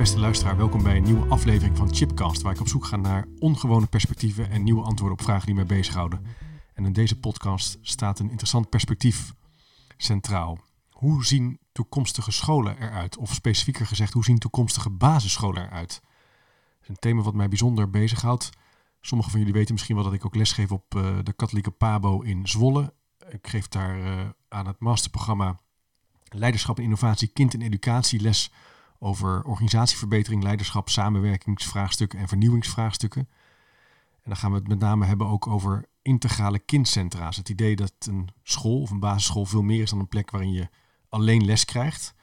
Beste 0.00 0.18
luisteraar, 0.18 0.56
welkom 0.56 0.82
bij 0.82 0.96
een 0.96 1.02
nieuwe 1.02 1.26
aflevering 1.26 1.76
van 1.76 1.94
Chipcast, 1.94 2.42
waar 2.42 2.52
ik 2.52 2.60
op 2.60 2.68
zoek 2.68 2.84
ga 2.84 2.96
naar 2.96 3.26
ongewone 3.38 3.86
perspectieven 3.86 4.50
en 4.50 4.62
nieuwe 4.62 4.82
antwoorden 4.82 5.18
op 5.18 5.24
vragen 5.24 5.46
die 5.46 5.54
mij 5.54 5.66
bezighouden. 5.66 6.26
En 6.74 6.84
in 6.84 6.92
deze 6.92 7.18
podcast 7.18 7.78
staat 7.82 8.18
een 8.18 8.30
interessant 8.30 8.70
perspectief 8.70 9.34
centraal. 9.96 10.58
Hoe 10.90 11.24
zien 11.24 11.58
toekomstige 11.72 12.30
scholen 12.30 12.82
eruit? 12.82 13.16
Of 13.16 13.34
specifieker 13.34 13.86
gezegd, 13.86 14.12
hoe 14.12 14.24
zien 14.24 14.38
toekomstige 14.38 14.90
basisscholen 14.90 15.62
eruit? 15.62 16.00
Dat 16.00 16.82
is 16.82 16.88
een 16.88 16.98
thema 16.98 17.22
wat 17.22 17.34
mij 17.34 17.48
bijzonder 17.48 17.90
bezighoudt. 17.90 18.50
Sommigen 19.00 19.32
van 19.32 19.40
jullie 19.40 19.56
weten 19.56 19.74
misschien 19.74 19.94
wel 19.94 20.04
dat 20.04 20.12
ik 20.14 20.26
ook 20.26 20.34
lesgeef 20.34 20.72
op 20.72 20.94
uh, 20.94 21.18
de 21.22 21.32
katholieke 21.32 21.70
Pabo 21.70 22.20
in 22.20 22.48
Zwolle. 22.48 22.94
Ik 23.30 23.48
geef 23.48 23.68
daar 23.68 23.98
uh, 23.98 24.28
aan 24.48 24.66
het 24.66 24.78
masterprogramma 24.78 25.60
Leiderschap 26.24 26.78
en 26.78 26.84
Innovatie 26.84 27.28
Kind 27.28 27.54
en 27.54 27.62
Educatie 27.62 28.20
les 28.20 28.52
over 29.02 29.44
organisatieverbetering, 29.44 30.42
leiderschap, 30.42 30.88
samenwerkingsvraagstukken 30.88 32.18
en 32.18 32.28
vernieuwingsvraagstukken. 32.28 33.28
En 34.12 34.30
dan 34.30 34.36
gaan 34.36 34.50
we 34.50 34.58
het 34.58 34.68
met 34.68 34.78
name 34.78 35.06
hebben 35.06 35.26
ook 35.26 35.46
over 35.46 35.88
integrale 36.02 36.58
kindcentra's. 36.58 37.36
Het 37.36 37.48
idee 37.48 37.76
dat 37.76 37.92
een 37.98 38.28
school 38.42 38.80
of 38.80 38.90
een 38.90 39.00
basisschool 39.00 39.44
veel 39.44 39.62
meer 39.62 39.82
is 39.82 39.90
dan 39.90 39.98
een 39.98 40.08
plek 40.08 40.30
waarin 40.30 40.52
je 40.52 40.68
alleen 41.08 41.44
les 41.44 41.64
krijgt, 41.64 42.14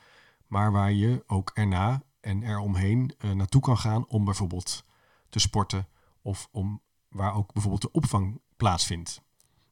maar 0.48 0.72
waar 0.72 0.92
je 0.92 1.24
ook 1.28 1.52
erna 1.54 2.02
en 2.22 2.44
eromheen 2.44 3.14
uh, 3.20 3.32
naartoe 3.32 3.62
kan 3.62 3.78
gaan 3.78 4.08
om 4.08 4.26
bijvoorbeeld 4.26 4.84
te 5.30 5.40
sporten 5.40 5.88
of 6.22 6.48
om 6.52 6.82
waar 7.10 7.36
ook 7.36 7.54
bijvoorbeeld 7.54 7.82
de 7.82 7.92
opvang 7.92 8.42
plaatsvindt. 8.58 9.22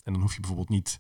En 0.03 0.13
dan 0.13 0.21
hoef 0.21 0.33
je 0.33 0.39
bijvoorbeeld 0.39 0.69
niet 0.69 0.99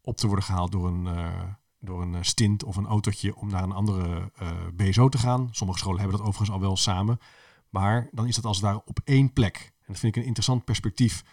op 0.00 0.16
te 0.16 0.26
worden 0.26 0.44
gehaald 0.44 0.72
door 0.72 0.88
een, 0.88 1.06
uh, 1.06 1.42
door 1.84 2.02
een 2.02 2.24
stint 2.24 2.64
of 2.64 2.76
een 2.76 2.86
autootje 2.86 3.36
om 3.36 3.48
naar 3.50 3.62
een 3.62 3.72
andere 3.72 4.32
uh, 4.42 4.50
BSO 4.74 5.08
te 5.08 5.18
gaan. 5.18 5.48
Sommige 5.50 5.78
scholen 5.78 6.00
hebben 6.00 6.18
dat 6.18 6.26
overigens 6.26 6.56
al 6.56 6.62
wel 6.62 6.76
samen. 6.76 7.18
Maar 7.68 8.08
dan 8.12 8.26
is 8.26 8.34
dat 8.34 8.44
als 8.44 8.56
het 8.56 8.66
ware 8.66 8.82
op 8.84 9.00
één 9.04 9.32
plek. 9.32 9.56
En 9.56 9.92
dat 9.92 9.98
vind 9.98 10.16
ik 10.16 10.20
een 10.20 10.28
interessant 10.28 10.64
perspectief. 10.64 11.24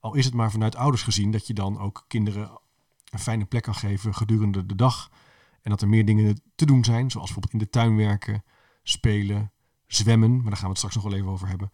Al 0.00 0.14
is 0.14 0.24
het 0.24 0.34
maar 0.34 0.50
vanuit 0.50 0.76
ouders 0.76 1.02
gezien 1.02 1.30
dat 1.30 1.46
je 1.46 1.54
dan 1.54 1.78
ook 1.78 2.04
kinderen 2.08 2.50
een 3.10 3.18
fijne 3.18 3.44
plek 3.44 3.62
kan 3.62 3.74
geven 3.74 4.14
gedurende 4.14 4.66
de 4.66 4.74
dag. 4.74 5.10
En 5.62 5.70
dat 5.70 5.82
er 5.82 5.88
meer 5.88 6.04
dingen 6.04 6.40
te 6.54 6.66
doen 6.66 6.84
zijn, 6.84 7.10
zoals 7.10 7.32
bijvoorbeeld 7.32 7.52
in 7.52 7.58
de 7.58 7.70
tuin 7.70 7.96
werken, 7.96 8.44
spelen, 8.82 9.52
zwemmen. 9.86 10.36
Maar 10.36 10.44
daar 10.44 10.56
gaan 10.56 10.62
we 10.62 10.68
het 10.68 10.78
straks 10.78 10.94
nog 10.94 11.04
wel 11.04 11.14
even 11.14 11.28
over 11.28 11.48
hebben. 11.48 11.70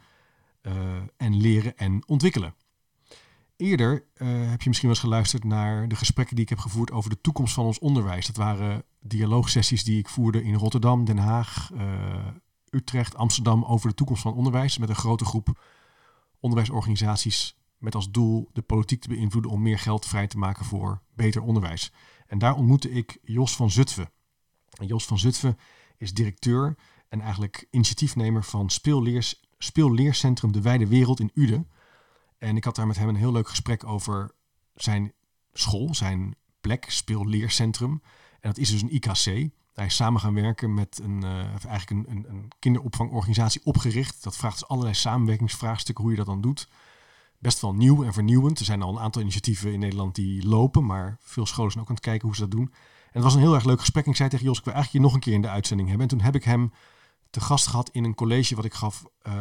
Uh, 0.62 0.72
en 1.16 1.36
leren 1.36 1.76
en 1.76 2.02
ontwikkelen. 2.06 2.54
Eerder 3.62 4.04
uh, 4.16 4.28
heb 4.50 4.62
je 4.62 4.68
misschien 4.68 4.88
wel 4.88 4.96
eens 4.96 4.98
geluisterd 4.98 5.44
naar 5.44 5.88
de 5.88 5.96
gesprekken 5.96 6.34
die 6.34 6.44
ik 6.44 6.50
heb 6.50 6.58
gevoerd 6.58 6.90
over 6.90 7.10
de 7.10 7.20
toekomst 7.20 7.54
van 7.54 7.64
ons 7.64 7.78
onderwijs. 7.78 8.26
Dat 8.26 8.36
waren 8.36 8.84
dialoogsessies 9.00 9.84
die 9.84 9.98
ik 9.98 10.08
voerde 10.08 10.42
in 10.42 10.54
Rotterdam, 10.54 11.04
Den 11.04 11.18
Haag, 11.18 11.70
uh, 11.74 11.82
Utrecht, 12.70 13.16
Amsterdam 13.16 13.64
over 13.64 13.88
de 13.88 13.94
toekomst 13.94 14.22
van 14.22 14.34
onderwijs. 14.34 14.78
Met 14.78 14.88
een 14.88 14.94
grote 14.94 15.24
groep 15.24 15.62
onderwijsorganisaties 16.40 17.56
met 17.78 17.94
als 17.94 18.10
doel 18.10 18.48
de 18.52 18.62
politiek 18.62 19.00
te 19.00 19.08
beïnvloeden 19.08 19.50
om 19.50 19.62
meer 19.62 19.78
geld 19.78 20.06
vrij 20.06 20.26
te 20.26 20.38
maken 20.38 20.64
voor 20.64 21.02
beter 21.14 21.42
onderwijs. 21.42 21.92
En 22.26 22.38
daar 22.38 22.54
ontmoette 22.54 22.90
ik 22.90 23.18
Jos 23.22 23.56
van 23.56 23.70
Zutphen. 23.70 24.10
En 24.78 24.86
Jos 24.86 25.04
van 25.06 25.18
Zutphen 25.18 25.58
is 25.96 26.14
directeur 26.14 26.76
en 27.08 27.20
eigenlijk 27.20 27.66
initiatiefnemer 27.70 28.44
van 28.44 28.70
Speelleers, 28.70 29.40
Speelleercentrum 29.58 30.52
De 30.52 30.60
Wijde 30.60 30.86
Wereld 30.86 31.20
in 31.20 31.30
Uden. 31.34 31.68
En 32.42 32.56
ik 32.56 32.64
had 32.64 32.76
daar 32.76 32.86
met 32.86 32.98
hem 32.98 33.08
een 33.08 33.16
heel 33.16 33.32
leuk 33.32 33.48
gesprek 33.48 33.84
over 33.84 34.34
zijn 34.74 35.12
school, 35.52 35.94
zijn 35.94 36.34
plek, 36.60 36.84
Speelleercentrum. 36.88 38.02
En 38.40 38.48
dat 38.50 38.58
is 38.58 38.70
dus 38.70 38.82
een 38.82 38.94
IKC. 38.94 39.50
Hij 39.72 39.86
is 39.86 39.94
samen 39.94 40.20
gaan 40.20 40.34
werken 40.34 40.74
met 40.74 41.00
een, 41.02 41.24
uh, 41.24 41.66
eigenlijk 41.66 41.90
een, 41.90 42.04
een, 42.16 42.24
een 42.28 42.50
kinderopvangorganisatie 42.58 43.64
opgericht. 43.64 44.22
Dat 44.22 44.36
vraagt 44.36 44.58
dus 44.58 44.68
allerlei 44.68 44.94
samenwerkingsvraagstukken 44.94 46.04
hoe 46.04 46.12
je 46.12 46.18
dat 46.18 46.26
dan 46.26 46.40
doet. 46.40 46.68
Best 47.38 47.60
wel 47.60 47.74
nieuw 47.74 48.04
en 48.04 48.12
vernieuwend. 48.12 48.58
Er 48.58 48.64
zijn 48.64 48.82
al 48.82 48.90
een 48.90 49.02
aantal 49.02 49.22
initiatieven 49.22 49.72
in 49.72 49.78
Nederland 49.78 50.14
die 50.14 50.46
lopen, 50.46 50.86
maar 50.86 51.16
veel 51.20 51.46
scholen 51.46 51.70
zijn 51.70 51.82
ook 51.82 51.90
aan 51.90 51.96
het 51.96 52.04
kijken 52.04 52.26
hoe 52.26 52.36
ze 52.36 52.42
dat 52.42 52.50
doen. 52.50 52.72
En 53.04 53.10
het 53.12 53.22
was 53.22 53.34
een 53.34 53.40
heel 53.40 53.54
erg 53.54 53.64
leuk 53.64 53.80
gesprek. 53.80 54.06
ik 54.06 54.16
zei 54.16 54.28
tegen 54.28 54.46
Jos, 54.46 54.58
ik 54.58 54.64
wil 54.64 54.74
eigenlijk 54.74 55.04
je 55.04 55.10
nog 55.10 55.16
een 55.16 55.24
keer 55.24 55.34
in 55.34 55.42
de 55.42 55.48
uitzending 55.48 55.88
hebben. 55.88 56.08
En 56.08 56.16
toen 56.16 56.24
heb 56.24 56.34
ik 56.34 56.44
hem 56.44 56.72
te 57.30 57.40
gast 57.40 57.66
gehad 57.66 57.90
in 57.90 58.04
een 58.04 58.14
college 58.14 58.54
wat 58.54 58.64
ik 58.64 58.74
gaf 58.74 59.04
uh, 59.26 59.32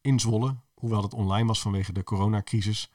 in 0.00 0.20
Zwolle, 0.20 0.56
hoewel 0.84 1.02
dat 1.02 1.14
online 1.14 1.46
was 1.46 1.60
vanwege 1.60 1.92
de 1.92 2.04
coronacrisis, 2.04 2.90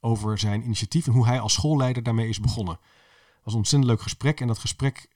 over 0.00 0.38
zijn 0.38 0.64
initiatief 0.64 1.06
en 1.06 1.12
hoe 1.12 1.26
hij 1.26 1.40
als 1.40 1.52
schoolleider 1.52 2.02
daarmee 2.02 2.28
is 2.28 2.40
begonnen. 2.40 2.74
Het 2.74 3.44
was 3.44 3.52
een 3.52 3.58
ontzettend 3.58 3.90
leuk 3.90 4.02
gesprek 4.02 4.40
en 4.40 4.46
dat 4.46 4.58
gesprek, 4.58 5.08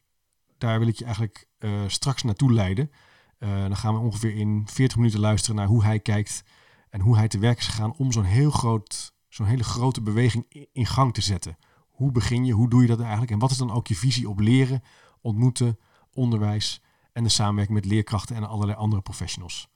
daar 0.58 0.78
wil 0.78 0.88
ik 0.88 0.96
je 0.96 1.04
eigenlijk 1.04 1.48
uh, 1.58 1.80
straks 1.86 2.22
naartoe 2.22 2.52
leiden. 2.52 2.90
Uh, 3.38 3.60
dan 3.60 3.76
gaan 3.76 3.94
we 3.94 4.00
ongeveer 4.00 4.34
in 4.34 4.62
40 4.66 4.96
minuten 4.96 5.20
luisteren 5.20 5.56
naar 5.56 5.66
hoe 5.66 5.84
hij 5.84 6.00
kijkt 6.00 6.44
en 6.90 7.00
hoe 7.00 7.16
hij 7.16 7.28
te 7.28 7.38
werk 7.38 7.58
is 7.58 7.66
gegaan 7.66 7.96
om 7.96 8.12
zo'n 8.12 8.24
heel 8.24 8.50
groot, 8.50 9.14
zo'n 9.28 9.46
hele 9.46 9.64
grote 9.64 10.02
beweging 10.02 10.68
in 10.72 10.86
gang 10.86 11.14
te 11.14 11.20
zetten. 11.20 11.58
Hoe 11.88 12.12
begin 12.12 12.44
je, 12.44 12.52
hoe 12.52 12.70
doe 12.70 12.80
je 12.82 12.88
dat 12.88 13.00
eigenlijk 13.00 13.30
en 13.30 13.38
wat 13.38 13.50
is 13.50 13.56
dan 13.56 13.72
ook 13.72 13.86
je 13.86 13.96
visie 13.96 14.28
op 14.28 14.40
leren, 14.40 14.82
ontmoeten, 15.20 15.78
onderwijs 16.12 16.82
en 17.12 17.22
de 17.22 17.28
samenwerking 17.28 17.78
met 17.78 17.86
leerkrachten 17.86 18.36
en 18.36 18.48
allerlei 18.48 18.78
andere 18.78 19.02
professionals. 19.02 19.68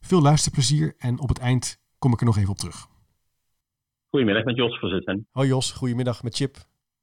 Veel 0.00 0.22
luisterplezier 0.22 0.94
en 0.98 1.20
op 1.20 1.28
het 1.28 1.38
eind 1.38 1.80
kom 1.98 2.12
ik 2.12 2.20
er 2.20 2.26
nog 2.26 2.36
even 2.36 2.50
op 2.50 2.56
terug. 2.56 2.86
Goedemiddag 4.10 4.44
met 4.44 4.56
Jos 4.56 4.78
voorzitter. 4.78 5.20
Hoi 5.30 5.48
Jos, 5.48 5.72
goedemiddag 5.72 6.22
met 6.22 6.36
Chip. 6.36 6.56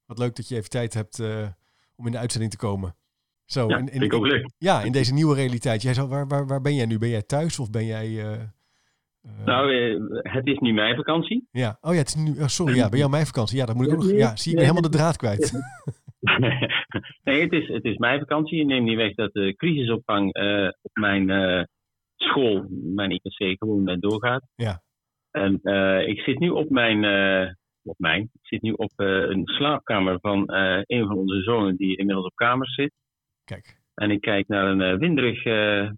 Wat 0.06 0.19
leuk 0.19 0.35
dat 0.35 0.47
je 0.47 0.56
even 0.56 0.69
tijd 0.69 0.94
hebt 0.94 1.19
uh, 1.19 1.47
om 1.96 2.06
in 2.06 2.12
de 2.12 2.18
uitzending 2.18 2.52
te 2.52 2.57
komen. 2.57 2.96
Zo, 3.46 3.68
ja, 3.68 3.78
in, 3.78 3.84
in, 3.84 3.91
vind 3.91 4.03
ik 4.03 4.13
ook 4.13 4.25
leuk. 4.25 4.50
Ja, 4.57 4.81
in 4.81 4.91
deze 4.91 5.13
nieuwe 5.13 5.36
realiteit. 5.36 5.81
Jij 5.81 5.94
zou, 5.94 6.09
waar, 6.09 6.28
waar, 6.28 6.47
waar 6.47 6.62
ben 6.62 6.75
jij 6.75 6.86
nu? 6.86 6.97
Ben 6.97 7.09
jij 7.09 7.22
thuis 7.22 7.59
of 7.59 7.72
ben 7.72 7.86
jij... 7.86 8.07
Uh, 8.07 8.31
uh... 8.31 9.46
Nou, 9.46 9.72
het 10.22 10.47
is 10.47 10.57
nu 10.57 10.74
mijn 10.74 10.96
vakantie. 10.96 11.47
Ja, 11.52 11.78
oh 11.81 11.91
ja, 11.91 11.97
het 11.97 12.07
is 12.07 12.16
nu... 12.16 12.31
Oh, 12.40 12.47
sorry, 12.47 12.75
ja, 12.75 12.90
ben 12.90 13.00
jij 13.00 13.09
mijn 13.09 13.25
vakantie? 13.25 13.57
Ja, 13.57 13.66
dat 13.66 13.75
moet 13.75 13.86
ik 13.86 13.94
ook 13.94 14.03
nog... 14.03 14.12
Ja, 14.12 14.36
zie 14.36 14.53
ik 14.53 14.59
helemaal 14.59 14.81
de 14.81 14.90
draad 14.90 15.18
kwijt. 15.18 15.52
nee, 17.24 17.41
het 17.41 17.52
is, 17.52 17.68
het 17.68 17.84
is 17.84 17.97
mijn 17.97 18.19
vakantie. 18.19 18.66
Neem 18.66 18.84
niet 18.84 18.96
weg 18.96 19.13
dat 19.13 19.34
de 19.34 19.56
crisisopvang 19.56 20.28
op 20.81 20.91
mijn 20.94 21.30
school, 22.17 22.66
mijn 22.69 23.11
IKC, 23.11 23.57
gewoon 23.57 24.00
doorgaat. 24.00 24.44
Ja. 24.55 24.81
En 25.31 25.59
uh, 25.63 26.07
ik 26.07 26.19
zit 26.19 26.39
nu 26.39 26.50
op 26.50 26.69
mijn, 26.69 27.03
uh, 27.03 27.51
op 27.83 27.95
mijn, 27.97 28.22
ik 28.22 28.47
zit 28.47 28.61
nu 28.61 28.72
op 28.72 28.91
uh, 28.97 29.07
een 29.07 29.41
slaapkamer 29.45 30.19
van 30.19 30.44
een 30.85 31.07
van 31.07 31.17
onze 31.17 31.41
zonen 31.41 31.75
die 31.75 31.97
inmiddels 31.97 32.25
op 32.25 32.35
kamers 32.35 32.73
zit. 32.73 32.91
Kijk. 33.44 33.79
En 33.94 34.11
ik 34.11 34.22
kijk 34.22 34.47
naar 34.47 34.67
een 34.67 34.97
winderig 34.97 35.44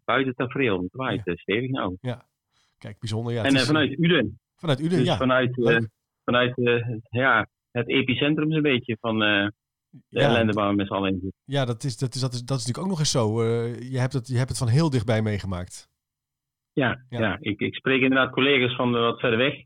buitentafereel. 0.05 0.81
Het 0.81 0.93
waait 0.93 1.21
ja. 1.23 1.35
stevig 1.35 1.69
nou. 1.69 1.97
Ja, 2.01 2.25
kijk, 2.77 2.99
bijzonder. 2.99 3.33
Ja, 3.33 3.43
en 3.43 3.55
is, 3.55 3.65
vanuit 3.65 3.99
Uden. 3.99 4.39
Vanuit 4.55 4.79
Uden, 4.79 4.97
dus 4.97 5.07
ja. 5.07 5.17
Vanuit, 5.17 5.53
vanuit 6.23 6.53
ja, 7.09 7.47
het 7.71 7.87
epicentrum 7.87 8.51
een 8.51 8.61
beetje 8.61 8.97
van 8.99 9.19
de 9.19 9.51
ja, 10.07 10.21
ellende 10.21 10.53
waar 10.53 10.69
we 10.69 10.75
met 10.75 10.87
z'n 10.87 10.93
allen 10.93 11.09
in 11.09 11.19
zitten. 11.21 11.39
Ja, 11.43 11.65
dat 11.65 11.83
is, 11.83 11.97
dat, 11.97 12.15
is, 12.15 12.21
dat, 12.21 12.33
is, 12.33 12.43
dat 12.43 12.57
is 12.57 12.65
natuurlijk 12.65 12.83
ook 12.83 12.89
nog 12.89 12.99
eens 12.99 13.11
zo. 13.11 13.43
je, 13.79 13.99
hebt 13.99 14.13
het, 14.13 14.27
je 14.27 14.37
hebt 14.37 14.49
het 14.49 14.57
van 14.57 14.67
heel 14.67 14.89
dichtbij 14.89 15.21
meegemaakt. 15.21 15.89
Ja, 16.79 17.03
ja. 17.09 17.19
ja. 17.19 17.37
Ik, 17.39 17.59
ik 17.59 17.75
spreek 17.75 18.01
inderdaad 18.01 18.31
collega's 18.31 18.75
van 18.75 18.91
wat 18.91 19.19
verder 19.19 19.37
weg. 19.37 19.63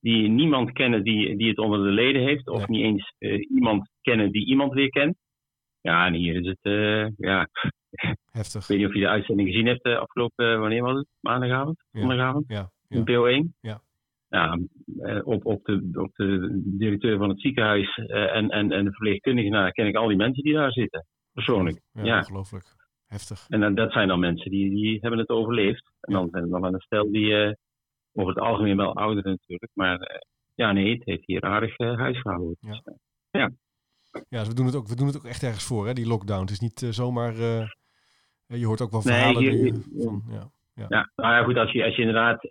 Die 0.00 0.28
niemand 0.28 0.72
kennen 0.72 1.02
die, 1.02 1.36
die 1.36 1.48
het 1.48 1.58
onder 1.58 1.82
de 1.82 1.90
leden 1.90 2.22
heeft. 2.22 2.48
Of 2.48 2.68
niet 2.68 2.84
eens 2.84 3.14
uh, 3.18 3.50
iemand 3.50 3.90
kennen 4.00 4.30
die 4.32 4.46
iemand 4.46 4.72
weer 4.72 4.88
kent. 4.88 5.16
Ja, 5.80 6.06
en 6.06 6.14
hier 6.14 6.34
is 6.34 6.46
het, 6.46 6.58
uh, 6.62 7.08
ja. 7.16 7.48
Heftig. 8.32 8.62
Ik 8.62 8.68
weet 8.68 8.78
niet 8.78 8.86
of 8.86 8.94
je 8.94 9.00
de 9.00 9.08
uitzending 9.08 9.48
gezien 9.48 9.66
hebt 9.66 9.86
uh, 9.86 9.98
afgelopen, 9.98 10.60
wanneer 10.60 10.82
was 10.82 10.96
het? 10.96 11.06
Maandagavond? 11.20 11.84
Zondagavond? 11.92 12.44
Ja. 12.48 12.70
ja. 12.88 12.96
In 12.96 13.02
PO1? 13.02 13.58
Ja. 13.60 13.80
Ja, 14.28 14.58
op, 15.22 15.46
op, 15.46 15.64
de, 15.64 15.90
op 15.92 16.14
de 16.14 16.60
directeur 16.64 17.18
van 17.18 17.28
het 17.28 17.40
ziekenhuis 17.40 17.96
en, 17.96 18.50
en, 18.50 18.72
en 18.72 18.84
de 18.84 18.90
verpleegkundige, 18.90 19.48
nou, 19.48 19.70
ken 19.70 19.86
ik 19.86 19.96
al 19.96 20.08
die 20.08 20.16
mensen 20.16 20.42
die 20.42 20.52
daar 20.52 20.72
zitten. 20.72 21.06
Persoonlijk. 21.32 21.80
Ja, 21.92 22.04
ja. 22.04 22.18
ongelooflijk. 22.18 22.64
Heftig. 23.06 23.46
En 23.48 23.60
dan, 23.60 23.74
dat 23.74 23.92
zijn 23.92 24.08
dan 24.08 24.20
mensen 24.20 24.50
die, 24.50 24.70
die 24.70 24.98
hebben 25.00 25.18
het 25.18 25.28
overleefd. 25.28 25.92
En 26.00 26.12
dan 26.12 26.28
zijn 26.30 26.42
er 26.42 26.50
dan 26.50 26.64
een 26.64 26.80
stel 26.80 27.10
die 27.10 27.26
uh, 27.26 27.52
over 28.12 28.34
het 28.34 28.44
algemeen 28.44 28.76
wel 28.76 28.94
ouderen 28.94 29.30
natuurlijk, 29.30 29.72
maar 29.74 30.00
uh, 30.00 30.18
ja, 30.54 30.72
nee, 30.72 30.94
het 30.94 31.04
heeft 31.04 31.26
hier 31.26 31.42
aardig 31.42 31.78
huisgehouden. 31.78 32.56
Ja. 32.60 32.82
ja. 33.30 33.50
Ja, 34.28 34.38
dus 34.38 34.48
we 34.48 34.54
doen, 34.54 34.66
het 34.66 34.74
ook, 34.74 34.88
we 34.88 34.96
doen 34.96 35.06
het 35.06 35.16
ook 35.16 35.24
echt 35.24 35.42
ergens 35.42 35.64
voor, 35.64 35.86
hè, 35.86 35.92
die 35.92 36.06
lockdown. 36.06 36.40
Het 36.40 36.50
is 36.50 36.60
niet 36.60 36.86
zomaar... 36.90 37.34
je 38.46 38.66
hoort 38.66 38.80
ook 38.80 38.90
wel 38.90 39.02
verhalen 39.02 39.42
nee, 39.42 39.72
van... 39.72 40.22
Ja. 40.28 40.50
Ja. 40.74 40.86
ja, 40.88 41.10
nou 41.16 41.34
ja, 41.34 41.42
goed, 41.42 41.56
als 41.56 41.72
je, 41.72 41.84
als 41.84 41.94
je 41.96 42.02
inderdaad, 42.02 42.42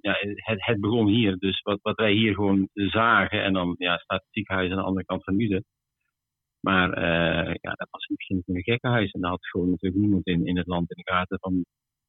ja, 0.00 0.14
het, 0.20 0.64
het 0.64 0.80
begon 0.80 1.06
hier. 1.06 1.36
Dus 1.38 1.62
wat, 1.62 1.78
wat 1.82 1.96
wij 1.96 2.12
hier 2.12 2.34
gewoon 2.34 2.68
zagen, 2.72 3.42
en 3.42 3.52
dan 3.52 3.74
ja, 3.78 3.96
staat 3.96 4.20
het 4.20 4.32
ziekenhuis 4.32 4.70
aan 4.70 4.76
de 4.76 4.82
andere 4.82 5.06
kant 5.06 5.24
van 5.24 5.40
Uden. 5.40 5.64
Maar 6.70 6.88
uh, 6.98 7.54
ja, 7.60 7.72
dat 7.72 7.88
was 7.90 8.06
in 8.06 8.14
het 8.14 8.16
begin 8.16 8.42
een 8.46 8.62
gekkenhuis. 8.62 9.10
En 9.10 9.20
daar 9.20 9.30
had 9.30 9.46
gewoon 9.46 9.70
natuurlijk 9.70 10.02
niemand 10.02 10.26
in, 10.26 10.46
in 10.46 10.56
het 10.56 10.66
land 10.66 10.90
in 10.90 11.02
de 11.04 11.12
gaten 11.12 11.38
van 11.40 11.64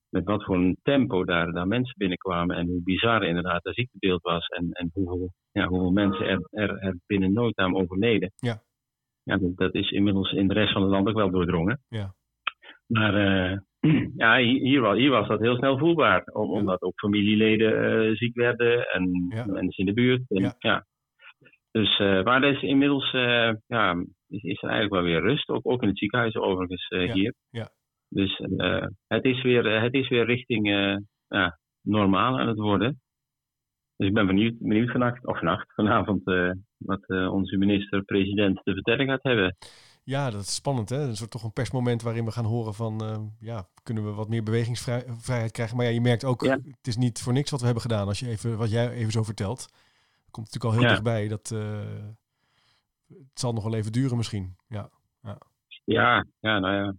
met 0.09 0.23
wat 0.23 0.43
voor 0.43 0.55
een 0.55 0.77
tempo 0.81 1.25
daar, 1.25 1.51
daar 1.51 1.67
mensen 1.67 1.93
binnenkwamen. 1.97 2.55
En 2.55 2.67
hoe 2.67 2.83
bizar 2.83 3.23
inderdaad 3.23 3.63
dat 3.63 3.75
ziektebeeld 3.75 4.21
was. 4.21 4.47
En, 4.47 4.71
en 4.71 4.89
hoeveel, 4.93 5.31
ja, 5.51 5.67
hoeveel 5.67 5.91
mensen 5.91 6.27
er, 6.27 6.47
er, 6.51 6.77
er 6.77 6.97
binnen 7.05 7.33
no 7.33 7.49
time 7.49 7.75
overleden. 7.75 8.31
Ja. 8.35 8.61
Ja, 9.23 9.37
dat, 9.37 9.57
dat, 9.57 9.73
is 9.73 9.91
inmiddels 9.91 10.31
in 10.31 10.47
de 10.47 10.53
rest 10.53 10.73
van 10.73 10.81
het 10.81 10.91
land 10.91 11.07
ook 11.07 11.15
wel 11.15 11.31
doordrongen. 11.31 11.81
Ja. 11.87 12.13
Maar 12.87 13.13
uh, 13.13 13.57
ja, 14.23 14.37
hier, 14.37 14.81
was, 14.81 14.97
hier 14.97 15.09
was 15.09 15.27
dat 15.27 15.39
heel 15.39 15.55
snel 15.55 15.77
voelbaar. 15.77 16.23
Omdat 16.25 16.81
ook 16.81 16.99
familieleden 16.99 18.05
uh, 18.09 18.15
ziek 18.15 18.35
werden 18.35 18.89
en 18.89 19.25
ja. 19.29 19.45
mensen 19.45 19.85
in 19.85 19.85
de 19.85 20.01
buurt. 20.01 20.29
En, 20.29 20.41
ja. 20.41 20.55
ja. 20.57 20.85
Dus, 21.77 21.99
uh, 21.99 22.23
maar 22.23 22.43
er 22.43 22.55
is 22.55 22.61
inmiddels 22.61 23.11
ja, 23.67 24.05
is, 24.27 24.43
is 24.43 24.61
er 24.61 24.69
eigenlijk 24.69 24.93
wel 24.93 25.03
weer 25.03 25.21
rust. 25.21 25.49
Ook, 25.49 25.65
ook 25.65 25.81
in 25.81 25.87
het 25.87 25.97
ziekenhuis 25.97 26.35
overigens 26.35 26.89
uh, 26.89 27.05
ja, 27.05 27.13
hier. 27.13 27.33
Ja. 27.49 27.69
Dus 28.09 28.37
het, 29.07 29.25
is 29.25 29.41
weer, 29.41 29.81
het 29.81 29.93
is 29.93 30.09
weer 30.09 30.25
richting 30.25 30.67
uh, 31.27 31.47
normaal 31.81 32.39
aan 32.39 32.47
het 32.47 32.57
worden. 32.57 33.01
Dus 33.95 34.07
ik 34.07 34.13
ben 34.13 34.27
benieuwd, 34.27 34.53
benieuwd 34.59 34.91
vannacht, 34.91 35.25
of 35.25 35.37
vannacht, 35.37 35.73
vanavond 35.73 36.23
wat 36.77 37.07
onze 37.07 37.57
minister-president 37.57 38.59
te 38.63 38.73
vertellen 38.73 39.07
gaat 39.07 39.23
hebben. 39.23 39.55
Ja, 40.03 40.29
dat 40.29 40.41
is 40.41 40.55
spannend. 40.55 40.89
Hè? 40.89 41.01
Een 41.01 41.15
soort 41.15 41.31
toch 41.31 41.43
een 41.43 41.53
persmoment 41.53 42.01
waarin 42.01 42.25
we 42.25 42.31
gaan 42.31 42.45
horen 42.45 42.73
van, 42.73 43.01
ja, 43.39 43.67
kunnen 43.83 44.05
we 44.05 44.11
wat 44.11 44.29
meer 44.29 44.43
bewegingsvrijheid 44.43 45.51
krijgen. 45.51 45.77
Maar 45.77 45.85
ja, 45.85 45.91
je 45.91 46.01
merkt 46.01 46.25
ook, 46.25 46.43
ja. 46.43 46.51
het 46.51 46.87
is 46.87 46.97
niet 46.97 47.21
voor 47.21 47.33
niks 47.33 47.51
wat 47.51 47.59
we 47.59 47.65
hebben 47.65 47.83
gedaan. 47.83 48.07
Als 48.07 48.19
je 48.19 48.27
even, 48.27 48.57
wat 48.57 48.71
jij 48.71 48.91
even 48.91 49.11
zo 49.11 49.23
vertelt, 49.23 49.67
komt 50.37 50.53
natuurlijk 50.53 50.63
al 50.63 50.71
heel 50.71 50.81
ja. 50.81 50.89
dichtbij 50.89 51.27
dat 51.27 51.49
het 53.07 53.39
zal 53.39 53.53
nog 53.53 53.63
wel 53.63 53.73
even 53.73 53.91
duren 53.91 54.17
misschien. 54.17 54.55
Ja, 54.67 54.89
ja. 55.21 55.37
ja, 55.83 56.25
ja 56.39 56.59
nou 56.59 56.75
ja. 56.75 56.95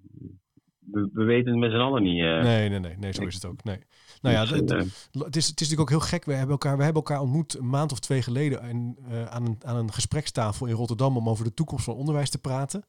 We, 0.78 1.10
we 1.12 1.24
weten 1.24 1.50
het 1.50 1.60
met 1.60 1.70
z'n 1.70 1.76
allen 1.76 2.02
niet. 2.02 2.18
Uh. 2.18 2.42
Nee, 2.42 2.68
nee, 2.68 2.78
nee, 2.78 2.96
nee, 2.96 3.12
zo 3.12 3.26
is 3.26 3.34
het 3.34 3.44
ook. 3.44 3.64
Nee. 3.64 3.78
Nou 4.22 4.34
ja, 4.34 4.40
dus, 4.40 4.50
het, 4.50 4.70
uh, 4.70 4.78
het, 4.78 5.36
is, 5.36 5.46
het 5.46 5.60
is 5.60 5.68
natuurlijk 5.68 5.80
ook 5.80 5.88
heel 5.88 6.00
gek. 6.00 6.24
We 6.24 6.32
hebben 6.32 6.50
elkaar, 6.50 6.76
we 6.76 6.84
hebben 6.84 7.02
elkaar 7.02 7.20
ontmoet 7.20 7.58
een 7.58 7.68
maand 7.68 7.92
of 7.92 7.98
twee 7.98 8.22
geleden 8.22 8.96
uh, 9.10 9.24
aan, 9.26 9.46
een, 9.46 9.58
aan 9.64 9.76
een 9.76 9.92
gesprekstafel 9.92 10.66
in 10.66 10.74
Rotterdam 10.74 11.16
om 11.16 11.28
over 11.28 11.44
de 11.44 11.54
toekomst 11.54 11.84
van 11.84 11.94
onderwijs 11.94 12.30
te 12.30 12.38
praten. 12.38 12.86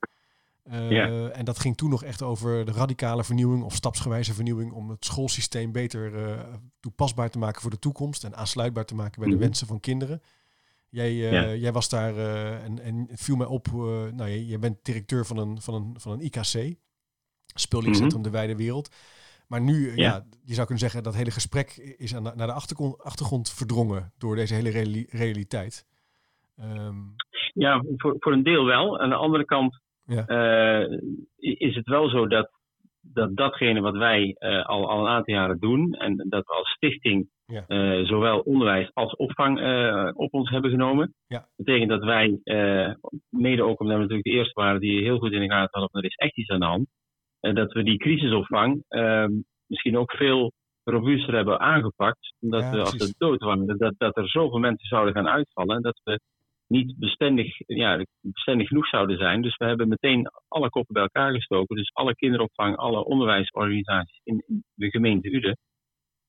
ja. 0.90 1.30
En 1.30 1.46
dat 1.46 1.60
ging 1.60 1.78
toen 1.78 1.90
nog 1.90 2.04
echt 2.04 2.22
over 2.22 2.66
de 2.66 2.72
radicale 2.72 3.24
vernieuwing 3.24 3.63
of 3.63 3.75
stapsgewijze 3.75 4.34
vernieuwing 4.34 4.72
om 4.72 4.90
het 4.90 5.06
schoolsysteem 5.06 5.72
beter 5.72 6.12
toepasbaar 6.80 7.30
te 7.30 7.40
maken 7.40 7.62
voor 7.62 7.72
de 7.72 7.80
toekomst 7.80 8.24
en 8.24 8.36
aansluitbaar 8.36 8.86
te 8.86 8.96
maken 8.96 9.19
bij 9.19 9.24
de 9.24 9.25
mm 9.25 9.40
-hmm. 9.40 9.48
wensen 9.48 9.68
van 9.68 9.80
kinderen. 9.80 10.22
Jij, 10.89 11.13
ja. 11.13 11.53
jij 11.53 11.71
was 11.71 11.89
daar 11.89 12.13
uh, 12.13 12.63
en, 12.63 12.80
en 12.80 13.06
het 13.09 13.21
viel 13.21 13.36
mij 13.36 13.47
op, 13.47 13.68
uh, 13.68 13.81
nou, 14.12 14.30
je, 14.30 14.47
je, 14.47 14.59
bent 14.59 14.86
directeur 14.86 15.25
van 15.25 15.38
een, 15.38 15.62
van 15.62 15.74
een, 15.74 16.00
van 16.00 16.12
een 16.12 16.21
IKC, 16.21 16.77
Speellinkcentrum 17.53 18.19
mm 18.19 18.24
-hmm. 18.24 18.24
De 18.24 18.30
Wijde 18.30 18.56
Wereld. 18.56 18.95
Maar 19.47 19.62
nu, 19.62 19.88
ja. 19.88 19.94
ja. 19.95 20.25
je 20.44 20.53
zou 20.53 20.68
kunnen 20.68 20.86
zeggen 20.86 21.03
dat 21.03 21.15
hele 21.15 21.31
gesprek 21.31 21.95
is 21.97 22.15
aan 22.15 22.24
de, 22.24 22.31
naar 22.36 22.47
de 22.47 22.53
achtergrond, 22.53 23.03
achtergrond 23.03 23.53
verdrongen 23.53 24.12
door 24.18 24.36
deze 24.36 24.53
hele 24.53 24.69
reali 24.69 25.06
realiteit. 25.09 25.88
Um, 26.59 27.15
ja, 27.53 27.83
voor, 27.97 28.15
voor 28.19 28.33
een 28.33 28.44
deel 28.44 28.65
wel. 28.65 29.00
Aan 29.00 29.09
de 29.09 29.15
andere 29.15 29.45
kant 29.45 29.80
ja. 30.06 30.27
is 31.38 31.75
het 31.75 31.88
wel 31.88 32.09
zo 32.09 32.27
dat 32.27 32.50
dat 33.01 33.36
datgene 33.36 33.81
wat 33.81 33.97
wij 33.97 34.36
uh, 34.39 34.65
al, 34.65 34.89
al 34.89 35.00
een 35.00 35.12
aantal 35.12 35.33
jaren 35.33 35.59
doen 35.59 35.94
en 35.94 36.15
dat 36.30 36.45
we 36.45 36.53
als 36.53 36.69
stichting 36.69 37.30
ja. 37.50 37.63
uh, 37.68 38.07
zowel 38.07 38.40
onderwijs 38.40 38.90
als 38.94 39.16
opvang 39.16 39.60
uh, 39.60 40.10
op 40.13 40.34
ons 40.34 40.50
hebben 40.50 40.72
genomen. 40.72 41.13
Ja. 41.28 41.48
betekent 41.56 41.90
dat 41.90 42.04
wij, 42.04 42.40
mede 43.30 43.63
ook 43.63 43.80
omdat 43.80 43.96
we 43.96 44.01
natuurlijk 44.01 44.24
de 44.24 44.31
eerste 44.31 44.62
waren 44.62 44.80
die 44.80 45.04
heel 45.04 45.18
goed 45.18 45.31
in 45.31 45.42
de 45.42 45.50
gaten 45.50 45.80
hadden, 45.80 46.01
er 46.01 46.10
is 46.10 46.16
echt 46.16 46.38
iets 46.38 46.50
aan 46.50 46.60
de 46.60 46.66
hand, 46.66 46.88
dat 47.40 47.74
we 47.74 47.84
die 47.84 47.98
crisisopvang 47.98 48.84
ehm, 48.88 49.31
misschien 49.68 49.98
ook 49.98 50.12
veel 50.12 50.51
robuuster 50.84 51.36
hebben 51.36 51.60
aangepakt. 51.60 52.34
Omdat 52.40 52.62
ja, 52.62 52.72
we 52.72 52.80
als 52.80 52.96
we 52.96 53.13
dood 53.18 53.40
waren, 53.40 53.78
dat, 53.78 53.94
dat 53.98 54.18
er 54.18 54.30
zoveel 54.30 54.60
mensen 54.60 54.88
zouden 54.88 55.13
gaan 55.13 55.28
uitvallen 55.28 55.75
en 55.75 55.81
dat 55.81 56.01
we 56.04 56.19
niet 56.68 56.94
bestendig, 56.98 57.54
ja, 57.66 58.06
bestendig 58.22 58.68
genoeg 58.68 58.88
zouden 58.88 59.18
zijn. 59.18 59.42
Dus 59.42 59.57
we 59.57 59.66
hebben 59.66 59.88
meteen 59.88 60.31
alle 60.48 60.69
koppen 60.69 60.94
bij 60.94 61.04
elkaar 61.04 61.34
gestoken. 61.34 61.75
Dus 61.75 61.94
alle 61.94 62.16
kinderopvang, 62.16 62.75
alle 62.75 63.06
onderwijsorganisaties 63.06 64.22
in 64.24 64.44
de 64.74 64.90
gemeente 64.90 65.31
Uden. 65.31 65.57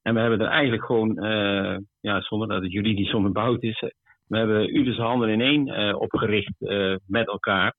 En 0.03 0.15
we 0.15 0.21
hebben 0.21 0.41
er 0.41 0.47
eigenlijk 0.47 0.85
gewoon, 0.85 1.25
uh, 1.25 1.77
ja, 2.01 2.21
zonder 2.21 2.49
dat 2.49 2.63
het 2.63 2.73
juridisch 2.73 3.15
onderbouwd 3.15 3.63
is, 3.63 3.81
we 4.27 4.39
hebben 4.39 4.77
Udes 4.77 4.97
handen 4.97 5.29
in 5.29 5.41
één 5.41 5.69
uh, 5.69 6.01
opgericht 6.01 6.55
uh, 6.59 6.97
met 7.07 7.27
elkaar. 7.27 7.75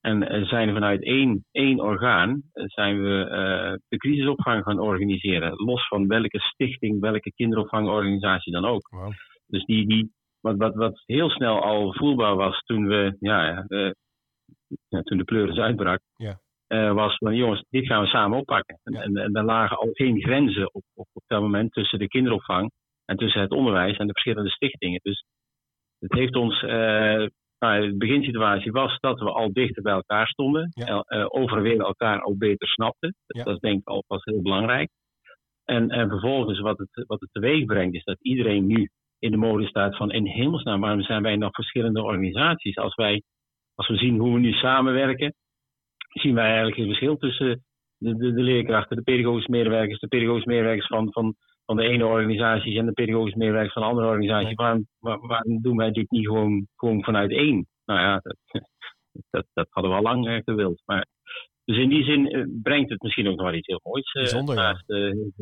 En 0.00 0.46
zijn 0.46 0.72
vanuit 0.72 1.02
één, 1.02 1.44
één 1.50 1.80
orgaan 1.80 2.42
zijn 2.52 3.02
we 3.02 3.80
de 3.88 3.96
crisisopvang 3.96 4.64
gaan 4.64 4.78
organiseren. 4.78 5.52
Los 5.56 5.88
van 5.88 6.06
welke 6.06 6.38
stichting, 6.38 7.00
welke 7.00 7.32
kinderopvangorganisatie 7.32 8.52
dan 8.52 8.64
ook. 8.64 8.88
Wow. 8.88 9.12
Dus 9.46 9.64
die, 9.64 9.86
die, 9.86 10.12
wat, 10.40 10.56
wat, 10.56 10.74
wat 10.74 11.02
heel 11.06 11.30
snel 11.30 11.62
al 11.62 11.92
voelbaar 11.92 12.36
was 12.36 12.62
toen 12.64 12.86
we, 12.86 13.16
ja, 13.20 13.66
ja 14.88 15.02
toen 15.02 15.18
de 15.18 15.24
pleuris 15.24 15.58
uitbrak, 15.58 16.00
ja. 16.16 16.38
Uh, 16.68 16.92
was 16.92 17.16
van 17.16 17.36
jongens, 17.36 17.64
dit 17.70 17.86
gaan 17.86 18.02
we 18.02 18.08
samen 18.08 18.38
oppakken. 18.38 18.78
En, 18.82 18.94
en, 18.94 19.16
en 19.16 19.34
er 19.34 19.44
lagen 19.44 19.76
al 19.78 19.88
geen 19.92 20.20
grenzen 20.20 20.74
op, 20.74 20.82
op, 20.94 21.06
op 21.12 21.22
dat 21.26 21.40
moment 21.40 21.72
tussen 21.72 21.98
de 21.98 22.08
kinderopvang 22.08 22.70
en 23.04 23.16
tussen 23.16 23.40
het 23.40 23.50
onderwijs 23.50 23.96
en 23.96 24.06
de 24.06 24.12
verschillende 24.12 24.50
stichtingen. 24.50 25.00
Dus 25.02 25.24
het 25.98 26.12
heeft 26.12 26.36
ons, 26.36 26.62
uh, 26.62 27.26
nou, 27.58 27.90
de 27.90 27.94
beginsituatie 27.96 28.72
was 28.72 28.98
dat 29.00 29.18
we 29.18 29.30
al 29.30 29.52
dichter 29.52 29.82
bij 29.82 29.92
elkaar 29.92 30.26
stonden, 30.28 30.70
Ja. 30.74 31.04
uh, 31.08 31.26
overweer 31.28 31.80
elkaar 31.80 32.20
al 32.20 32.36
beter 32.36 32.68
snapten. 32.68 33.14
Ja. 33.26 33.42
Dat 33.44 33.54
is 33.54 33.60
denk 33.60 33.80
ik 33.80 33.88
alvast 33.88 34.24
heel 34.24 34.42
belangrijk. 34.42 34.90
En, 35.64 35.90
en 35.90 36.08
vervolgens 36.08 36.60
wat 36.60 36.78
het, 36.78 37.04
wat 37.06 37.20
het 37.20 37.32
teweeg 37.32 37.64
brengt 37.64 37.94
is 37.94 38.04
dat 38.04 38.18
iedereen 38.20 38.66
nu 38.66 38.88
in 39.18 39.30
de 39.30 39.36
mode 39.36 39.66
staat 39.66 39.96
van 39.96 40.10
in 40.10 40.26
hemelsnaam, 40.26 40.80
waarom 40.80 41.02
zijn 41.02 41.22
wij 41.22 41.36
nog 41.36 41.54
verschillende 41.54 42.02
organisaties? 42.02 42.76
Als, 42.76 42.94
wij, 42.94 43.22
als 43.74 43.88
we 43.88 43.96
zien 43.96 44.18
hoe 44.18 44.32
we 44.34 44.40
nu 44.40 44.52
samenwerken, 44.52 45.34
zien 46.08 46.34
wij 46.34 46.46
eigenlijk 46.46 46.76
een 46.76 46.86
verschil 46.86 47.16
tussen 47.16 47.64
de, 47.98 48.16
de, 48.16 48.32
de 48.32 48.42
leerkrachten, 48.42 48.96
de 48.96 49.02
pedagogische 49.02 49.50
medewerkers, 49.50 50.00
de 50.00 50.08
pedagogische 50.08 50.48
medewerkers 50.48 50.86
van, 50.86 51.12
van, 51.12 51.34
van 51.64 51.76
de 51.76 51.82
ene 51.82 52.06
organisatie 52.06 52.78
en 52.78 52.86
de 52.86 52.92
pedagogische 52.92 53.38
medewerkers 53.38 53.72
van 53.72 53.82
de 53.82 53.88
andere 53.88 54.06
organisatie. 54.06 54.54
Waarom, 54.54 54.86
waar, 54.98 55.26
waarom 55.26 55.62
doen 55.62 55.76
wij 55.76 55.90
dit 55.90 56.10
niet 56.10 56.26
gewoon, 56.26 56.66
gewoon 56.76 57.04
vanuit 57.04 57.30
één? 57.30 57.66
Nou 57.84 58.00
ja, 58.00 58.20
dat, 58.22 58.36
dat, 59.30 59.46
dat 59.52 59.66
hadden 59.70 59.92
we 59.92 59.96
al 59.96 60.02
lang 60.02 60.28
uh, 60.28 60.38
gewild. 60.44 60.82
Maar, 60.84 61.06
dus 61.68 61.78
in 61.78 61.88
die 61.88 62.04
zin 62.04 62.36
uh, 62.36 62.44
brengt 62.62 62.90
het 62.90 63.02
misschien 63.02 63.28
ook 63.28 63.36
nog 63.36 63.46
wel 63.46 63.54
iets 63.54 63.66
heel 63.66 63.80
moois. 63.82 64.14
Uh, 64.14 64.22
Bijzonder, 64.22 64.54
ja. 64.54 64.60
naast 64.62 64.84
heel 64.86 65.32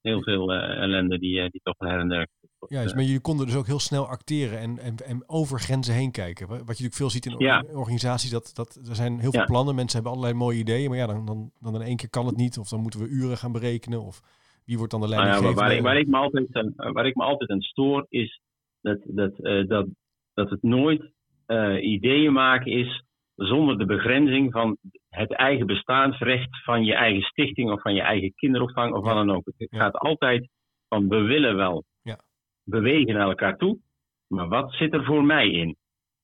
veel, 0.00 0.22
veel 0.22 0.52
ellende 0.52 1.18
die, 1.18 1.50
die 1.50 1.60
toch 1.62 1.78
her 1.78 1.98
en 1.98 2.08
der 2.08 2.26
ja, 2.68 2.82
dus, 2.82 2.94
maar 2.94 3.02
jullie 3.02 3.20
konden 3.20 3.46
dus 3.46 3.56
ook 3.56 3.66
heel 3.66 3.78
snel 3.78 4.06
acteren 4.06 4.58
en, 4.58 4.78
en, 4.78 4.94
en 5.06 5.22
over 5.26 5.60
grenzen 5.60 5.94
heen 5.94 6.10
kijken. 6.10 6.48
Wat 6.48 6.58
je 6.58 6.64
natuurlijk 6.66 6.94
veel 6.94 7.10
ziet 7.10 7.26
in 7.26 7.34
ja. 7.38 7.64
organisaties, 7.72 8.30
dat, 8.30 8.50
dat 8.54 8.74
er 8.88 8.94
zijn 8.94 9.18
heel 9.18 9.30
veel 9.30 9.40
ja. 9.40 9.46
plannen, 9.46 9.74
mensen 9.74 9.94
hebben 9.94 10.12
allerlei 10.12 10.38
mooie 10.38 10.58
ideeën, 10.58 10.88
maar 10.88 10.98
ja, 10.98 11.06
dan, 11.06 11.26
dan, 11.26 11.50
dan 11.60 11.74
in 11.74 11.86
één 11.86 11.96
keer 11.96 12.10
kan 12.10 12.26
het 12.26 12.36
niet, 12.36 12.58
of 12.58 12.68
dan 12.68 12.80
moeten 12.80 13.00
we 13.00 13.08
uren 13.08 13.36
gaan 13.36 13.52
berekenen, 13.52 14.02
of 14.02 14.20
wie 14.64 14.76
wordt 14.76 14.92
dan 14.92 15.00
de 15.00 15.08
leidinggevende? 15.08 15.60
Nou 15.60 15.70
ja, 15.70 15.74
waar, 15.74 15.92
waar, 15.92 16.00
ik 16.00 16.08
me 16.08 16.16
altijd, 16.16 16.46
waar 16.92 17.06
ik 17.06 17.14
me 17.14 17.22
altijd 17.22 17.50
aan 17.50 17.60
stoor, 17.60 18.06
is 18.08 18.40
dat, 18.80 18.98
dat, 19.04 19.32
uh, 19.38 19.68
dat, 19.68 19.86
dat 20.34 20.50
het 20.50 20.62
nooit 20.62 21.12
uh, 21.46 21.84
ideeën 21.84 22.32
maken 22.32 22.72
is 22.72 23.02
zonder 23.36 23.78
de 23.78 23.86
begrenzing 23.86 24.52
van 24.52 24.76
het 25.16 25.32
eigen 25.32 25.66
bestaansrecht 25.66 26.62
van 26.64 26.84
je 26.84 26.94
eigen 26.94 27.22
stichting 27.22 27.70
of 27.70 27.80
van 27.80 27.94
je 27.94 28.02
eigen 28.02 28.34
kinderopvang 28.34 28.92
of 28.92 29.04
ja. 29.04 29.14
wat 29.14 29.26
dan 29.26 29.36
ook. 29.36 29.44
Het 29.56 29.68
gaat 29.70 29.96
altijd 29.96 30.48
van 30.88 31.08
we 31.08 31.20
willen 31.20 31.56
wel 31.56 31.84
ja. 32.02 32.18
bewegen 32.64 33.14
naar 33.14 33.28
elkaar 33.28 33.56
toe, 33.56 33.78
maar 34.26 34.48
wat 34.48 34.72
zit 34.72 34.92
er 34.92 35.04
voor 35.04 35.24
mij 35.24 35.50
in? 35.50 35.76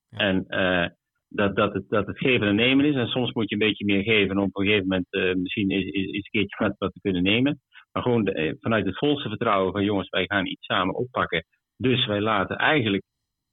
En 0.09 0.45
uh, 0.49 0.87
dat, 1.29 1.57
dat, 1.57 1.73
het, 1.73 1.89
dat 1.89 2.07
het 2.07 2.19
geven 2.19 2.47
en 2.47 2.55
nemen 2.55 2.85
is. 2.85 2.95
En 2.95 3.07
soms 3.07 3.33
moet 3.33 3.49
je 3.49 3.55
een 3.55 3.69
beetje 3.69 3.85
meer 3.85 4.03
geven 4.03 4.39
om 4.39 4.45
op 4.45 4.57
een 4.57 4.67
gegeven 4.67 4.89
moment 4.89 5.07
uh, 5.11 5.35
misschien 5.35 5.71
eens, 5.71 5.85
eens 5.93 6.15
een 6.15 6.31
keertje 6.31 6.65
wat, 6.65 6.75
wat 6.79 6.93
te 6.93 7.01
kunnen 7.01 7.23
nemen. 7.23 7.61
Maar 7.93 8.03
gewoon 8.03 8.25
de, 8.25 8.33
eh, 8.33 8.55
vanuit 8.61 8.87
het 8.87 8.99
volste 8.99 9.29
vertrouwen 9.29 9.73
van 9.73 9.85
jongens, 9.85 10.09
wij 10.09 10.25
gaan 10.27 10.47
iets 10.47 10.67
samen 10.67 10.95
oppakken. 10.95 11.45
Dus 11.77 12.07
wij 12.07 12.21
laten 12.21 12.57
eigenlijk 12.57 13.03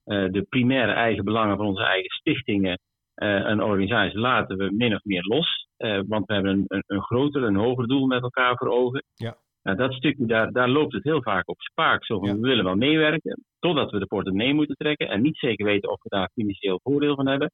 uh, 0.05 0.31
de 0.31 0.45
primaire 0.49 0.91
eigen 0.91 1.23
belangen 1.23 1.57
van 1.57 1.65
onze 1.65 1.83
eigen 1.83 2.09
stichtingen 2.09 2.79
uh, 3.15 3.49
en 3.49 3.63
organisaties 3.63 4.19
laten 4.19 4.57
we 4.57 4.71
min 4.71 4.95
of 4.95 5.03
meer 5.03 5.23
los. 5.23 5.67
Uh, 5.77 5.99
want 6.07 6.25
we 6.25 6.33
hebben 6.33 6.51
een, 6.51 6.63
een, 6.67 6.83
een 6.87 7.01
groter, 7.01 7.43
een 7.43 7.55
hoger 7.55 7.87
doel 7.87 8.07
met 8.07 8.21
elkaar 8.21 8.57
voor 8.57 8.67
ogen. 8.67 9.03
Ja. 9.13 9.37
Nou, 9.63 9.77
dat 9.77 9.93
stukje, 9.93 10.25
daar, 10.25 10.51
daar 10.51 10.69
loopt 10.69 10.93
het 10.93 11.03
heel 11.03 11.21
vaak 11.21 11.49
op 11.49 11.61
spaak. 11.61 12.05
Zo 12.05 12.19
van, 12.19 12.41
we 12.41 12.47
willen 12.47 12.63
wel 12.63 12.75
meewerken, 12.75 13.43
totdat 13.59 13.91
we 13.91 13.99
de 13.99 14.05
portemonnee 14.05 14.53
moeten 14.53 14.75
trekken 14.75 15.09
en 15.09 15.21
niet 15.21 15.37
zeker 15.37 15.65
weten 15.65 15.89
of 15.89 16.03
we 16.03 16.09
daar 16.09 16.29
financieel 16.33 16.79
voordeel 16.83 17.15
van 17.15 17.27
hebben. 17.27 17.51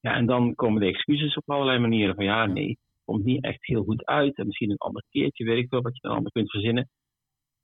Ja, 0.00 0.14
en 0.14 0.26
dan 0.26 0.54
komen 0.54 0.80
de 0.80 0.86
excuses 0.86 1.34
op 1.36 1.50
allerlei 1.50 1.78
manieren 1.78 2.14
van 2.14 2.24
ja, 2.24 2.46
nee, 2.46 2.68
het 2.68 3.04
komt 3.04 3.24
niet 3.24 3.44
echt 3.44 3.66
heel 3.66 3.82
goed 3.84 4.06
uit 4.06 4.36
en 4.36 4.46
misschien 4.46 4.70
een 4.70 4.76
ander 4.76 5.04
keertje, 5.10 5.44
weet 5.44 5.64
ik 5.64 5.70
wel, 5.70 5.82
wat 5.82 5.94
je 5.94 6.00
dan 6.08 6.16
ander 6.16 6.32
kunt 6.32 6.50
verzinnen. 6.50 6.88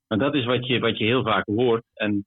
Maar 0.07 0.17
dat 0.17 0.35
is 0.35 0.45
wat 0.45 0.67
je, 0.67 0.79
wat 0.79 0.97
je 0.97 1.05
heel 1.05 1.23
vaak 1.23 1.45
hoort. 1.45 1.83
En 1.93 2.25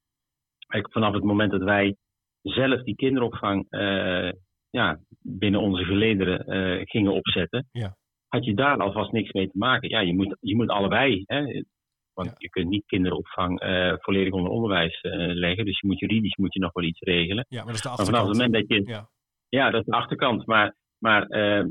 vanaf 0.69 1.15
het 1.15 1.25
moment 1.25 1.51
dat 1.51 1.63
wij 1.63 1.97
zelf 2.43 2.83
die 2.83 2.95
kinderopvang 2.95 3.67
uh, 3.71 4.31
ja, 4.73 4.99
binnen 5.23 5.61
onze 5.61 5.85
gelederen 5.85 6.57
uh, 6.57 6.83
gingen 6.85 7.13
opzetten, 7.13 7.69
ja. 7.73 7.97
had 8.29 8.45
je 8.45 8.55
daar 8.55 8.79
alvast 8.79 9.13
niks 9.13 9.33
mee 9.33 9.47
te 9.51 9.59
maken. 9.59 9.89
Ja, 9.89 10.01
je 10.01 10.15
moet, 10.15 10.37
je 10.41 10.57
moet 10.57 10.69
allebei. 10.69 11.23
Hè, 11.27 11.63
want 12.13 12.35
je 12.37 12.49
kunt 12.49 12.69
niet 12.69 12.87
kinderopvang 12.87 13.63
uh, 13.63 13.95
volledig 13.99 14.33
onder 14.33 14.51
onderwijs 14.51 14.99
leggen. 15.35 15.65
Dus 15.65 15.81
je 15.81 15.87
moet 15.87 15.99
juridisch 15.99 16.37
moet 16.37 16.53
je 16.55 16.61
nog 16.61 16.73
wel 16.73 16.85
iets 16.85 17.01
regelen. 17.01 17.47
Ja, 17.49 17.57
maar 17.57 17.67
dat 17.67 17.75
is 17.75 17.83
de 17.83 17.89
achterkant. 17.89 18.17
vanaf 18.17 18.29
het 18.29 18.37
moment 18.37 18.69
dat 18.69 18.77
je. 18.79 18.91
Ja, 18.91 19.09
ja 19.49 19.71
dat 19.71 19.81
is 19.81 19.87
de 19.87 19.93
achterkant. 19.93 20.47
Maar, 20.47 20.75
maar 20.99 21.27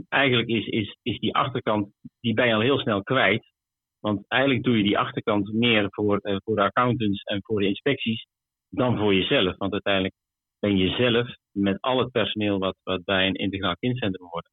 eigenlijk 0.09 0.47
is, 0.47 0.65
is, 0.65 0.97
is 1.01 1.19
die 1.19 1.35
achterkant, 1.35 1.93
die 2.19 2.33
ben 2.33 2.47
je 2.47 2.53
al 2.53 2.61
heel 2.61 2.79
snel 2.79 3.03
kwijt. 3.03 3.51
Want 3.99 4.25
eigenlijk 4.27 4.63
doe 4.63 4.77
je 4.77 4.83
die 4.83 4.97
achterkant 4.97 5.53
meer 5.53 5.87
voor, 5.89 6.19
voor 6.43 6.55
de 6.55 6.61
accountants 6.61 7.23
en 7.23 7.39
voor 7.43 7.59
de 7.59 7.67
inspecties 7.67 8.25
dan 8.69 8.97
voor 8.97 9.13
jezelf. 9.13 9.57
Want 9.57 9.71
uiteindelijk 9.71 10.15
ben 10.59 10.77
je 10.77 10.89
zelf 10.89 11.35
met 11.51 11.81
al 11.81 11.99
het 11.99 12.11
personeel 12.11 12.59
wat, 12.59 12.75
wat 12.83 13.03
bij 13.03 13.27
een 13.27 13.33
integraal 13.33 13.75
kindcentrum 13.75 14.27
hoort, 14.27 14.49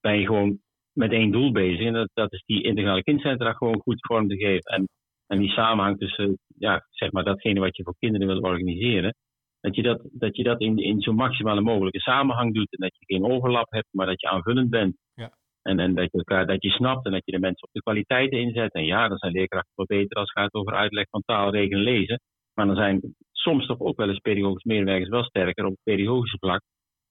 ben 0.00 0.18
je 0.18 0.26
gewoon 0.26 0.58
met 0.92 1.12
één 1.12 1.30
doel 1.30 1.52
bezig. 1.52 1.86
En 1.86 1.92
dat, 1.92 2.10
dat 2.14 2.32
is 2.32 2.42
die 2.46 2.62
integrale 2.62 3.02
kindcentra 3.02 3.52
gewoon 3.52 3.80
goed 3.80 4.06
vorm 4.06 4.28
te 4.28 4.36
geven. 4.36 4.72
En, 4.72 4.88
en 5.26 5.38
die 5.38 5.50
samenhang 5.50 5.98
tussen, 5.98 6.38
ja, 6.58 6.86
zeg 6.90 7.12
maar, 7.12 7.24
datgene 7.24 7.60
wat 7.60 7.76
je 7.76 7.82
voor 7.82 7.96
kinderen 7.98 8.26
wil 8.26 8.40
organiseren. 8.40 9.14
Dat 9.60 9.74
je 9.74 9.82
dat, 9.82 10.08
dat, 10.12 10.36
je 10.36 10.42
dat 10.42 10.60
in, 10.60 10.78
in 10.78 11.00
zo 11.00 11.12
maximale 11.12 11.60
mogelijke 11.60 12.00
samenhang 12.00 12.54
doet. 12.54 12.72
En 12.72 12.80
dat 12.80 12.96
je 12.98 13.14
geen 13.14 13.30
overlap 13.30 13.70
hebt, 13.70 13.88
maar 13.90 14.06
dat 14.06 14.20
je 14.20 14.28
aanvullend 14.28 14.70
bent. 14.70 14.96
Ja. 15.14 15.30
En, 15.62 15.78
en 15.78 15.94
dat 15.94 16.08
je 16.12 16.18
elkaar 16.18 16.46
dat 16.46 16.62
je 16.62 16.70
snapt 16.70 17.06
en 17.06 17.12
dat 17.12 17.22
je 17.24 17.32
de 17.32 17.38
mensen 17.38 17.66
op 17.66 17.72
de 17.72 17.82
kwaliteiten 17.82 18.38
inzet. 18.38 18.72
En 18.72 18.84
ja, 18.84 19.08
dan 19.08 19.18
zijn 19.18 19.32
leerkrachten 19.32 19.72
wel 19.74 19.86
beter 19.86 20.16
als 20.16 20.32
het 20.32 20.42
gaat 20.42 20.54
over 20.54 20.74
uitleg 20.74 21.06
van 21.10 21.22
taal, 21.24 21.50
rekenen, 21.50 21.82
lezen. 21.82 22.20
Maar 22.54 22.66
dan 22.66 22.76
zijn 22.76 23.14
soms 23.46 23.66
toch 23.66 23.80
ook 23.80 23.96
wel 23.96 24.08
eens 24.08 24.18
pedagogisch 24.18 24.64
medewerkers 24.64 25.08
wel 25.08 25.24
sterker 25.24 25.64
op 25.64 25.70
het 25.70 25.82
pedagogische 25.82 26.38
vlak. 26.38 26.62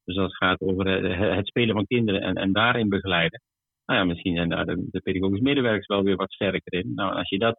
Dus 0.03 0.17
als 0.17 0.27
het 0.27 0.37
gaat 0.37 0.61
over 0.61 0.85
eh, 0.87 1.35
het 1.35 1.47
spelen 1.47 1.75
van 1.75 1.85
kinderen 1.85 2.21
en, 2.21 2.35
en 2.35 2.53
daarin 2.53 2.89
begeleiden. 2.89 3.41
Nou 3.85 3.99
ja, 3.99 4.05
misschien 4.05 4.35
zijn 4.35 4.49
daar 4.49 4.65
de, 4.65 4.87
de 4.91 5.01
pedagogisch 5.01 5.39
medewerkers 5.39 5.87
wel 5.87 6.03
weer 6.03 6.15
wat 6.15 6.31
sterker 6.31 6.73
in. 6.73 6.91
Nou, 6.95 7.15
als 7.15 7.29
je 7.29 7.39
dat 7.39 7.57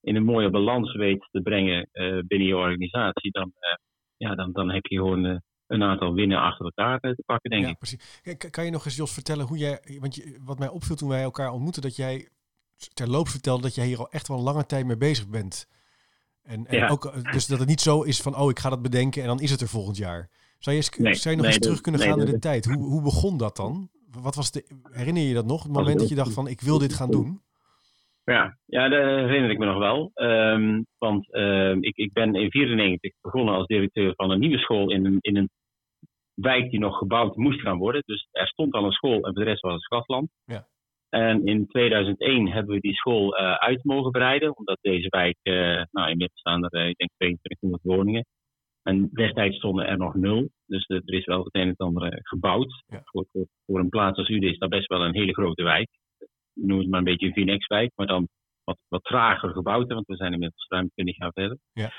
in 0.00 0.16
een 0.16 0.24
mooie 0.24 0.50
balans 0.50 0.94
weet 0.94 1.28
te 1.30 1.40
brengen 1.42 1.88
uh, 1.92 2.18
binnen 2.26 2.48
je 2.48 2.56
organisatie, 2.56 3.30
dan, 3.30 3.52
uh, 3.60 3.74
ja, 4.16 4.34
dan, 4.34 4.52
dan 4.52 4.70
heb 4.70 4.86
je 4.86 4.96
gewoon 4.96 5.24
uh, 5.24 5.36
een 5.66 5.82
aantal 5.82 6.14
winnen 6.14 6.38
achter 6.38 6.64
elkaar 6.64 7.00
te 7.00 7.22
pakken, 7.26 7.50
denk 7.50 7.64
ja, 7.64 7.70
ik. 7.70 7.78
Precies. 7.78 8.20
Kan 8.50 8.64
je 8.64 8.70
nog 8.70 8.84
eens, 8.84 8.96
Jos, 8.96 9.14
vertellen 9.14 9.46
hoe 9.46 9.58
jij. 9.58 9.98
Want 10.00 10.14
je, 10.14 10.38
wat 10.44 10.58
mij 10.58 10.68
opviel 10.68 10.96
toen 10.96 11.08
wij 11.08 11.22
elkaar 11.22 11.52
ontmoetten, 11.52 11.82
dat 11.82 11.96
jij 11.96 12.28
terloops 12.94 13.30
vertelde 13.30 13.62
dat 13.62 13.74
jij 13.74 13.86
hier 13.86 13.98
al 13.98 14.10
echt 14.10 14.28
wel 14.28 14.42
lange 14.42 14.66
tijd 14.66 14.86
mee 14.86 14.96
bezig 14.96 15.28
bent. 15.28 15.66
En, 16.50 16.66
en 16.66 16.88
ook, 16.88 17.04
eh, 17.04 17.32
dus 17.32 17.46
dat 17.46 17.58
het 17.58 17.68
niet 17.68 17.80
zo 17.80 18.02
is 18.02 18.22
van, 18.22 18.36
oh, 18.36 18.50
ik 18.50 18.58
ga 18.58 18.68
dat 18.68 18.82
bedenken 18.82 19.22
en 19.22 19.28
dan 19.28 19.40
is 19.40 19.50
het 19.50 19.60
er 19.60 19.68
volgend 19.68 19.96
jaar. 19.96 20.28
Zou 20.58 20.76
je, 20.76 20.82
eens, 20.82 21.22
zou 21.22 21.34
je 21.34 21.40
nog 21.40 21.50
eens 21.50 21.58
terug 21.58 21.80
kunnen 21.80 22.00
gaan 22.00 22.20
in 22.20 22.26
de 22.26 22.38
tijd? 22.38 22.64
Hoe, 22.64 22.84
hoe 22.84 23.02
begon 23.02 23.36
dat 23.36 23.56
dan? 23.56 23.88
Wat 24.22 24.34
was 24.34 24.50
de, 24.50 24.64
herinner 24.90 25.22
je 25.22 25.34
dat 25.34 25.46
nog? 25.46 25.62
Het 25.62 25.72
moment 25.72 25.98
dat 25.98 26.08
je 26.08 26.14
dacht 26.14 26.32
van, 26.32 26.48
ik 26.48 26.60
wil 26.60 26.78
dit 26.78 26.94
gaan 26.94 27.10
doen? 27.10 27.40
Ja, 28.24 28.56
ja 28.66 28.88
dat 28.88 29.00
herinner 29.00 29.50
ik 29.50 29.58
me 29.58 29.66
nog 29.66 29.78
wel. 29.78 30.10
Um, 30.14 30.86
want 30.98 31.28
uh, 31.34 31.70
ik, 31.70 31.96
ik 31.96 32.12
ben 32.12 32.24
in 32.24 32.32
1994 32.32 33.12
begonnen 33.20 33.54
als 33.54 33.66
directeur 33.66 34.12
van 34.14 34.30
een 34.30 34.40
nieuwe 34.40 34.58
school 34.58 34.90
in 34.90 35.06
een, 35.06 35.18
in 35.20 35.36
een 35.36 35.50
wijk 36.34 36.70
die 36.70 36.80
nog 36.80 36.98
gebouwd 36.98 37.36
moest 37.36 37.60
gaan 37.60 37.78
worden. 37.78 38.02
Dus 38.06 38.28
er 38.30 38.48
stond 38.48 38.72
al 38.72 38.84
een 38.84 38.92
school 38.92 39.14
en 39.14 39.34
voor 39.34 39.44
de 39.44 39.50
rest 39.50 39.62
was 39.62 39.74
het 39.74 39.86
grasland. 39.86 40.30
Ja. 40.44 40.66
En 41.10 41.46
in 41.46 41.66
2001 41.66 42.48
hebben 42.48 42.74
we 42.74 42.80
die 42.80 42.94
school 42.94 43.40
uh, 43.40 43.54
uit 43.54 43.84
mogen 43.84 44.10
breiden, 44.10 44.56
omdat 44.56 44.78
deze 44.80 45.08
wijk, 45.08 45.36
uh, 45.42 45.82
nou 45.90 46.10
inmiddels 46.10 46.40
staan 46.40 46.64
er, 46.64 46.80
uh, 46.80 46.88
ik 46.88 46.96
denk 46.96 47.10
2200 47.16 47.82
woningen. 47.82 48.24
En 48.82 49.08
destijds 49.12 49.56
stonden 49.56 49.86
er 49.86 49.98
nog 49.98 50.14
nul. 50.14 50.48
Dus 50.66 50.88
er 50.88 51.14
is 51.14 51.24
wel 51.24 51.44
het 51.44 51.54
een 51.54 51.60
en 51.60 51.68
het 51.68 51.78
ander 51.78 52.18
gebouwd. 52.22 52.84
Voor, 53.04 53.26
voor, 53.32 53.46
voor, 53.66 53.78
een 53.78 53.88
plaats 53.88 54.18
als 54.18 54.28
Ude 54.28 54.50
is 54.50 54.58
dat 54.58 54.68
best 54.68 54.86
wel 54.86 55.04
een 55.04 55.14
hele 55.14 55.32
grote 55.32 55.62
wijk. 55.62 55.88
Noem 56.54 56.78
het 56.78 56.88
maar 56.88 56.98
een 56.98 57.04
beetje 57.04 57.26
een 57.26 57.32
Vinex-wijk, 57.32 57.92
maar 57.94 58.06
dan 58.06 58.28
wat, 58.64 58.78
wat 58.88 59.04
trager 59.04 59.50
gebouwd, 59.50 59.92
want 59.92 60.06
we 60.06 60.16
zijn 60.16 60.32
inmiddels 60.32 60.66
ruim 60.68 60.90
20 60.94 61.16
jaar 61.16 61.32
verder. 61.32 61.58
Ja. 61.72 61.90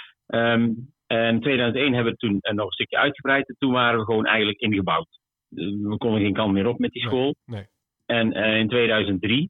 Um, 0.54 0.94
en 1.08 1.34
in 1.34 1.42
2001 1.42 1.94
hebben 1.94 2.14
we 2.14 2.18
toen 2.18 2.40
nog 2.42 2.66
een 2.66 2.72
stukje 2.72 2.98
uitgebreid 2.98 3.50
en 3.50 3.56
toen 3.58 3.72
waren 3.72 4.00
we 4.00 4.06
gewoon 4.06 4.26
eigenlijk 4.26 4.60
ingebouwd. 4.60 5.20
We 5.50 5.96
konden 5.98 6.22
geen 6.22 6.34
kant 6.34 6.54
meer 6.54 6.68
op 6.68 6.80
met 6.80 6.92
die 6.92 7.02
school. 7.02 7.36
nee. 7.46 7.66
En 8.12 8.38
uh, 8.38 8.58
in 8.58 8.68
2003, 8.68 9.50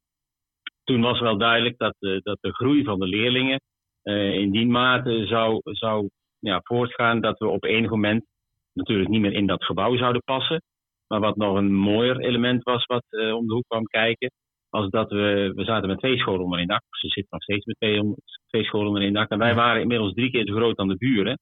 toen 0.83 1.01
was 1.01 1.19
wel 1.19 1.37
duidelijk 1.37 1.77
dat, 1.77 1.95
uh, 1.99 2.19
dat 2.21 2.37
de 2.41 2.53
groei 2.53 2.83
van 2.83 2.99
de 2.99 3.07
leerlingen 3.07 3.61
uh, 4.03 4.33
in 4.33 4.51
die 4.51 4.67
mate 4.67 5.25
zou, 5.25 5.59
zou 5.63 6.09
ja, 6.39 6.59
voortgaan 6.63 7.21
dat 7.21 7.39
we 7.39 7.47
op 7.47 7.63
enig 7.63 7.89
moment 7.89 8.25
natuurlijk 8.73 9.09
niet 9.09 9.21
meer 9.21 9.33
in 9.33 9.45
dat 9.45 9.63
gebouw 9.63 9.97
zouden 9.97 10.23
passen. 10.23 10.61
Maar 11.07 11.19
wat 11.19 11.35
nog 11.35 11.55
een 11.55 11.73
mooier 11.73 12.19
element 12.19 12.63
was 12.63 12.85
wat 12.85 13.05
om 13.11 13.47
de 13.47 13.53
hoek 13.53 13.67
kwam 13.67 13.83
kijken, 13.83 14.31
was 14.69 14.89
dat 14.89 15.09
we, 15.09 15.51
we 15.55 15.63
zaten 15.63 15.87
met 15.87 15.99
twee 15.99 16.17
scholen 16.17 16.43
onder 16.43 16.59
één 16.59 16.67
dak. 16.67 16.83
Ze 16.89 17.07
zitten 17.07 17.27
nog 17.29 17.43
steeds 17.43 17.65
met 17.65 17.75
twee, 17.77 18.15
twee 18.47 18.63
scholen 18.63 18.87
onder 18.87 19.03
één 19.03 19.13
dak. 19.13 19.29
En 19.29 19.37
wij 19.37 19.55
waren 19.55 19.81
inmiddels 19.81 20.13
drie 20.13 20.31
keer 20.31 20.47
zo 20.47 20.55
groot 20.55 20.77
dan 20.77 20.87
de 20.87 20.97
buren. 20.97 21.39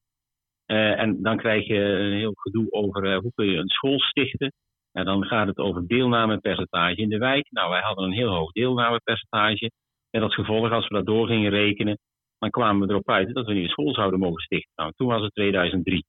en 0.65 1.21
dan 1.21 1.37
krijg 1.37 1.67
je 1.67 1.79
een 1.79 2.17
heel 2.17 2.33
gedoe 2.35 2.71
over 2.71 3.15
hoe 3.15 3.31
kun 3.35 3.45
je 3.45 3.57
een 3.57 3.69
school 3.69 3.99
stichten. 3.99 4.51
En 4.91 5.05
dan 5.05 5.25
gaat 5.25 5.47
het 5.47 5.57
over 5.57 5.87
deelnamepercentage 5.87 6.95
in 6.95 7.09
de 7.09 7.17
wijk. 7.17 7.51
Nou, 7.51 7.69
wij 7.69 7.81
hadden 7.81 8.05
een 8.05 8.13
heel 8.13 8.33
hoog 8.33 8.51
deelnamepercentage. 8.51 9.71
Met 10.11 10.21
als 10.21 10.35
gevolg, 10.35 10.71
als 10.71 10.87
we 10.87 10.95
dat 10.95 11.05
door 11.05 11.27
gingen 11.27 11.49
rekenen, 11.49 11.99
dan 12.39 12.49
kwamen 12.49 12.87
we 12.87 12.93
erop 12.93 13.09
uit 13.09 13.33
dat 13.33 13.43
we 13.43 13.49
een 13.49 13.55
nieuwe 13.55 13.71
school 13.71 13.93
zouden 13.93 14.19
mogen 14.19 14.41
stichten. 14.41 14.71
Nou, 14.75 14.91
toen 14.95 15.07
was 15.07 15.21
het 15.21 15.33
2003. 15.33 16.05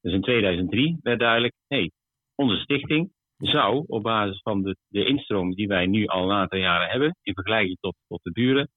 Dus 0.00 0.12
in 0.12 0.20
2003 0.20 0.98
werd 1.02 1.18
duidelijk, 1.18 1.54
hé, 1.66 1.76
hey, 1.76 1.90
onze 2.34 2.56
stichting 2.56 3.12
zou 3.36 3.84
op 3.86 4.02
basis 4.02 4.40
van 4.42 4.62
de, 4.62 4.76
de 4.88 5.04
instroom 5.04 5.54
die 5.54 5.68
wij 5.68 5.86
nu 5.86 6.06
al 6.06 6.30
een 6.30 6.36
aantal 6.36 6.58
jaren 6.58 6.88
hebben, 6.88 7.16
in 7.22 7.34
vergelijking 7.34 7.76
tot, 7.80 7.94
tot 8.08 8.20
de 8.22 8.32
buren, 8.32 8.68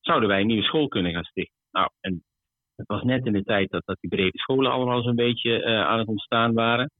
zouden 0.00 0.28
wij 0.28 0.40
een 0.40 0.46
nieuwe 0.46 0.62
school 0.62 0.88
kunnen 0.88 1.12
gaan 1.12 1.24
stichten. 1.24 1.58
Nou, 1.70 1.88
en 2.00 2.24
het 2.76 2.86
was 2.86 3.02
net 3.02 3.26
in 3.26 3.32
de 3.32 3.42
tijd 3.42 3.70
dat, 3.70 3.82
dat 3.84 3.96
die 4.00 4.10
brede 4.10 4.38
scholen 4.38 4.70
allemaal 4.70 5.02
zo'n 5.02 5.14
beetje 5.14 5.60
uh, 5.60 5.80
aan 5.80 5.98
het 5.98 6.08
ontstaan 6.08 6.54
waren. 6.54 6.90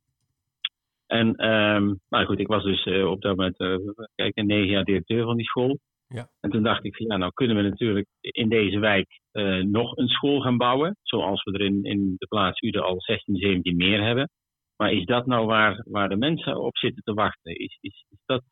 En 1.06 1.48
um, 1.50 2.00
nou 2.08 2.24
goed, 2.24 2.38
ik 2.38 2.46
was 2.46 2.64
dus 2.64 2.86
uh, 2.86 3.10
op 3.10 3.20
dat 3.20 3.36
moment, 3.36 3.60
uh, 3.60 3.76
kijk, 4.14 4.34
negen 4.34 4.66
jaar 4.66 4.84
directeur 4.84 5.24
van 5.24 5.36
die 5.36 5.46
school. 5.46 5.78
Ja. 6.08 6.28
En 6.40 6.50
toen 6.50 6.62
dacht 6.62 6.84
ik 6.84 6.96
van 6.96 7.06
ja, 7.06 7.16
nou 7.16 7.32
kunnen 7.34 7.56
we 7.56 7.62
natuurlijk 7.62 8.08
in 8.20 8.48
deze 8.48 8.78
wijk 8.78 9.20
uh, 9.32 9.64
nog 9.64 9.96
een 9.96 10.08
school 10.08 10.40
gaan 10.40 10.56
bouwen. 10.56 10.96
Zoals 11.02 11.42
we 11.42 11.52
er 11.52 11.60
in, 11.60 11.84
in 11.84 12.14
de 12.18 12.26
plaats 12.26 12.60
Ude 12.60 12.80
al 12.80 13.00
16, 13.00 13.36
17 13.36 13.76
meer 13.76 14.02
hebben. 14.02 14.30
Maar 14.76 14.92
is 14.92 15.04
dat 15.04 15.26
nou 15.26 15.46
waar, 15.46 15.84
waar 15.88 16.08
de 16.08 16.16
mensen 16.16 16.60
op 16.60 16.76
zitten 16.76 17.02
te 17.02 17.14
wachten? 17.14 17.58
Is, 17.58 17.78
is, 17.80 18.04
is, 18.08 18.18
dat, 18.26 18.42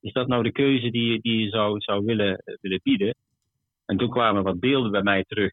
is 0.00 0.12
dat 0.12 0.28
nou 0.28 0.42
de 0.42 0.52
keuze 0.52 0.90
die, 0.90 1.20
die 1.20 1.40
je 1.40 1.48
zou, 1.48 1.80
zou 1.80 2.04
willen, 2.04 2.42
willen 2.60 2.80
bieden? 2.82 3.14
En 3.84 3.96
toen 3.96 4.10
kwamen 4.10 4.42
wat 4.42 4.60
beelden 4.60 4.90
bij 4.90 5.02
mij 5.02 5.24
terug 5.24 5.52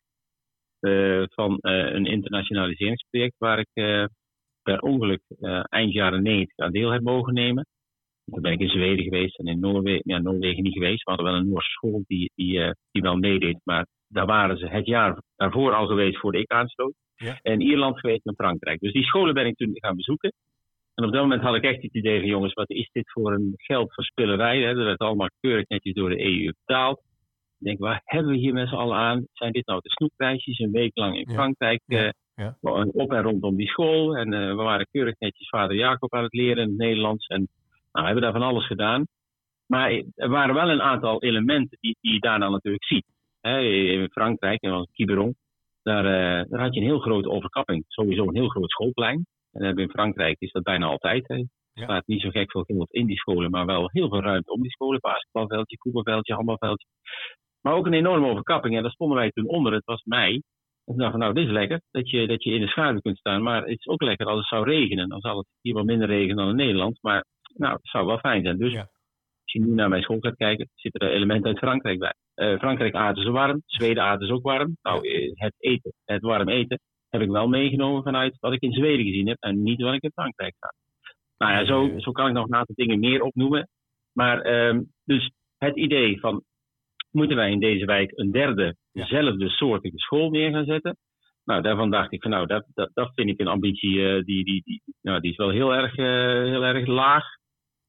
van 1.30 1.58
een 1.62 2.06
internationaliseringsproject 2.06 3.36
waar 3.38 3.60
ik 3.60 4.08
per 4.64 4.80
ongeluk 4.80 5.22
uh, 5.40 5.64
eind 5.70 5.94
jaren 5.94 6.24
90 6.24 6.58
aan 6.58 6.72
deel 6.72 6.90
heb 6.90 7.02
mogen 7.02 7.34
nemen. 7.34 7.66
Toen 8.26 8.42
ben 8.42 8.52
ik 8.52 8.60
in 8.60 8.70
Zweden 8.70 9.04
geweest 9.04 9.40
en 9.40 9.46
in 9.46 9.60
Noorwegen, 9.60 10.02
ja, 10.06 10.18
Noorwegen 10.18 10.64
niet 10.64 10.74
geweest. 10.74 11.04
We 11.04 11.12
hadden 11.12 11.32
wel 11.32 11.36
een 11.36 11.50
Noorse 11.50 11.70
school 11.70 12.04
die, 12.08 12.32
die, 12.36 12.58
uh, 12.58 12.72
die 12.92 13.02
wel 13.02 13.16
meedeed, 13.16 13.60
maar 13.64 13.86
daar 14.08 14.26
waren 14.26 14.58
ze 14.58 14.68
het 14.68 14.86
jaar 14.86 15.22
daarvoor 15.36 15.74
al 15.74 15.88
geweest 15.88 16.20
voordat 16.20 16.42
ik 16.42 16.52
aansloot. 16.52 16.94
Ja. 17.16 17.40
En 17.42 17.62
Ierland 17.62 18.00
geweest 18.00 18.26
en 18.26 18.36
Frankrijk. 18.36 18.80
Dus 18.80 18.94
die 18.94 19.04
scholen 19.04 19.34
ben 19.34 19.46
ik 19.46 19.56
toen 19.56 19.72
gaan 19.74 19.96
bezoeken. 19.96 20.34
En 20.96 21.06
op 21.06 21.12
dat 21.12 21.22
moment 21.22 21.42
had 21.42 21.56
ik 21.56 21.64
echt 21.64 21.82
het 21.82 21.94
idee 21.94 22.20
van 22.20 22.30
jongens, 22.30 22.54
wat 22.54 22.70
is 22.70 22.90
dit 22.92 23.12
voor 23.12 23.34
een 23.34 23.54
geldverspillerij? 23.56 24.62
Hè? 24.62 24.74
Dat 24.74 24.86
werd 24.86 25.00
allemaal 25.00 25.30
keurig 25.40 25.68
netjes 25.68 25.94
door 25.94 26.10
de 26.10 26.24
EU 26.24 26.54
betaald. 26.66 26.98
Ik 27.60 27.66
denk, 27.66 27.80
waar 27.80 28.02
hebben 28.04 28.32
we 28.32 28.38
hier 28.38 28.54
met 28.54 28.68
z'n 28.68 28.76
allen 28.76 28.98
aan? 28.98 29.28
Zijn 29.32 29.52
dit 29.52 29.66
nou 29.66 29.80
de 29.82 29.90
snoepprijsjes 29.90 30.60
een 30.60 30.72
week 30.72 30.98
lang 30.98 31.18
in 31.18 31.30
Frankrijk? 31.30 31.82
Ja. 31.86 32.04
Uh, 32.04 32.10
ja. 32.36 32.58
Op 32.92 33.12
en 33.12 33.22
rondom 33.22 33.56
die 33.56 33.68
school. 33.68 34.18
En 34.18 34.34
uh, 34.34 34.48
we 34.48 34.64
waren 34.64 34.88
keurig 34.92 35.20
netjes 35.20 35.50
vader 35.50 35.76
Jacob 35.76 36.14
aan 36.14 36.24
het 36.24 36.34
leren 36.34 36.64
in 36.64 36.70
het 36.70 36.78
Nederlands. 36.78 37.28
En 37.28 37.38
nou, 37.38 37.48
we 37.92 38.02
hebben 38.02 38.22
daar 38.22 38.42
van 38.42 38.50
alles 38.50 38.66
gedaan. 38.66 39.06
Maar 39.66 39.92
er 40.16 40.30
waren 40.30 40.56
wel 40.56 40.70
een 40.70 40.82
aantal 40.82 41.22
elementen 41.22 41.78
die, 41.82 41.98
die 42.02 42.14
je 42.14 42.20
daarna 42.20 42.50
natuurlijk 42.50 42.86
ziet. 42.86 43.06
in 43.42 44.10
Frankrijk, 44.12 44.62
in 44.62 44.88
Quiberon, 44.92 45.36
daar, 45.84 46.06
uh, 46.06 46.50
daar 46.50 46.62
had 46.62 46.74
je 46.74 46.80
een 46.80 46.86
heel 46.86 47.00
grote 47.00 47.30
overkapping. 47.30 47.84
Sowieso 47.88 48.28
een 48.28 48.36
heel 48.36 48.50
groot 48.50 48.70
schoolplein. 48.70 49.26
En 49.52 49.78
in 49.78 49.90
Frankrijk 49.90 50.36
is 50.40 50.52
dat 50.52 50.64
bijna 50.64 50.86
altijd. 50.86 51.28
Hè. 51.28 51.36
Er 51.74 51.84
staat 51.84 52.08
niet 52.08 52.22
zo 52.22 52.30
gek 52.30 52.52
veel 52.52 52.64
geld 52.64 52.92
in 52.94 53.06
die 53.06 53.18
scholen, 53.18 53.52
maar 53.52 53.66
wel 53.66 53.90
heel 53.92 54.10
veel 54.10 54.22
ruimte 54.22 54.52
om 54.52 54.62
die 54.62 54.72
scholen. 54.72 55.00
Basketbalveldje, 55.00 55.78
voetbalveldje, 55.80 56.34
handbalveldje. 56.34 56.88
Maar 57.62 57.74
ook 57.74 57.86
een 57.86 57.94
enorme 57.94 58.28
overkapping. 58.28 58.76
En 58.76 58.82
daar 58.82 58.92
stonden 58.92 59.18
wij 59.18 59.30
toen 59.30 59.48
onder. 59.48 59.74
Het 59.74 59.86
was 59.86 60.04
mei. 60.04 60.42
En 60.86 60.94
toen 60.94 60.98
dachten 60.98 61.20
we, 61.20 61.26
nou, 61.26 61.34
dit 61.34 61.46
is 61.46 61.52
lekker. 61.52 61.82
Dat 61.92 62.10
je, 62.10 62.28
dat 62.28 62.44
je 62.44 62.52
in 62.52 62.62
de 62.62 62.68
schaduw 62.68 63.00
kunt 63.00 63.18
staan. 63.18 63.44
Maar 63.44 63.62
het 63.62 63.80
is 63.80 63.88
ook 63.88 64.02
lekker 64.02 64.28
als 64.28 64.38
het 64.38 64.48
zou 64.48 64.64
regenen. 64.64 65.10
Dan 65.10 65.22
zal 65.22 65.38
het 65.38 65.48
hier 65.62 65.74
wat 65.74 65.86
minder 65.86 66.08
regenen 66.08 66.36
dan 66.36 66.50
in 66.50 66.56
Nederland. 66.56 66.98
Maar 67.02 67.26
nou, 67.56 67.74
het 67.74 67.88
zou 67.88 68.06
wel 68.06 68.18
fijn 68.18 68.44
zijn. 68.44 68.58
Dus 68.58 68.78
als 68.78 69.52
je 69.52 69.60
nu 69.60 69.74
naar 69.74 69.90
mijn 69.90 70.04
school 70.04 70.20
gaat 70.20 70.36
kijken, 70.36 70.70
zitten 70.76 71.08
er 71.08 71.16
elementen 71.16 71.50
uit 71.50 71.58
Frankrijk 71.58 72.00
bij. 72.00 72.14
Uh, 72.36 72.58
Frankrijk 72.58 72.96
aarde 72.96 73.22
ze 73.22 73.32
warm. 73.32 73.62
Zweden 73.66 74.04
aarde 74.04 74.26
ze 74.26 74.34
ook 74.34 74.44
warm. 74.44 74.78
Nou, 74.82 75.08
eh, 75.08 75.32
het 75.34 75.54
eten, 75.58 75.94
het 76.06 76.22
warm 76.22 76.50
eten, 76.50 76.80
heb 77.10 77.22
ik 77.22 77.30
wel 77.30 77.48
meegenomen 77.48 78.04
vanuit 78.04 78.38
wat 78.40 78.54
ik 78.54 78.62
in 78.62 78.74
Zweden 78.74 79.06
gezien 79.06 79.28
heb. 79.28 79.38
En 79.40 79.64
niet 79.64 79.82
wat 79.82 79.94
ik 79.94 80.04
in 80.04 80.12
Frankrijk 80.14 80.56
ga. 80.60 80.74
Nou 81.38 81.52
ja, 81.52 81.66
zo, 81.66 82.00
zo 82.00 82.12
kan 82.12 82.28
ik 82.28 82.34
nog 82.34 82.46
een 82.46 82.56
aantal 82.56 82.76
dingen 82.76 83.00
meer 83.00 83.22
opnoemen. 83.22 83.68
Maar 84.14 84.68
um, 84.68 84.92
dus 85.04 85.32
het 85.58 85.76
idee 85.76 86.20
van 86.20 86.44
moeten 87.14 87.36
wij 87.36 87.52
in 87.52 87.60
deze 87.60 87.86
wijk 87.86 88.12
een 88.16 88.32
derde 88.32 88.76
dezelfde 88.92 89.50
soortige 89.50 89.98
school 89.98 90.30
neer 90.30 90.52
gaan 90.52 90.66
zetten. 90.66 90.98
Nou, 91.44 91.62
daarvan 91.62 91.92
dacht 91.92 92.12
ik 92.12 92.22
van 92.22 92.32
nou, 92.32 92.48
dat, 92.48 92.66
dat, 92.74 92.90
dat 92.94 93.12
vind 93.14 93.30
ik 93.30 93.40
een 93.40 93.48
ambitie 93.48 93.96
uh, 93.96 94.24
die, 94.24 94.44
die, 94.44 94.62
die, 94.64 94.82
nou, 95.02 95.20
die 95.20 95.32
is 95.32 95.38
wel 95.38 95.50
heel 95.50 95.74
erg, 95.74 95.98
uh, 95.98 96.06
heel 96.52 96.64
erg 96.64 96.88
laag. 96.88 97.26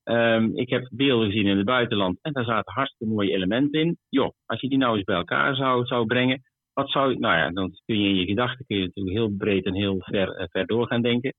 Um, 0.04 0.56
ik 0.56 0.68
heb 0.68 0.88
beelden 0.90 1.26
gezien 1.30 1.46
in 1.46 1.56
het 1.56 1.66
buitenland 1.66 2.18
en 2.22 2.32
daar 2.32 2.44
zaten 2.44 2.72
hartstikke 2.72 3.14
mooie 3.14 3.32
elementen 3.32 3.80
in. 3.80 3.96
Joh, 4.08 4.30
als 4.46 4.60
je 4.60 4.68
die 4.68 4.78
nou 4.78 4.96
eens 4.96 5.04
bij 5.04 5.16
elkaar 5.16 5.54
zou, 5.54 5.86
zou 5.86 6.06
brengen, 6.06 6.42
wat 6.72 6.90
zou 6.90 7.18
nou 7.18 7.36
ja, 7.36 7.50
dan 7.50 7.70
kun 7.84 8.00
je 8.00 8.08
in 8.08 8.16
je 8.16 8.24
gedachten 8.24 8.66
kun 8.66 8.76
je 8.76 8.84
natuurlijk 8.84 9.16
heel 9.16 9.36
breed 9.36 9.64
en 9.64 9.74
heel 9.74 9.96
ver, 9.98 10.40
uh, 10.40 10.46
ver 10.48 10.66
door 10.66 10.86
gaan 10.86 11.02
denken. 11.02 11.34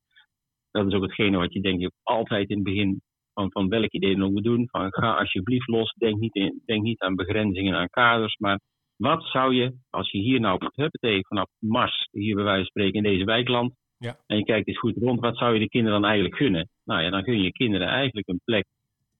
Dat 0.70 0.86
is 0.86 0.92
ook 0.92 1.02
hetgene 1.02 1.36
wat 1.36 1.52
je 1.52 1.60
denk 1.60 1.80
ik 1.80 1.90
altijd 2.02 2.48
in 2.48 2.56
het 2.56 2.64
begin 2.64 3.02
van, 3.36 3.52
van 3.52 3.68
welk 3.68 3.92
idee 3.92 4.16
dan 4.16 4.28
ook 4.28 4.42
doen. 4.42 4.68
Van 4.70 4.92
ga 4.92 5.14
alsjeblieft 5.14 5.68
los, 5.68 5.92
denk 5.92 6.18
niet, 6.18 6.34
in, 6.34 6.62
denk 6.64 6.82
niet 6.82 7.00
aan 7.00 7.14
begrenzingen, 7.14 7.74
aan 7.74 7.90
kaders, 7.90 8.36
maar 8.36 8.60
wat 8.96 9.24
zou 9.24 9.54
je, 9.54 9.74
als 9.90 10.10
je 10.10 10.18
hier 10.18 10.40
nou 10.40 10.70
huppatee, 10.74 11.26
vanaf 11.26 11.48
Mars, 11.58 12.08
hier 12.10 12.34
bij 12.34 12.44
wijze 12.44 12.60
van 12.60 12.70
spreken 12.70 12.94
in 12.94 13.12
deze 13.12 13.24
wijkland, 13.24 13.74
ja. 13.98 14.16
en 14.26 14.36
je 14.36 14.44
kijkt 14.44 14.68
eens 14.68 14.78
goed 14.78 14.96
rond, 14.96 15.20
wat 15.20 15.36
zou 15.36 15.54
je 15.54 15.60
de 15.60 15.68
kinderen 15.68 16.00
dan 16.00 16.10
eigenlijk 16.10 16.36
gunnen? 16.36 16.68
Nou 16.84 17.02
ja, 17.02 17.10
dan 17.10 17.22
gun 17.22 17.42
je 17.42 17.52
kinderen 17.52 17.88
eigenlijk 17.88 18.28
een 18.28 18.40
plek 18.44 18.66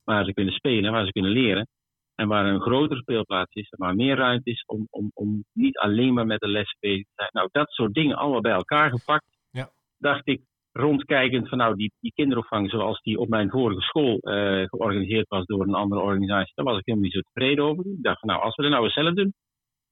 waar 0.05 0.25
ze 0.25 0.33
kunnen 0.33 0.55
spelen, 0.55 0.93
waar 0.93 1.07
ze 1.07 1.13
kunnen 1.13 1.31
leren. 1.31 1.69
En 2.15 2.29
waar 2.29 2.47
een 2.47 2.61
grotere 2.61 3.01
speelplaats 3.01 3.55
is, 3.55 3.69
waar 3.71 3.95
meer 3.95 4.17
ruimte 4.17 4.51
is 4.51 4.65
om, 4.67 4.87
om, 4.91 5.11
om 5.15 5.45
niet 5.53 5.79
alleen 5.79 6.15
maar 6.15 6.27
met 6.27 6.41
de 6.41 6.49
les 6.49 6.77
bezig 6.81 7.05
te 7.05 7.13
zijn. 7.15 7.29
Nou, 7.33 7.49
dat 7.53 7.71
soort 7.71 7.95
dingen 7.95 8.17
allemaal 8.17 8.41
bij 8.41 8.53
elkaar 8.53 8.91
gepakt. 8.91 9.27
Ja. 9.51 9.71
Dacht 9.99 10.29
ik, 10.29 10.41
rondkijkend 10.77 11.49
van 11.49 11.59
nou, 11.59 11.77
die, 11.77 11.93
die 12.01 12.13
kinderopvang 12.15 12.71
zoals 12.71 13.01
die 13.01 13.19
op 13.19 13.29
mijn 13.29 13.51
vorige 13.51 13.81
school 13.81 14.19
uh, 14.21 14.65
georganiseerd 14.65 15.29
was 15.29 15.45
door 15.45 15.63
een 15.63 15.75
andere 15.75 16.01
organisatie, 16.01 16.53
daar 16.55 16.65
was 16.65 16.79
ik 16.79 16.85
helemaal 16.85 17.09
niet 17.09 17.17
zo 17.17 17.31
tevreden 17.31 17.65
over. 17.65 17.87
Ik 17.87 18.03
dacht 18.03 18.21
van 18.21 18.29
nou, 18.29 18.43
als 18.43 18.57
we 18.57 18.63
dat 18.63 18.71
nou 18.71 18.85
eens 18.85 18.95
zelf 18.95 19.15
doen, 19.15 19.35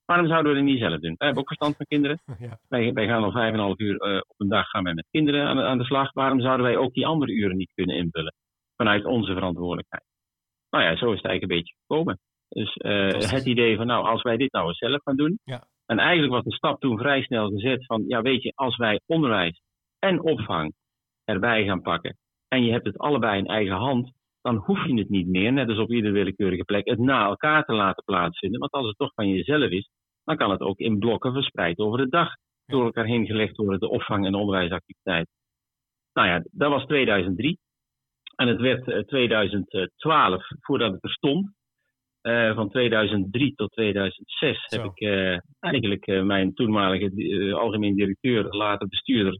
waarom 0.04 0.26
zouden 0.26 0.52
we 0.52 0.58
dat 0.58 0.66
niet 0.66 0.78
zelf 0.78 1.00
doen? 1.00 1.14
Wij 1.16 1.26
hebben 1.26 1.38
ook 1.38 1.48
verstand 1.48 1.76
van 1.76 1.86
kinderen. 1.86 2.20
Ja. 2.38 2.58
Wij, 2.68 2.92
wij 2.92 3.06
gaan 3.06 3.24
al 3.24 3.32
vijf 3.32 3.52
en 3.52 3.58
een 3.58 3.64
half 3.64 3.78
uur 3.78 4.08
uh, 4.08 4.16
op 4.16 4.40
een 4.40 4.48
dag 4.48 4.68
gaan 4.68 4.84
wij 4.84 4.94
met 4.94 5.06
kinderen 5.10 5.46
aan, 5.46 5.60
aan 5.60 5.78
de 5.78 5.84
slag. 5.84 6.12
Waarom 6.12 6.40
zouden 6.40 6.66
wij 6.66 6.76
ook 6.76 6.92
die 6.92 7.06
andere 7.06 7.32
uren 7.32 7.56
niet 7.56 7.72
kunnen 7.74 7.96
invullen 7.96 8.34
vanuit 8.76 9.04
onze 9.04 9.32
verantwoordelijkheid? 9.32 10.04
Nou 10.70 10.84
ja, 10.84 10.96
zo 10.96 11.10
is 11.10 11.16
het 11.16 11.24
eigenlijk 11.24 11.42
een 11.42 11.58
beetje 11.58 11.74
gekomen. 11.86 12.18
Dus 12.48 12.76
uh, 12.76 13.30
het 13.30 13.46
idee 13.46 13.76
van 13.76 13.86
nou, 13.86 14.04
als 14.04 14.22
wij 14.22 14.36
dit 14.36 14.52
nou 14.52 14.68
eens 14.68 14.78
zelf 14.78 15.02
gaan 15.02 15.16
doen. 15.16 15.38
Ja. 15.44 15.66
En 15.86 15.98
eigenlijk 15.98 16.32
was 16.32 16.44
de 16.44 16.54
stap 16.54 16.80
toen 16.80 16.98
vrij 16.98 17.22
snel 17.22 17.48
gezet 17.48 17.86
van 17.86 18.04
ja, 18.06 18.22
weet 18.22 18.42
je, 18.42 18.52
als 18.54 18.76
wij 18.76 19.00
onderwijs 19.06 19.60
en 20.04 20.22
opvang 20.22 20.74
erbij 21.24 21.64
gaan 21.64 21.82
pakken. 21.82 22.16
En 22.48 22.64
je 22.64 22.72
hebt 22.72 22.86
het 22.86 22.98
allebei 22.98 23.38
in 23.38 23.46
eigen 23.46 23.76
hand. 23.76 24.12
Dan 24.42 24.56
hoef 24.56 24.86
je 24.86 24.94
het 24.94 25.08
niet 25.08 25.26
meer, 25.26 25.52
net 25.52 25.68
als 25.68 25.78
op 25.78 25.90
iedere 25.90 26.12
willekeurige 26.12 26.64
plek, 26.64 26.88
het 26.88 26.98
na 26.98 27.24
elkaar 27.24 27.64
te 27.64 27.72
laten 27.72 28.04
plaatsvinden. 28.04 28.60
Want 28.60 28.72
als 28.72 28.86
het 28.86 28.96
toch 28.96 29.12
van 29.14 29.28
jezelf 29.28 29.70
is, 29.70 29.88
dan 30.24 30.36
kan 30.36 30.50
het 30.50 30.60
ook 30.60 30.78
in 30.78 30.98
blokken 30.98 31.32
verspreid 31.32 31.78
over 31.78 31.98
de 31.98 32.08
dag 32.08 32.28
door 32.66 32.84
elkaar 32.84 33.04
heen 33.04 33.26
gelegd 33.26 33.56
worden, 33.56 33.80
de 33.80 33.88
opvang- 33.88 34.26
en 34.26 34.34
onderwijsactiviteit. 34.34 35.28
Nou 36.12 36.28
ja, 36.28 36.44
dat 36.50 36.70
was 36.70 36.84
2003. 36.84 37.58
En 38.36 38.48
het 38.48 38.60
werd 38.60 39.08
2012 39.08 40.50
eh, 40.50 40.56
voordat 40.60 40.92
het 40.92 41.02
er 41.02 41.10
stond. 41.10 41.52
Uh, 42.22 42.54
van 42.54 42.70
2003 42.70 43.54
tot 43.54 43.72
2006 43.72 44.64
Zo. 44.66 44.76
heb 44.76 44.90
ik 44.90 45.00
uh, 45.00 45.38
eigenlijk 45.60 46.06
uh, 46.06 46.22
mijn 46.22 46.54
toenmalige 46.54 47.54
algemeen 47.54 47.94
directeur, 47.94 48.44
later 48.44 48.88
bestuurder, 48.88 49.38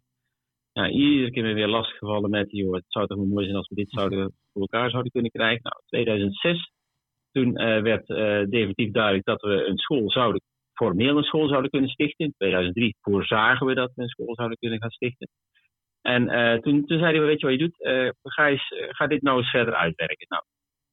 ja, 0.74 0.88
iedere 0.88 1.30
keer 1.30 1.54
weer 1.54 1.68
lastiggevallen 1.68 2.30
met, 2.30 2.50
joh, 2.50 2.74
het 2.74 2.84
zou 2.88 3.06
toch 3.06 3.16
wel 3.18 3.26
mooi 3.26 3.44
zijn 3.44 3.56
als 3.56 3.68
we 3.68 3.74
dit 3.74 3.90
zouden 3.90 4.32
voor 4.52 4.62
elkaar 4.62 4.90
zouden 4.90 5.12
kunnen 5.12 5.30
krijgen. 5.30 5.62
Nou, 5.62 5.76
2006, 5.86 6.70
toen 7.32 7.48
uh, 7.60 7.82
werd 7.82 8.08
uh, 8.08 8.16
definitief 8.50 8.90
duidelijk 8.90 9.24
dat 9.24 9.40
we 9.40 9.66
een 9.66 9.78
school 9.78 10.10
zouden, 10.10 10.40
formeel 10.74 11.16
een 11.16 11.24
school 11.24 11.48
zouden 11.48 11.70
kunnen 11.70 11.90
stichten. 11.90 12.24
In 12.24 12.34
2003 12.36 12.96
voorzagen 13.00 13.66
we 13.66 13.74
dat 13.74 13.92
we 13.94 14.02
een 14.02 14.08
school 14.08 14.34
zouden 14.34 14.58
kunnen 14.58 14.80
gaan 14.80 14.90
stichten. 14.90 15.28
En 16.02 16.22
uh, 16.22 16.58
toen, 16.58 16.86
toen 16.86 16.98
zeiden 16.98 17.20
we, 17.20 17.26
weet 17.26 17.40
je 17.40 17.46
wat 17.46 17.58
je 17.58 17.64
doet, 17.68 17.76
ga, 18.22 18.48
eens, 18.48 18.74
ga 18.88 19.06
dit 19.06 19.22
nou 19.22 19.38
eens 19.38 19.50
verder 19.50 19.74
uitwerken. 19.74 20.26
Nou, 20.28 20.42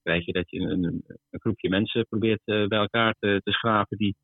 krijg 0.03 0.25
je 0.25 0.31
dat 0.31 0.49
je 0.49 0.59
een, 0.59 0.83
een, 0.83 1.03
een 1.29 1.39
groepje 1.39 1.69
mensen 1.69 2.05
probeert 2.09 2.41
bij 2.45 2.79
elkaar 2.79 3.15
te, 3.19 3.41
te 3.43 3.51
schrapen 3.51 3.97
die 3.97 4.15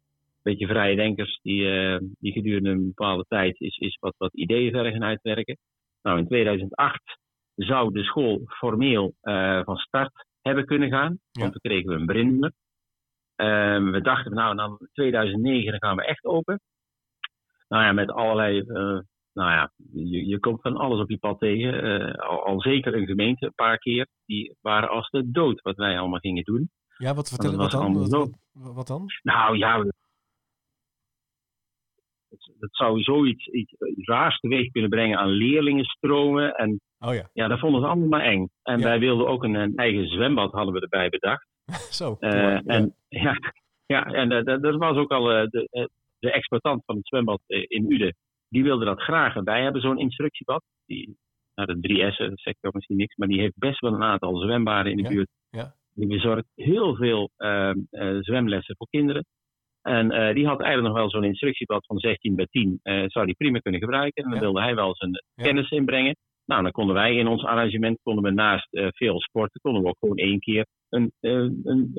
beetje 0.49 0.67
vrije 0.67 0.95
denkers 0.95 1.39
die, 1.41 1.61
uh, 1.61 1.99
die 2.19 2.31
gedurende 2.31 2.69
een 2.69 2.85
bepaalde 2.85 3.25
tijd 3.27 3.59
is, 3.59 3.77
is 3.77 3.97
wat, 3.99 4.13
wat 4.17 4.33
ideeën 4.33 4.71
verder 4.71 4.91
gaan 4.91 5.03
uitwerken. 5.03 5.57
Nou, 6.01 6.17
in 6.17 6.27
2008 6.27 7.01
zou 7.55 7.93
de 7.93 8.03
school 8.03 8.41
formeel 8.45 9.13
uh, 9.23 9.63
van 9.63 9.77
start 9.77 10.25
hebben 10.41 10.65
kunnen 10.65 10.89
gaan, 10.89 11.19
want 11.31 11.51
toen 11.51 11.61
kregen 11.61 11.89
we 11.89 11.95
een 11.95 12.05
brindnummer. 12.05 12.51
Uh, 13.41 13.91
we 13.91 14.01
dachten, 14.01 14.33
nou, 14.33 14.55
dan 14.55 14.77
2009 14.93 15.71
dan 15.71 15.89
gaan 15.89 15.95
we 15.95 16.05
echt 16.05 16.25
open. 16.25 16.59
Nou 17.67 17.83
ja, 17.83 17.91
met 17.91 18.11
allerlei, 18.11 18.59
uh, 18.59 18.99
nou 19.33 19.51
ja, 19.51 19.71
je, 19.93 20.25
je 20.27 20.39
komt 20.39 20.61
van 20.61 20.77
alles 20.77 20.99
op 21.01 21.09
je 21.09 21.17
pad 21.17 21.39
tegen. 21.39 22.15
Al, 22.15 22.45
al, 22.45 22.61
zeker 22.61 22.95
een 22.95 23.05
gemeente, 23.05 23.45
een 23.45 23.53
paar 23.55 23.77
keer, 23.77 24.07
die 24.25 24.55
waren 24.61 24.89
als 24.89 25.09
de 25.09 25.31
dood 25.31 25.61
wat 25.61 25.75
wij 25.75 25.99
allemaal 25.99 26.19
gingen 26.19 26.43
doen. 26.43 26.69
Ja, 26.97 27.13
wat 27.13 27.29
vertellen 27.29 27.57
wat 27.57 27.71
dan? 27.71 28.09
Wat, 28.09 28.29
wat, 28.53 28.87
dan? 28.87 29.05
Nou 29.23 29.57
ja, 29.57 29.85
dat 32.59 32.69
zou 32.71 33.01
zoiets 33.01 33.47
iets, 33.47 33.73
iets 33.73 34.07
raars 34.07 34.39
teweeg 34.39 34.71
kunnen 34.71 34.89
brengen 34.89 35.17
aan 35.17 35.29
leerlingenstromen. 35.29 36.53
En 36.55 36.79
oh 36.99 37.13
ja. 37.13 37.29
ja, 37.33 37.47
dat 37.47 37.59
vonden 37.59 37.81
ze 37.81 37.87
allemaal 37.87 38.07
maar 38.07 38.25
eng. 38.25 38.49
En 38.63 38.81
wij 38.81 38.99
wilden 38.99 39.27
ook 39.27 39.43
een, 39.43 39.55
een, 39.55 39.75
eigen 39.75 40.07
zwembad 40.07 40.51
hadden 40.51 40.73
we 40.73 40.79
erbij 40.79 41.09
bedacht. 41.09 41.47
Zo. 41.99 42.17
Uh, 42.19 42.69
en 42.69 42.95
ja, 43.09 43.37
ja 43.85 44.05
en 44.05 44.31
uh, 44.31 44.61
dat, 44.61 44.75
was 44.75 44.97
ook 44.97 45.11
al 45.11 45.31
uh, 45.31 45.47
de, 45.49 45.89
de 46.19 46.31
exploitant 46.31 46.83
van 46.85 46.95
het 46.95 47.07
zwembad 47.07 47.41
in 47.47 47.91
Uden. 47.91 48.15
Die 48.49 48.63
wilde 48.63 48.85
dat 48.85 49.01
graag. 49.01 49.35
En 49.35 49.43
wij 49.43 49.63
hebben 49.63 49.81
zo'n 49.81 49.99
instructiebad. 49.99 50.63
Die, 50.85 51.17
nou, 51.55 51.79
de 51.79 52.11
3S, 52.11 52.17
dat 52.17 52.39
zegt 52.39 52.57
ook 52.61 52.73
misschien 52.73 52.97
niks, 52.97 53.15
maar 53.15 53.27
die 53.27 53.39
heeft 53.39 53.57
best 53.57 53.79
wel 53.79 53.93
een 53.93 54.03
aantal 54.03 54.37
zwembaden 54.37 54.91
in 54.91 55.03
de 55.03 55.09
buurt. 55.09 55.29
Ja. 55.49 55.75
Die 55.93 56.07
bezorgt 56.07 56.47
heel 56.55 56.95
veel 56.95 57.29
ehm, 57.37 57.77
zwemlessen 58.21 58.75
voor 58.77 58.87
kinderen. 58.89 59.25
En 59.87 60.13
uh, 60.13 60.33
die 60.33 60.47
had 60.47 60.61
eigenlijk 60.61 60.93
nog 60.93 60.97
wel 60.97 61.09
zo'n 61.09 61.23
instructieblad 61.23 61.85
van 61.85 61.99
16 61.99 62.35
bij 62.35 62.47
10. 62.51 62.79
Uh, 62.83 63.03
eh, 63.03 63.09
zou 63.09 63.25
die 63.25 63.35
prima 63.35 63.59
kunnen 63.59 63.81
gebruiken. 63.81 64.23
En 64.23 64.29
dan 64.29 64.39
wilde 64.39 64.61
hij 64.61 64.75
wel 64.75 64.95
zijn 64.95 65.11
ja. 65.35 65.43
kennis 65.43 65.69
inbrengen. 65.69 66.15
Nou, 66.45 66.63
dan 66.63 66.71
konden 66.71 66.95
wij 66.95 67.15
in 67.15 67.27
ons 67.27 67.43
arrangement, 67.43 67.99
konden 68.03 68.23
we 68.23 68.31
naast 68.31 68.67
uh, 68.71 68.87
veel 68.89 69.21
sporten, 69.21 69.61
konden 69.61 69.81
we 69.81 69.87
ook 69.87 69.97
gewoon 69.99 70.17
één 70.17 70.39
keer 70.39 70.65
een, 70.89 71.11
een, 71.21 71.91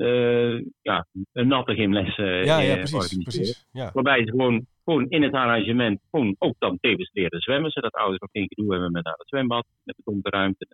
ja, 0.81 1.05
een 1.33 1.47
natte 1.47 1.75
gymles 1.75 2.15
ja, 2.15 2.59
ja, 2.59 2.75
precies, 2.75 3.23
precies, 3.23 3.67
ja. 3.71 3.89
Waarbij 3.93 4.25
ze 4.25 4.29
gewoon, 4.29 4.65
gewoon 4.83 5.09
in 5.09 5.23
het 5.23 5.33
arrangement 5.33 5.99
gewoon 6.11 6.35
ook 6.37 6.55
dan 6.59 6.77
tevens 6.81 7.09
leren 7.13 7.39
zwemmen. 7.39 7.71
Zodat 7.71 7.93
ouders 7.93 8.21
ook 8.21 8.31
geen 8.31 8.47
gedoe 8.47 8.71
hebben 8.71 8.91
met 8.91 9.05
het 9.05 9.27
zwembad, 9.27 9.65
met 9.83 9.95
de 9.95 10.01
donkerruimte. 10.05 10.67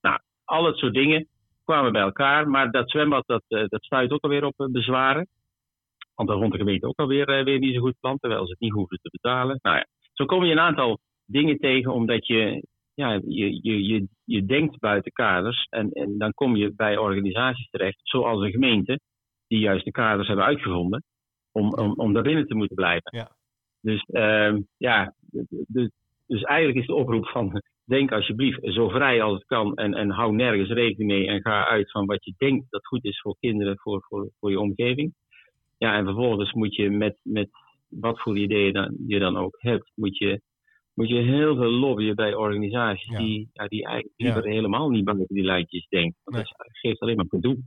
Nou, 0.00 0.18
al 0.44 0.62
dat 0.62 0.76
soort 0.76 0.94
dingen 0.94 1.26
kwamen 1.64 1.92
bij 1.92 2.02
elkaar. 2.02 2.48
Maar 2.48 2.70
dat 2.70 2.90
zwembad, 2.90 3.26
dat, 3.26 3.42
dat 3.48 3.84
stuit 3.84 4.10
ook 4.10 4.22
alweer 4.22 4.44
op 4.44 4.68
bezwaren. 4.70 5.28
Want 6.18 6.30
dan 6.30 6.40
vond 6.40 6.52
de 6.52 6.58
gemeente 6.58 6.86
ook 6.86 6.98
alweer 6.98 7.38
uh, 7.38 7.44
weer 7.44 7.58
niet 7.58 7.74
zo 7.74 7.80
goed 7.80 8.00
plan, 8.00 8.18
terwijl 8.18 8.44
ze 8.44 8.50
het 8.50 8.60
niet 8.60 8.72
hoefden 8.72 8.98
te 9.02 9.10
betalen. 9.10 9.58
Nou 9.62 9.76
ja, 9.76 9.86
zo 10.12 10.24
kom 10.24 10.44
je 10.44 10.52
een 10.52 10.58
aantal 10.58 10.98
dingen 11.24 11.58
tegen, 11.58 11.92
omdat 11.92 12.26
je, 12.26 12.66
ja, 12.94 13.12
je, 13.12 13.58
je, 13.62 13.84
je, 13.84 14.06
je 14.24 14.44
denkt 14.44 14.78
buiten 14.78 15.12
kaders. 15.12 15.66
En, 15.70 15.90
en 15.90 16.18
dan 16.18 16.32
kom 16.32 16.56
je 16.56 16.74
bij 16.74 16.96
organisaties 16.96 17.70
terecht, 17.70 18.00
zoals 18.02 18.42
een 18.42 18.50
gemeente, 18.50 19.00
die 19.46 19.58
juist 19.58 19.84
de 19.84 19.90
kaders 19.90 20.26
hebben 20.26 20.44
uitgevonden, 20.44 21.02
om, 21.52 21.72
om, 21.72 21.92
om 21.96 22.12
daar 22.12 22.22
binnen 22.22 22.46
te 22.46 22.54
moeten 22.54 22.76
blijven. 22.76 23.16
Ja. 23.16 23.36
Dus 23.80 24.04
uh, 24.08 24.56
ja, 24.76 25.14
dus, 25.66 25.90
dus 26.26 26.42
eigenlijk 26.42 26.78
is 26.78 26.86
de 26.86 26.94
oproep 26.94 27.28
van 27.28 27.62
denk 27.84 28.12
alsjeblieft 28.12 28.60
zo 28.62 28.88
vrij 28.88 29.22
als 29.22 29.34
het 29.34 29.46
kan 29.46 29.74
en, 29.74 29.94
en 29.94 30.10
hou 30.10 30.34
nergens 30.34 30.70
rekening 30.70 31.10
mee 31.10 31.26
en 31.26 31.40
ga 31.40 31.66
uit 31.66 31.90
van 31.90 32.06
wat 32.06 32.24
je 32.24 32.34
denkt 32.36 32.70
dat 32.70 32.86
goed 32.86 33.04
is 33.04 33.20
voor 33.20 33.36
kinderen, 33.40 33.78
voor, 33.78 34.04
voor, 34.08 34.30
voor 34.38 34.50
je 34.50 34.60
omgeving. 34.60 35.14
Ja, 35.78 35.96
en 35.96 36.04
vervolgens 36.04 36.52
moet 36.52 36.74
je 36.74 36.90
met, 36.90 37.18
met 37.22 37.48
wat 37.88 38.20
voor 38.20 38.38
ideeën 38.38 38.72
dan, 38.72 38.96
je 39.06 39.18
dan 39.18 39.36
ook 39.36 39.56
hebt, 39.58 39.92
moet 39.94 40.18
je, 40.18 40.40
moet 40.94 41.08
je 41.08 41.14
heel 41.14 41.56
veel 41.56 41.70
lobbyen 41.70 42.14
bij 42.14 42.34
organisaties 42.34 43.16
die, 43.16 43.48
ja, 43.52 43.66
die 43.66 43.84
eigenlijk 43.84 44.14
liever 44.16 44.44
helemaal 44.44 44.88
niet 44.88 45.04
buiten 45.04 45.34
die 45.34 45.44
lijntjes 45.44 45.86
denken. 45.88 46.16
Want 46.24 46.36
dat 46.36 46.54
geeft 46.72 47.00
alleen 47.00 47.16
maar 47.16 47.26
gedoe. 47.28 47.58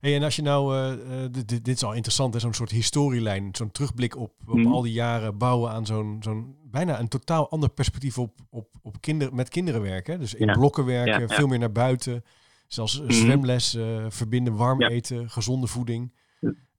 Hey, 0.00 0.16
en 0.16 0.22
als 0.22 0.36
je 0.36 0.42
nou, 0.42 0.74
uh, 0.74 1.22
dit, 1.30 1.48
dit, 1.48 1.68
is 1.68 1.84
al 1.84 1.94
interessant, 1.94 2.40
zo'n 2.40 2.52
soort 2.52 2.70
historielijn, 2.70 3.48
zo'n 3.52 3.70
terugblik 3.70 4.16
op, 4.16 4.32
op 4.46 4.54
mhm. 4.54 4.72
al 4.72 4.82
die 4.82 4.92
jaren 4.92 5.38
bouwen 5.38 5.70
aan 5.70 5.86
zo'n 5.86 6.16
zo'n 6.20 6.56
bijna 6.70 7.00
een 7.00 7.08
totaal 7.08 7.50
ander 7.50 7.70
perspectief 7.70 8.18
op, 8.18 8.32
op, 8.50 8.68
op 8.82 9.00
kinder, 9.00 9.34
met 9.34 9.48
kinderen 9.48 9.82
werken. 9.82 10.18
Dus 10.18 10.34
in 10.34 10.52
blokken 10.52 10.84
werken, 10.84 11.28
veel 11.28 11.46
meer 11.46 11.58
naar 11.58 11.72
buiten, 11.72 12.24
zelfs 12.66 13.00
mm 13.00 13.10
zwemles, 13.10 13.78
verbinden, 14.08 14.56
warm 14.56 14.82
eten, 14.82 15.30
gezonde 15.30 15.66
voeding. 15.66 16.12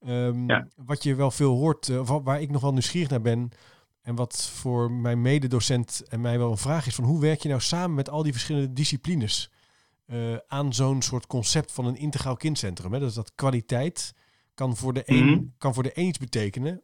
Um, 0.08 0.68
wat 0.76 1.04
je 1.04 1.16
wel 1.16 1.32
veel 1.32 1.56
hoort, 1.56 1.88
waar 2.06 2.42
ik 2.42 2.52
nog 2.52 2.62
wel 2.62 2.72
nieuwsgierig 2.72 3.10
naar 3.10 3.22
ben, 3.22 3.52
en 4.04 4.16
wat 4.16 4.50
voor 4.50 4.92
mijn 4.92 5.22
mededocent 5.22 6.04
en 6.08 6.22
mij 6.22 6.38
wel 6.38 6.52
een 6.52 6.58
vraag 6.58 6.88
is 6.88 6.96
van 6.96 7.04
hoe 7.04 7.22
werk 7.22 7.42
je 7.42 7.50
nou 7.50 7.62
samen 7.62 7.96
met 7.96 8.10
al 8.10 8.24
die 8.24 8.32
verschillende 8.32 8.74
disciplines 8.74 9.52
uh, 10.08 10.36
aan 10.48 10.74
zo'n 10.74 11.02
soort 11.02 11.28
concept 11.28 11.72
van 11.72 11.86
een 11.86 11.96
integraal 11.96 12.36
kindcentrum? 12.36 12.94
Hè? 12.94 13.00
Dus 13.00 13.14
dat 13.14 13.32
kwaliteit 13.36 14.14
kan 14.54 14.78
voor 14.78 14.94
de 14.94 15.04
een, 15.06 15.26
mhm. 15.26 15.44
kan 15.58 15.74
voor 15.74 15.84
de 15.84 15.92
een 15.94 16.08
iets 16.08 16.18
betekenen 16.18 16.84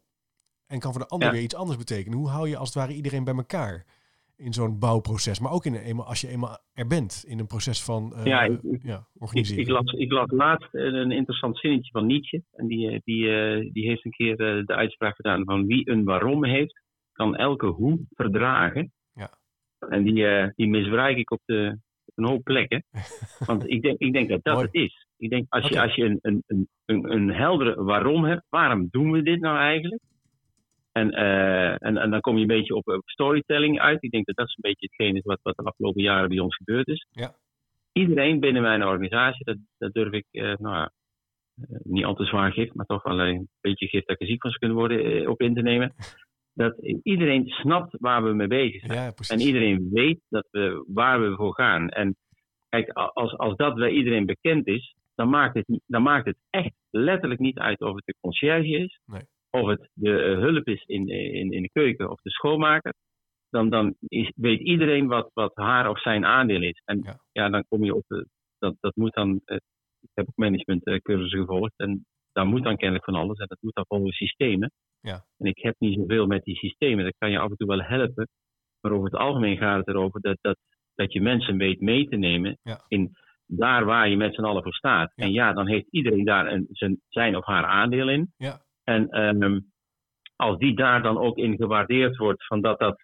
en 0.66 0.80
kan 0.80 0.92
voor 0.92 1.02
de 1.02 1.08
ander 1.08 1.32
weer 1.32 1.42
iets 1.42 1.56
anders 1.56 1.78
betekenen. 1.78 2.18
Hoe 2.18 2.30
hou 2.30 2.50
je 2.50 2.58
als 2.58 2.68
het 2.68 2.78
ware 2.78 2.94
iedereen 2.94 3.24
bij 3.24 3.36
elkaar 3.36 3.86
in 4.40 4.54
zo'n 4.54 4.80
bouwproces, 4.80 5.40
maar 5.40 5.52
ook 5.52 5.66
in 5.66 5.76
eenmaal, 5.76 6.06
als 6.06 6.22
je 6.22 6.28
eenmaal 6.28 6.58
er 6.74 6.88
bent 6.88 7.24
in 7.28 7.40
een 7.40 7.48
proces 7.48 7.84
van 7.84 8.14
uh, 8.16 8.26
ja, 8.26 8.42
ik, 8.42 8.60
ja, 8.84 9.08
organiseren? 9.18 9.62
Ik, 9.62 9.68
ik, 9.68 9.74
las, 9.74 9.92
ik 9.94 10.12
las 10.12 10.32
laatst 10.32 10.68
een 10.72 11.12
interessant 11.12 11.58
zinnetje 11.58 11.92
van 11.92 12.06
Nietzsche 12.06 12.44
en 12.52 12.68
die, 12.68 12.90
eh, 12.90 13.00
die, 13.04 13.72
die 13.72 13.88
heeft 13.88 14.06
een 14.06 14.12
keer 14.12 14.38
de 14.38 14.76
uitspraak 14.76 15.16
gedaan 15.16 15.44
van 15.46 15.66
wie 15.66 15.90
een 15.90 16.04
waarom 16.04 16.46
heeft, 16.46 16.82
kan 17.12 17.36
elke 17.36 17.66
hoe 17.66 18.00
verdragen. 18.10 18.92
Ja. 19.14 19.38
En 19.90 20.04
die, 20.04 20.52
die 20.56 20.68
misbruik 20.68 21.18
ik 21.18 21.32
op, 21.32 21.42
de, 21.46 21.78
op 22.06 22.18
een 22.18 22.30
hoop 22.30 22.44
plekken. 22.44 22.84
Want 23.46 23.70
ik 23.70 23.82
denk, 23.82 24.00
ik 24.00 24.14
denk 24.14 24.30
dat 24.30 24.44
dat 24.44 24.62
het 24.62 24.74
is. 24.74 25.08
Ik 25.18 25.30
denk 25.30 25.46
als 25.50 25.68
je, 25.68 25.82
als 25.82 25.96
je 25.96 26.04
een, 26.04 26.20
een, 26.22 26.68
een, 26.86 27.12
een 27.12 27.34
heldere 27.34 27.84
waarom 27.84 28.24
hebt, 28.24 28.46
waarom 28.50 28.88
doen 28.92 29.12
we 29.12 29.22
dit 29.22 29.40
nou 29.40 29.58
eigenlijk? 29.58 30.02
En, 30.92 31.14
uh, 31.14 31.84
en, 31.84 31.98
en 31.98 32.10
dan 32.10 32.22
kom 32.22 32.36
je 32.36 32.42
een 32.42 32.48
beetje 32.48 32.76
op, 32.76 33.02
storytelling 33.06 33.80
uit. 33.80 34.04
Ik 34.04 34.12
denk 34.12 34.26
dat 34.26 34.36
dat 34.36 34.48
is 34.48 34.56
een 34.56 34.70
beetje 34.70 34.88
hetgeen 34.92 35.16
is 35.16 35.24
wat, 35.24 35.40
wat 35.44 35.56
de 35.56 35.64
afgelopen 35.64 36.02
jaren 36.02 36.30
bij 36.30 36.40
ons 36.40 36.56
gebeurd 36.56 36.88
is. 36.88 37.08
Ja. 37.10 37.36
Iedereen 37.92 38.40
binnen 38.40 38.62
mijn 38.62 38.84
organisatie, 38.84 39.46
dat, 39.46 39.58
dat 39.78 39.94
durf 39.94 40.14
ik 40.14 40.26
uh, 40.32 40.56
nou 40.56 40.76
ja, 40.76 40.92
niet 41.84 42.06
al 42.06 42.16
te 42.16 42.26
zwaar 42.26 42.52
gift, 42.52 42.74
maar 42.74 42.86
toch 42.86 43.04
wel 43.04 43.20
een 43.20 43.50
beetje 43.62 43.88
gift 43.88 44.08
dat 44.08 44.16
ik 44.16 44.22
er 44.22 44.28
ziek 44.28 44.42
van 44.42 44.52
zou 44.52 44.62
kunnen 44.62 44.78
worden 44.78 45.30
op 45.30 45.42
in 45.42 45.54
te 45.54 45.62
nemen 45.62 45.94
dat 46.64 46.78
iedereen 47.04 47.48
snapt 47.48 47.96
waar 48.00 48.24
we 48.24 48.34
mee 48.34 48.48
bezig 48.48 48.86
zijn. 48.86 48.94
Ja, 48.94 49.14
en 49.28 49.40
iedereen 49.40 49.90
weet 49.92 50.20
dat 50.30 50.48
we, 50.52 50.86
waar 50.88 51.22
we 51.22 51.36
voor 51.36 51.54
gaan. 51.54 51.90
En 51.90 52.16
kijk, 52.70 52.90
als, 52.90 53.38
als 53.38 53.56
dat 53.56 53.76
bij 53.76 53.92
iedereen 53.92 54.26
bekend 54.26 54.68
is, 54.68 54.96
dan 55.16 55.30
maakt, 55.30 55.54
het, 55.54 55.80
dan 55.86 56.02
maakt 56.02 56.26
het 56.26 56.38
echt 56.50 56.74
letterlijk 56.90 57.40
niet 57.40 57.58
uit 57.58 57.82
of 57.82 57.96
het 57.96 58.06
de 58.06 58.16
conciërge 58.22 58.68
is, 58.68 59.00
nee. 59.06 59.22
Of 59.50 59.68
het 59.68 59.90
de 59.94 60.10
uh, 60.10 60.40
hulp 60.40 60.68
is 60.68 60.84
in, 60.86 61.08
in, 61.08 61.52
in 61.52 61.62
de 61.62 61.70
keuken 61.72 62.10
of 62.10 62.22
de 62.22 62.30
schoonmaker. 62.30 62.94
Dan, 63.50 63.70
dan 63.70 63.96
is, 64.08 64.32
weet 64.36 64.60
iedereen 64.60 65.08
wat, 65.08 65.30
wat 65.34 65.56
haar 65.56 65.90
of 65.90 66.02
zijn 66.02 66.26
aandeel 66.26 66.62
is. 66.62 66.82
En 66.86 67.20
ja, 67.32 67.50
dan 67.50 67.66
kom 67.68 67.84
je 67.84 67.96
op, 67.96 68.04
de, 68.08 68.28
dat, 68.60 68.76
dat 68.80 68.96
moet 68.96 69.14
dan, 69.14 69.30
uh, 69.46 69.56
ik 70.02 70.10
heb 70.14 70.28
ook 70.28 70.36
managementcursussen 70.36 71.40
gevolgd 71.40 71.74
en 71.76 72.06
daar 72.32 72.46
moet 72.46 72.64
dan 72.64 72.78
kennelijk 72.78 73.06
van 73.06 73.16
alles 73.16 73.38
en 73.38 73.46
dat 73.48 73.58
moet 73.62 73.76
dan 73.76 73.86
volgens 73.88 74.18
systemen. 74.18 74.72
Ja. 75.02 75.26
En 75.38 75.46
ik 75.46 75.58
heb 75.58 75.76
niet 75.78 76.00
zoveel 76.00 76.28
met 76.28 76.44
die 76.44 76.56
systemen. 76.56 77.04
Dat 77.04 77.16
kan 77.18 77.32
je 77.32 77.40
af 77.40 77.50
en 77.50 77.56
toe 77.56 77.68
wel 77.68 77.82
helpen. 77.82 78.28
Maar 78.82 78.92
over 78.92 79.06
het 79.06 79.20
algemeen 79.20 79.58
gaat 79.58 79.78
het 79.78 79.88
erover 79.88 80.22
dat, 80.22 80.38
dat, 80.42 80.58
dat 80.96 81.14
je 81.14 81.22
mensen 81.22 81.58
weet 81.58 81.82
mee 81.82 82.08
te 82.08 82.16
nemen 82.16 82.58
in 82.88 83.12
daar 83.46 83.86
waar 83.86 84.10
je 84.10 84.18
met 84.18 84.36
z'n 84.36 84.44
allen 84.44 84.64
voor 84.64 84.74
staat. 84.74 85.12
En 85.16 85.32
ja, 85.32 85.54
dan 85.54 85.68
heeft 85.68 85.88
iedereen 85.90 86.26
daar 86.26 86.52
een, 86.52 86.68
zijn, 86.72 87.02
zijn 87.08 87.36
of 87.36 87.46
haar 87.46 87.66
aandeel 87.66 88.10
in. 88.10 88.34
Ja. 88.38 88.62
En 88.90 89.22
um, 89.22 89.72
als 90.36 90.58
die 90.58 90.76
daar 90.76 91.02
dan 91.02 91.18
ook 91.18 91.38
in 91.38 91.56
gewaardeerd 91.56 92.18
wordt, 92.18 92.46
van 92.46 92.62
dat 92.62 92.80
dat 92.80 93.02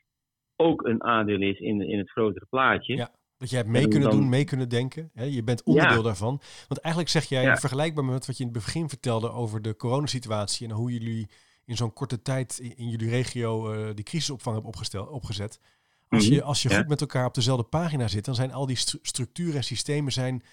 ook 0.56 0.86
een 0.86 1.04
aandeel 1.04 1.42
is 1.42 1.60
in, 1.60 1.82
in 1.82 1.98
het 1.98 2.10
grotere 2.10 2.46
plaatje. 2.50 2.96
Ja. 2.96 3.12
Dat 3.38 3.50
je 3.50 3.56
hebt 3.56 3.70
mee 3.70 3.88
kunnen 3.88 4.10
doen, 4.10 4.30
mee 4.30 4.44
kunnen 4.44 4.70
denken. 4.70 5.10
Hè? 5.14 5.24
Je 5.24 5.44
bent 5.44 5.64
onderdeel 5.64 6.04
daarvan. 6.04 6.42
Want 6.68 6.80
eigenlijk 6.82 7.14
zeg 7.14 7.24
jij, 7.24 7.58
vergelijkbaar 7.58 8.06
met 8.06 8.26
wat 8.26 8.38
je 8.38 8.44
in 8.44 8.50
het 8.50 8.64
begin 8.64 8.90
vertelde 8.90 9.32
over 9.32 9.62
de 9.62 9.76
coronasituatie 9.76 10.68
en 10.68 10.74
hoe 10.74 10.92
jullie 10.92 11.30
in 11.66 11.76
zo'n 11.76 11.94
korte 11.94 12.22
tijd 12.22 12.58
in, 12.76 12.90
jullie 12.90 13.10
regio 13.10 13.74
uh, 13.74 13.90
die 13.94 14.04
crisisopvang 14.04 14.56
hebt 14.56 14.68
opgesteld, 14.68 15.10
opgezet. 15.10 15.60
Als 16.10 16.28
je, 16.28 16.36
mhm. 16.36 16.46
als 16.46 16.62
je 16.62 16.76
goed 16.76 16.88
met 16.88 17.02
elkaar 17.02 17.26
op 17.26 17.34
dezelfde 17.34 17.64
pagina 17.64 18.08
zit, 18.08 18.26
dan 18.26 18.36
zijn 18.36 18.54
al 18.54 18.66
die 18.66 18.78
structuren 19.02 19.56
en 19.56 19.64
systemen 19.64 20.12
zijn, 20.12 20.44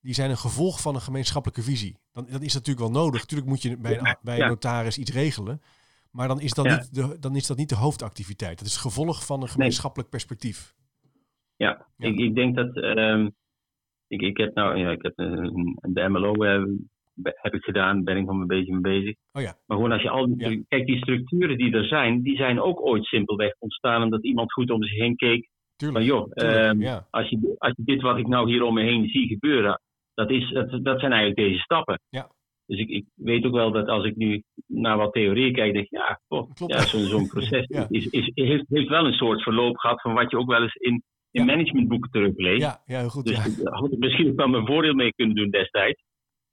die 0.00 0.14
zijn 0.14 0.30
een 0.30 0.36
gevolg 0.36 0.80
van 0.80 0.94
een 0.94 1.00
gemeenschappelijke 1.00 1.62
visie. 1.62 1.98
Dan, 2.12 2.26
dat 2.30 2.42
is 2.42 2.54
natuurlijk 2.54 2.86
wel 2.86 3.02
nodig. 3.02 3.20
Natuurlijk 3.20 3.48
moet 3.48 3.62
je 3.62 3.78
bij 3.78 3.98
een, 3.98 4.16
bij 4.22 4.40
een 4.40 4.48
notaris 4.48 4.98
iets 4.98 5.12
regelen. 5.12 5.60
Maar 6.10 6.28
dan 6.28 6.40
is, 6.40 6.52
dat 6.52 6.64
niet 6.64 6.94
de, 6.94 7.16
dan 7.20 7.36
is 7.36 7.46
dat 7.46 7.56
niet 7.56 7.68
de 7.68 7.74
hoofdactiviteit. 7.74 8.58
Dat 8.58 8.66
is 8.66 8.72
het 8.72 8.82
gevolg 8.82 9.26
van 9.26 9.42
een 9.42 9.48
gemeenschappelijk 9.48 10.10
perspectief. 10.10 10.74
Ja, 11.56 11.86
Ik, 11.98 12.18
ik 12.18 12.34
denk 12.34 12.56
dat. 12.56 12.76
Um, 12.76 13.34
ik, 14.08 14.20
ik 14.20 14.36
heb 14.36 14.54
nou, 14.54 14.78
ja, 14.78 14.90
ik 14.90 15.02
heb 15.02 15.12
een, 15.16 15.78
de 15.80 16.08
MLO 16.08 16.44
uh, 16.44 16.64
heb 17.22 17.54
ik 17.54 17.64
gedaan, 17.64 18.04
ben 18.04 18.16
ik 18.16 18.26
van 18.26 18.40
een 18.40 18.46
beetje 18.46 18.72
mee 18.72 19.00
bezig. 19.00 19.14
Oh 19.32 19.42
ja. 19.42 19.54
Maar 19.66 19.76
gewoon 19.76 19.92
als 19.92 20.02
je 20.02 20.10
al 20.10 20.36
die, 20.36 20.64
kijk, 20.68 20.86
die 20.86 20.96
structuren 20.96 21.56
die 21.56 21.72
er 21.72 21.84
zijn, 21.84 22.22
die 22.22 22.36
zijn 22.36 22.60
ook 22.60 22.86
ooit 22.86 23.04
simpelweg 23.04 23.54
ontstaan 23.58 24.02
omdat 24.02 24.24
iemand 24.24 24.52
goed 24.52 24.70
om 24.70 24.82
zich 24.82 24.98
heen 24.98 25.16
keek. 25.16 25.48
Tuurlijk, 25.76 26.04
van 26.04 26.16
joh, 26.16 26.30
tuurlijk, 26.32 26.80
uh, 26.80 26.98
als, 27.10 27.28
je, 27.28 27.54
als 27.58 27.72
je 27.76 27.82
dit 27.84 28.02
wat 28.02 28.18
ik 28.18 28.26
nou 28.26 28.50
hier 28.50 28.62
om 28.62 28.74
me 28.74 28.82
heen 28.82 29.08
zie 29.08 29.26
gebeuren, 29.28 29.80
dat, 30.20 30.30
is, 30.30 30.50
dat, 30.50 30.70
dat 30.70 31.00
zijn 31.00 31.12
eigenlijk 31.12 31.36
deze 31.36 31.58
stappen. 31.58 32.00
Ja. 32.08 32.30
Dus 32.66 32.78
ik, 32.78 32.88
ik 32.88 33.04
weet 33.14 33.44
ook 33.44 33.52
wel 33.52 33.72
dat 33.72 33.88
als 33.88 34.04
ik 34.04 34.16
nu 34.16 34.42
naar 34.66 34.96
wat 34.96 35.12
theorieën 35.12 35.52
kijk, 35.52 35.72
denk 35.72 35.84
ik, 35.84 35.90
ja, 35.90 36.20
ja 36.66 36.80
zo'n 36.84 37.28
proces 37.34 37.66
is, 37.88 38.06
is, 38.06 38.30
heeft, 38.34 38.64
heeft 38.68 38.88
wel 38.88 39.06
een 39.06 39.12
soort 39.12 39.42
verloop 39.42 39.76
gehad 39.76 40.00
van 40.00 40.14
wat 40.14 40.30
je 40.30 40.38
ook 40.38 40.50
wel 40.50 40.62
eens 40.62 40.74
in, 40.74 41.02
in 41.30 41.44
managementboeken 41.44 42.10
terugleest. 42.10 42.60
Ja, 42.60 42.82
ja, 42.86 43.08
goed. 43.08 43.24
Dus 43.24 43.56
ja. 43.56 43.70
had 43.70 43.92
ik 43.92 43.98
misschien 43.98 44.36
wel 44.36 44.48
mijn 44.48 44.66
voordeel 44.66 44.94
mee 44.94 45.14
kunnen 45.14 45.36
doen 45.36 45.50
destijds. 45.50 46.02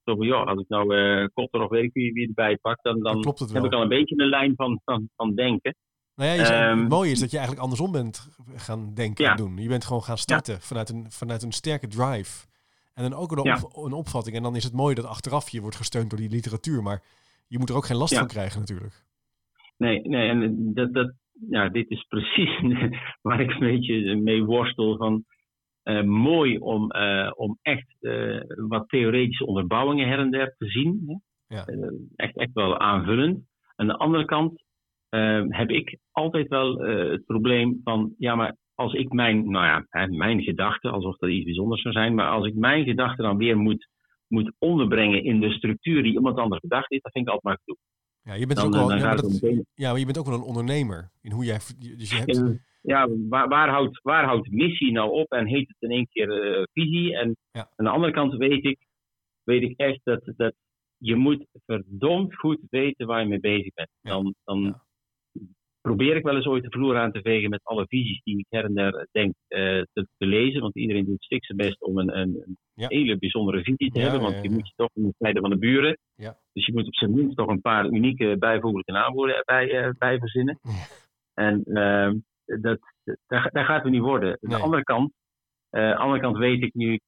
Zo 0.04 0.16
van, 0.16 0.26
ja, 0.26 0.36
als 0.36 0.60
ik 0.60 0.68
nou 0.68 0.96
uh, 0.96 1.28
Kotter 1.34 1.62
of 1.62 1.70
weet 1.70 1.84
ik 1.84 1.94
wie, 1.94 2.14
wie 2.14 2.28
erbij 2.28 2.58
pak, 2.58 2.78
dan, 2.82 3.02
dan, 3.02 3.36
heb 3.54 3.66
ik 3.66 3.74
al 3.74 3.82
een 3.82 3.88
beetje 3.88 4.22
een 4.22 4.30
lijn 4.30 4.54
van, 4.56 4.82
van, 4.84 5.10
van 5.16 5.36
denken. 5.36 5.76
Nou 6.16 6.30
ja, 6.30 6.36
je 6.36 6.70
um, 6.72 6.80
het 6.80 6.90
mooie 6.90 7.12
is 7.12 7.20
dat 7.20 7.32
je 7.32 7.38
eigenlijk 7.38 7.66
andersom 7.66 7.92
bent 7.92 8.28
gaan 8.56 8.94
denken 8.94 9.26
en 9.26 9.38
doen. 9.38 9.58
Je 9.58 9.68
bent 9.68 9.86
gewoon 9.86 10.04
gaan 10.04 10.18
starten 10.18 10.62
vanuit, 10.62 10.90
een, 10.90 11.06
vanuit 11.10 11.44
een 11.44 11.52
sterke 11.52 11.88
drive. 11.88 12.46
En 12.98 13.04
dan 13.04 13.20
ook 13.20 13.32
een, 13.32 13.84
een, 13.86 13.94
opvatting. 13.94 14.36
En 14.36 14.44
dan 14.44 14.56
is 14.56 14.64
het 14.64 14.74
mooi 14.74 14.96
dat 14.96 15.06
achteraf 15.06 15.50
je 15.50 15.62
wordt 15.62 15.76
gesteund 15.76 16.10
door 16.10 16.20
die 16.20 16.30
literatuur. 16.30 16.84
Maar 16.84 17.04
je 17.48 17.60
moet 17.60 17.70
er 17.70 17.76
ook 17.76 17.86
geen 17.86 17.98
last 17.98 18.18
van 18.18 18.28
krijgen 18.28 18.60
natuurlijk. 18.60 19.06
Nee, 19.78 20.02
nee 20.02 20.30
en 20.30 20.74
dat, 20.74 20.94
dat, 20.94 21.14
ja, 21.50 21.70
dit 21.70 21.90
is 21.90 22.06
precies 22.14 22.60
waar 23.22 23.40
ik 23.40 23.50
een 23.50 23.60
beetje 23.60 24.16
mee 24.16 24.44
worstel. 24.44 24.98
Van, 24.98 25.24
uh, 25.84 26.04
mooi 26.04 26.58
om, 26.58 26.96
uh, 26.96 27.32
om 27.36 27.58
echt 27.62 27.96
uh, 28.02 28.42
wat 28.68 28.90
theoretische 28.90 29.46
onderbouwingen 29.46 30.08
her 30.08 30.20
en 30.20 30.32
der 30.32 30.56
te 30.58 30.70
zien. 30.70 31.22
Ja. 31.48 31.66
echt, 32.16 32.38
echt 32.38 32.54
wel 32.54 32.80
aanvullend. 32.80 33.40
Aan 33.76 33.88
de 33.88 33.98
andere 33.98 34.26
kant 34.26 34.64
heb 35.50 35.70
ik 35.70 35.98
altijd 36.12 36.48
wel 36.48 36.80
het 36.80 37.26
probleem 37.26 37.82
van, 37.84 38.14
ja, 38.18 38.36
maar 38.36 38.56
als 38.78 38.94
ik 38.94 39.12
mijn, 39.12 39.52
nou 39.52 39.66
ja, 39.66 40.08
mijn 40.08 40.42
gedachten, 40.42 40.92
alsof 40.92 41.18
dat 41.18 41.30
iets 41.30 41.46
bijzonders 41.46 41.82
zou 41.82 41.94
zijn, 41.94 42.16
maar 42.16 42.30
als 42.30 42.46
ik 42.46 42.56
mijn 42.56 42.84
gedachten 42.84 43.24
dan 43.24 43.38
weer 43.38 43.58
moet, 43.58 43.88
moet 44.28 44.52
onderbrengen 44.60 45.24
in 45.24 45.40
de 45.40 45.52
structuur 45.52 46.04
die 46.04 46.14
iemand 46.14 46.38
anders 46.38 46.62
bedacht 46.62 46.90
heeft, 46.90 47.04
dat 47.04 47.12
vind 47.12 47.28
ik 47.28 47.34
altijd 47.34 47.56
maar 47.56 47.64
goed. 47.66 47.78
Ja, 48.22 48.34
je 48.34 48.48
bent 48.48 48.64
ook 48.64 48.74
wel, 48.74 48.92
ja, 48.92 48.98
maar 48.98 49.24
ja, 49.74 49.90
maar 49.90 50.00
je 50.00 50.06
bent 50.06 50.18
ook 50.18 50.26
wel 50.26 50.36
een 50.36 50.52
ondernemer 50.52 51.12
in 51.22 51.32
hoe 51.32 51.46
jij. 51.46 51.60
Dus 51.98 52.10
je 52.10 52.16
hebt, 52.16 52.60
ja, 52.82 53.08
waar, 53.30 53.48
waar, 53.48 53.70
houdt, 53.70 54.02
waar 54.02 54.26
houdt 54.26 54.52
missie 54.52 54.92
nou 54.92 55.12
op 55.12 55.32
en 55.32 55.46
heet 55.46 55.68
het 55.68 55.78
in 55.80 55.92
één 55.92 56.08
keer 56.08 56.58
uh, 56.60 56.64
visie? 56.74 57.18
En 57.18 57.38
aan 57.52 57.86
de 57.86 57.90
andere 57.90 58.14
kant 58.14 58.34
weet 58.34 58.66
ik, 58.66 58.88
weet 59.44 59.62
ik 59.62 59.74
echt 59.78 60.00
dat, 60.04 60.22
dat 60.36 60.54
je 60.98 61.16
moet 61.16 61.46
verdomd 61.66 62.36
goed 62.36 62.60
weten 62.70 63.08
waar 63.08 63.22
je 63.22 63.28
mee 63.28 63.40
bezig 63.40 63.74
bent. 63.74 63.90
Dan, 64.02 64.36
dan 64.44 64.82
probeer 65.88 66.16
ik 66.16 66.24
wel 66.24 66.36
eens 66.36 66.46
ooit 66.46 66.64
de 66.64 66.72
vloer 66.72 66.98
aan 66.98 67.12
te 67.12 67.22
vegen 67.22 67.50
met 67.50 67.64
alle 67.64 67.86
visies 67.88 68.22
die 68.24 68.38
ik 68.38 68.46
her 68.50 68.66
en 68.66 68.74
der 68.74 69.08
denk 69.12 69.34
uh, 69.50 69.60
te, 69.94 70.08
te, 70.18 70.26
lezen. 70.26 70.62
Want 70.62 70.76
iedereen 70.76 71.06
doet 71.06 71.24
stik 71.24 71.46
zijn 71.46 71.58
best 71.58 71.82
om 71.82 71.98
een, 71.98 72.18
een, 72.18 72.58
hele 72.76 73.18
bijzondere 73.18 73.64
visie 73.64 73.92
te 73.92 74.00
hebben. 74.00 74.22
Want 74.22 74.44
je 74.44 74.50
moet 74.50 74.68
je 74.68 74.74
toch 74.76 74.90
in 74.94 75.04
de 75.04 75.14
tijden 75.18 75.42
van 75.42 75.50
de 75.50 75.58
buren. 75.58 75.98
Dus 76.54 76.66
je 76.66 76.74
moet 76.74 76.88
op 76.88 76.96
zijn 76.96 77.14
minst 77.14 77.38
toch 77.38 77.48
een 77.48 77.62
paar 77.62 77.86
unieke 77.86 78.36
bijvoeglijke 78.40 78.92
naamwoorden 78.92 79.36
erbij 79.36 79.88
uh, 79.88 79.90
bij 79.98 80.20
verzinnen. 80.20 80.60
En 81.34 81.62
uh, 81.66 82.12
dat, 82.62 82.80
daar, 83.28 83.50
daar, 83.52 83.66
gaat 83.66 83.84
het 83.84 83.92
niet 83.92 84.02
worden. 84.02 84.30
Aan 84.30 84.50
de 84.50 84.64
andere 84.64 84.84
kant, 84.84 85.12
uh, 85.72 85.98
andere 86.00 86.22
kant 86.22 86.38
weet 86.38 86.64
ik 86.64 86.74
nu, 86.74 87.00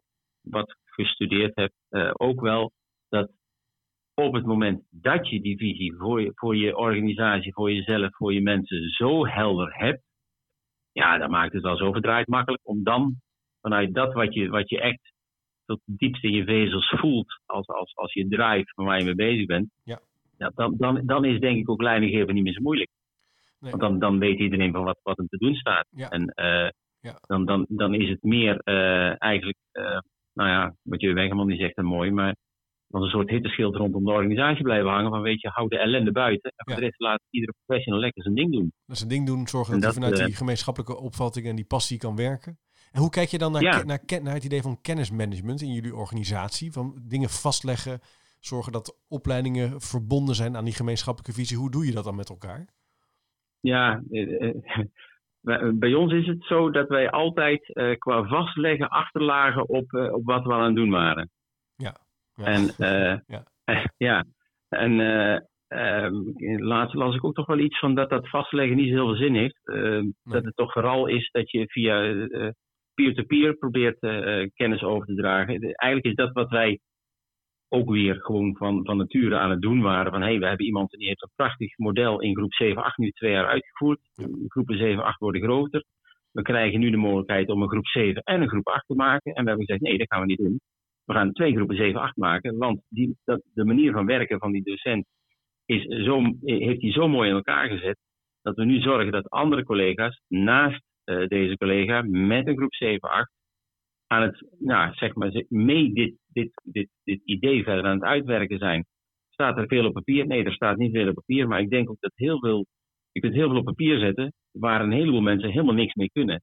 wat 0.42 0.70
ik 0.70 0.78
gestudeerd 0.86 1.56
heb, 1.56 1.72
ook 2.18 2.42
wel 2.42 2.72
dat 3.10 3.30
op 4.20 4.34
het 4.34 4.46
moment 4.46 4.84
dat 4.90 5.30
je 5.30 5.42
die 5.42 5.58
visie 5.58 5.96
voor 5.98 6.22
je, 6.22 6.32
voor 6.36 6.56
je 6.56 6.78
organisatie, 6.78 7.54
voor 7.54 7.72
jezelf, 7.72 8.16
voor 8.16 8.34
je 8.34 8.42
mensen 8.42 8.90
zo 8.90 9.28
helder 9.28 9.76
hebt, 9.78 10.02
ja, 10.92 11.18
dan 11.18 11.30
maakt 11.30 11.54
het 11.54 11.64
wel 11.64 11.78
zo 11.78 11.92
verdraaid 11.92 12.28
makkelijk 12.28 12.68
om 12.68 12.84
dan 12.84 13.16
vanuit 13.62 13.94
dat 13.94 14.14
wat 14.14 14.34
je, 14.34 14.50
wat 14.50 14.70
je 14.70 14.80
echt 14.80 15.14
tot 15.66 15.80
diepst 15.86 16.24
in 16.24 16.32
je 16.32 16.44
vezels 16.44 16.90
voelt 16.98 17.40
als, 17.46 17.68
als, 17.68 17.96
als 17.96 18.14
je 18.14 18.28
drive 18.28 18.72
van 18.76 18.86
waar 18.86 18.98
je 18.98 19.06
mee 19.06 19.16
bezig 19.16 19.46
bent, 19.46 19.70
ja. 19.84 20.00
Ja, 20.40 20.52
dan, 20.56 20.76
dan, 20.78 21.02
dan 21.06 21.26
is 21.26 21.40
denk 21.40 21.58
ik 21.58 21.70
ook 21.70 21.82
leidinggeven 21.82 22.34
niet 22.34 22.44
meer 22.44 22.54
zo 22.54 22.62
moeilijk. 22.62 22.90
Nee. 23.60 23.72
Want 23.72 23.82
dan, 23.84 24.00
dan 24.00 24.20
weet 24.20 24.40
iedereen 24.40 24.72
van 24.72 24.84
wat, 24.84 25.00
wat 25.04 25.18
hem 25.18 25.28
te 25.28 25.38
doen 25.38 25.56
staat. 25.56 25.88
Ja. 25.90 26.10
En 26.10 26.22
uh, 26.22 26.70
ja. 27.00 27.20
dan, 27.22 27.46
dan, 27.46 27.66
dan 27.70 27.94
is 27.94 28.10
het 28.10 28.24
meer 28.24 28.62
uh, 28.66 29.22
eigenlijk, 29.22 29.58
uh, 29.74 30.00
nou 30.34 30.50
ja, 30.50 30.76
wat 30.82 31.02
je 31.02 31.14
Wegeman 31.14 31.48
niet 31.48 31.60
zegt, 31.60 31.76
en 31.76 31.86
mooi, 31.86 32.12
maar 32.12 32.36
als 32.92 33.04
een 33.04 33.10
soort 33.10 33.30
hitteschild 33.30 33.76
rondom 33.76 34.06
de 34.06 34.12
organisatie 34.12 34.64
blijven 34.64 34.90
hangen. 34.92 35.10
Van 35.10 35.22
weet 35.22 35.42
je, 35.42 35.50
hou 35.50 35.68
de 35.68 35.80
ellende 35.80 36.12
buiten. 36.12 36.52
En 36.56 36.64
voor 36.66 36.74
Ja. 36.74 36.80
de 36.80 36.86
rest 36.86 37.00
laat 37.00 37.22
iedere 37.30 37.54
professional 37.66 38.00
lekker 38.02 38.24
zijn 38.24 38.36
ding 38.36 38.52
doen. 38.52 38.72
Dat 38.86 39.00
een 39.02 39.08
ding 39.08 39.26
doen, 39.26 39.48
zorgen 39.48 39.74
En 39.74 39.80
dat, 39.80 39.90
hij 39.94 40.00
dat, 40.00 40.04
vanuit 40.04 40.20
eh, 40.20 40.26
die 40.26 40.36
gemeenschappelijke 40.36 40.98
opvatting 40.98 41.46
en 41.46 41.56
die 41.56 41.66
passie 41.66 41.98
kan 41.98 42.16
werken. 42.16 42.58
En 42.92 43.00
hoe 43.02 43.10
kijk 43.10 43.30
je 43.30 43.38
dan 43.38 43.52
naar, 43.52 43.62
Ja. 43.62 43.84
naar, 43.84 44.00
naar 44.24 44.34
het 44.34 44.44
idee 44.44 44.62
van 44.62 44.82
kennismanagement 44.82 45.62
in 45.62 45.74
jullie 45.74 45.96
organisatie? 45.96 46.72
Van 46.72 47.02
dingen 47.08 47.30
vastleggen, 47.30 48.00
zorgen 48.40 48.72
dat 48.72 48.98
opleidingen 49.08 49.82
verbonden 49.82 50.36
zijn 50.36 50.56
aan 50.58 50.66
die 50.66 50.74
gemeenschappelijke 50.74 51.40
visie. 51.40 51.58
Hoe 51.58 51.72
doe 51.72 51.86
je 51.86 51.92
dat 51.92 52.04
dan 52.04 52.16
met 52.16 52.30
elkaar? 52.30 52.68
Ja, 53.60 54.02
eh, 54.12 54.50
eh, 54.50 54.56
bij- 55.74 55.94
ons 55.94 56.14
is 56.14 56.28
het 56.28 56.44
zo 56.44 56.72
dat 56.72 56.88
wij 56.88 57.10
altijd 57.10 57.74
eh, 57.74 57.98
qua 57.98 58.24
vastleggen 58.28 58.90
achterlagen 58.90 59.70
op, 59.70 59.94
eh, 59.94 60.14
op 60.14 60.26
wat 60.26 60.44
we 60.46 60.54
aan 60.54 60.66
het 60.66 60.76
doen 60.76 60.90
waren. 60.90 61.30
Ja. 62.40 62.46
En 62.46 62.74
Ja. 63.28 63.44
ja, 64.10 64.26
en 64.70 65.00
ehm, 65.68 66.14
laatst 66.64 66.96
las 66.96 67.16
ik 67.16 67.24
ook 67.24 67.36
toch 67.36 67.46
wel 67.46 67.60
iets 67.60 67.80
van 67.80 67.96
dat 67.96 68.10
dat 68.10 68.30
vastleggen 68.30 68.78
niet 68.78 68.88
zo 68.88 68.94
heel 68.94 69.06
veel 69.06 69.16
zin 69.16 69.36
heeft. 69.36 69.68
Eh, 69.68 70.02
Dat 70.24 70.46
het 70.46 70.56
toch 70.56 70.72
vooral 70.72 71.08
is 71.08 71.30
dat 71.32 71.52
je 71.52 71.68
via 71.68 72.04
eh, 72.04 72.50
peer-to-peer 72.94 73.54
probeert 73.54 74.00
kennis 74.54 74.84
over 74.84 75.08
te 75.08 75.16
dragen. 75.16 75.62
Eigenlijk 75.62 76.06
is 76.06 76.16
dat 76.16 76.34
wat 76.34 76.50
wij 76.50 76.80
ook 77.70 77.90
weer 77.90 78.16
gewoon 78.16 78.56
van, 78.58 78.86
van 78.86 78.98
nature 78.98 79.38
aan 79.38 79.50
het 79.50 79.62
doen 79.62 79.82
waren. 79.82 80.12
Van 80.12 80.22
hé, 80.22 80.28
hey, 80.28 80.40
we 80.40 80.46
hebben 80.46 80.66
iemand 80.66 80.90
die 80.90 81.08
heeft 81.08 81.24
een 81.24 81.32
prachtig 81.36 81.78
model 81.78 82.22
in 82.22 82.36
groep 82.36 82.54
7-8 82.94 82.96
nu 82.96 83.12
twee 83.12 83.32
jaar 83.32 83.48
uitgevoerd. 83.48 84.00
Groepen 84.48 84.98
7-8 85.16 85.18
worden 85.18 85.42
groter. 85.42 85.84
We 86.32 86.42
krijgen 86.42 86.80
nu 86.80 86.90
de 86.90 86.98
mogelijkheid 86.98 87.50
om 87.50 87.62
een 87.62 87.70
groep 87.70 87.88
7 87.88 88.24
en 88.24 88.42
een 88.42 88.50
groep 88.50 88.68
8 88.68 88.88
te 88.88 88.96
maken. 88.96 89.34
En 89.34 89.44
we 89.44 89.50
hebben 89.50 89.66
gezegd, 89.66 89.82
nee, 89.82 89.98
dat 89.98 90.08
gaan 90.08 90.22
we 90.22 90.26
niet 90.26 90.38
doen. 90.38 90.60
We 91.10 91.16
gaan 91.16 91.32
twee 91.32 91.56
groepen 91.56 92.12
7-8 92.12 92.16
maken. 92.16 92.58
Want 92.58 92.82
die, 92.90 93.18
dat, 93.24 93.42
de 93.54 93.66
manier 93.66 93.92
van 93.92 94.06
werken 94.06 94.40
van 94.40 94.52
die 94.52 94.64
docent 94.64 95.06
is 95.66 95.84
zo, 96.06 96.22
heeft 96.42 96.82
hij 96.82 96.92
zo 96.92 97.08
mooi 97.08 97.30
in 97.30 97.36
elkaar 97.36 97.70
gezet. 97.70 97.98
Dat 98.42 98.56
we 98.56 98.66
nu 98.66 98.82
zorgen 98.82 99.12
dat 99.12 99.30
andere 99.30 99.64
collega's 99.64 100.22
naast 100.28 100.84
eh, 101.04 101.28
deze 101.28 101.58
collega 101.58 102.02
met 102.02 102.48
een 102.48 102.58
groep 102.58 102.74
7-8 102.84 102.98
aan 104.08 104.22
het, 104.22 104.46
nou, 104.60 104.94
zeg 104.94 105.16
maar, 105.16 105.44
mee 105.48 105.94
dit, 105.94 106.14
dit, 106.28 106.52
dit, 106.64 106.90
dit 107.04 107.22
idee 107.24 107.64
verder 107.64 107.86
aan 107.86 107.96
het 107.96 108.10
uitwerken 108.10 108.58
zijn. 108.58 108.86
Staat 109.30 109.58
er 109.58 109.68
veel 109.68 109.86
op 109.86 109.94
papier? 109.94 110.28
Nee, 110.28 110.44
er 110.44 110.54
staat 110.54 110.78
niet 110.78 110.92
veel 110.92 111.08
op 111.08 111.16
papier. 111.16 111.48
Maar 111.48 111.60
ik 111.60 111.70
denk 111.70 111.90
ook 111.90 112.00
dat 112.00 112.14
heel 112.16 112.40
veel, 112.40 112.66
je 113.12 113.20
kunt 113.20 113.34
heel 113.34 113.50
veel 113.50 113.60
op 113.60 113.66
papier 113.66 114.00
zetten 114.00 114.34
waar 114.52 114.82
een 114.82 114.92
heleboel 114.92 115.22
mensen 115.22 115.52
helemaal 115.52 115.76
niks 115.76 115.94
mee 115.94 116.12
kunnen. 116.12 116.42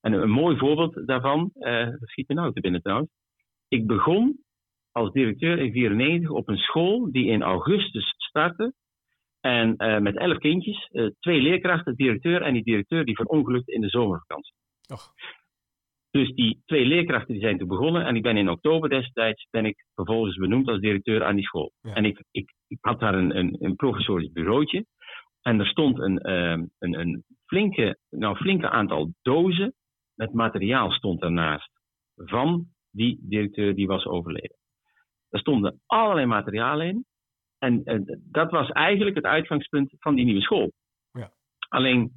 En 0.00 0.12
een, 0.12 0.30
mooi 0.30 0.56
voorbeeld 0.56 1.06
daarvan, 1.06 1.50
dat 1.54 2.08
schiet 2.08 2.28
me 2.28 2.34
nou 2.34 2.52
te 2.52 2.60
binnen 2.60 2.82
trouwens. 2.82 3.10
Ik 3.72 3.86
begon 3.86 4.38
als 4.90 5.12
directeur 5.12 5.58
in 5.58 5.72
94 5.72 6.30
op 6.30 6.48
een 6.48 6.56
school 6.56 7.12
die 7.12 7.26
in 7.26 7.42
augustus 7.42 8.14
startte. 8.16 8.74
En 9.40 9.76
eh, 9.76 9.98
met 9.98 10.16
elf 10.16 10.38
kindjes, 10.38 10.88
eh, 10.90 11.06
twee 11.20 11.40
leerkrachten, 11.40 11.94
directeur 11.94 12.42
en 12.42 12.52
die 12.52 12.62
directeur 12.62 13.04
die 13.04 13.14
verongelukte 13.14 13.72
in 13.72 13.80
de 13.80 13.88
zomervakantie. 13.88 14.54
Och. 14.92 15.12
Dus 16.10 16.34
die 16.34 16.62
twee 16.66 16.84
leerkrachten 16.84 17.32
die 17.32 17.42
zijn 17.42 17.58
toen 17.58 17.68
begonnen. 17.68 18.04
En 18.06 18.16
ik 18.16 18.22
ben 18.22 18.36
in 18.36 18.48
oktober 18.48 18.88
destijds 18.88 19.46
ben 19.50 19.64
ik 19.64 19.84
vervolgens 19.94 20.36
benoemd 20.36 20.68
als 20.68 20.80
directeur 20.80 21.24
aan 21.24 21.36
die 21.36 21.44
school. 21.44 21.72
Ja. 21.80 21.94
En 21.94 22.04
ik, 22.04 22.24
ik, 22.30 22.54
ik 22.68 22.78
had 22.80 23.00
daar 23.00 23.14
een, 23.14 23.36
een, 23.36 23.56
een 23.58 23.76
professorisch 23.76 24.32
bureautje. 24.32 24.86
En 25.42 25.60
er 25.60 25.66
stond 25.66 25.98
een, 25.98 26.18
ehm, 26.18 26.64
een, 26.78 27.00
een 27.00 27.24
flinke, 27.46 27.98
nou, 28.10 28.36
flinke 28.36 28.68
aantal 28.70 29.12
dozen 29.22 29.74
met 30.14 30.32
materiaal 30.32 30.90
stond 30.90 31.22
ernaast. 31.22 31.70
Van 32.16 32.66
die 32.92 33.18
directeur 33.20 33.74
die 33.74 33.86
was 33.86 34.06
overleden. 34.06 34.56
Er 35.28 35.38
stonden 35.38 35.80
allerlei 35.86 36.26
materialen 36.26 36.86
in. 36.86 37.04
En 37.58 37.82
dat 38.22 38.50
was 38.50 38.68
eigenlijk 38.68 39.16
het 39.16 39.24
uitgangspunt 39.24 39.94
van 39.98 40.14
die 40.14 40.24
nieuwe 40.24 40.40
school. 40.40 40.72
Ja. 41.12 41.32
Alleen, 41.68 42.12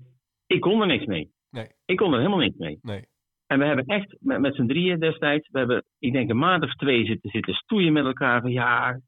ik 0.45 0.61
kon 0.61 0.81
er 0.81 0.88
niks 0.88 1.05
mee. 1.05 1.31
Nee. 1.49 1.67
Ik 1.85 1.97
kon 1.97 2.11
er 2.11 2.17
helemaal 2.17 2.39
niks 2.39 2.57
mee. 2.57 2.79
Nee. 2.81 3.07
En 3.47 3.59
we 3.59 3.65
hebben 3.65 3.85
echt 3.85 4.15
met, 4.19 4.39
met 4.39 4.55
z'n 4.55 4.65
drieën 4.67 4.99
destijds, 4.99 5.49
we 5.51 5.57
hebben, 5.57 5.83
ik 5.99 6.13
denk 6.13 6.29
een 6.29 6.38
maand 6.38 6.63
of 6.63 6.75
twee 6.75 7.05
zitten, 7.05 7.29
zitten 7.29 7.53
stoeien 7.53 7.93
met 7.93 8.05
elkaar 8.05 8.41
van 8.41 8.51
ja, 8.51 8.99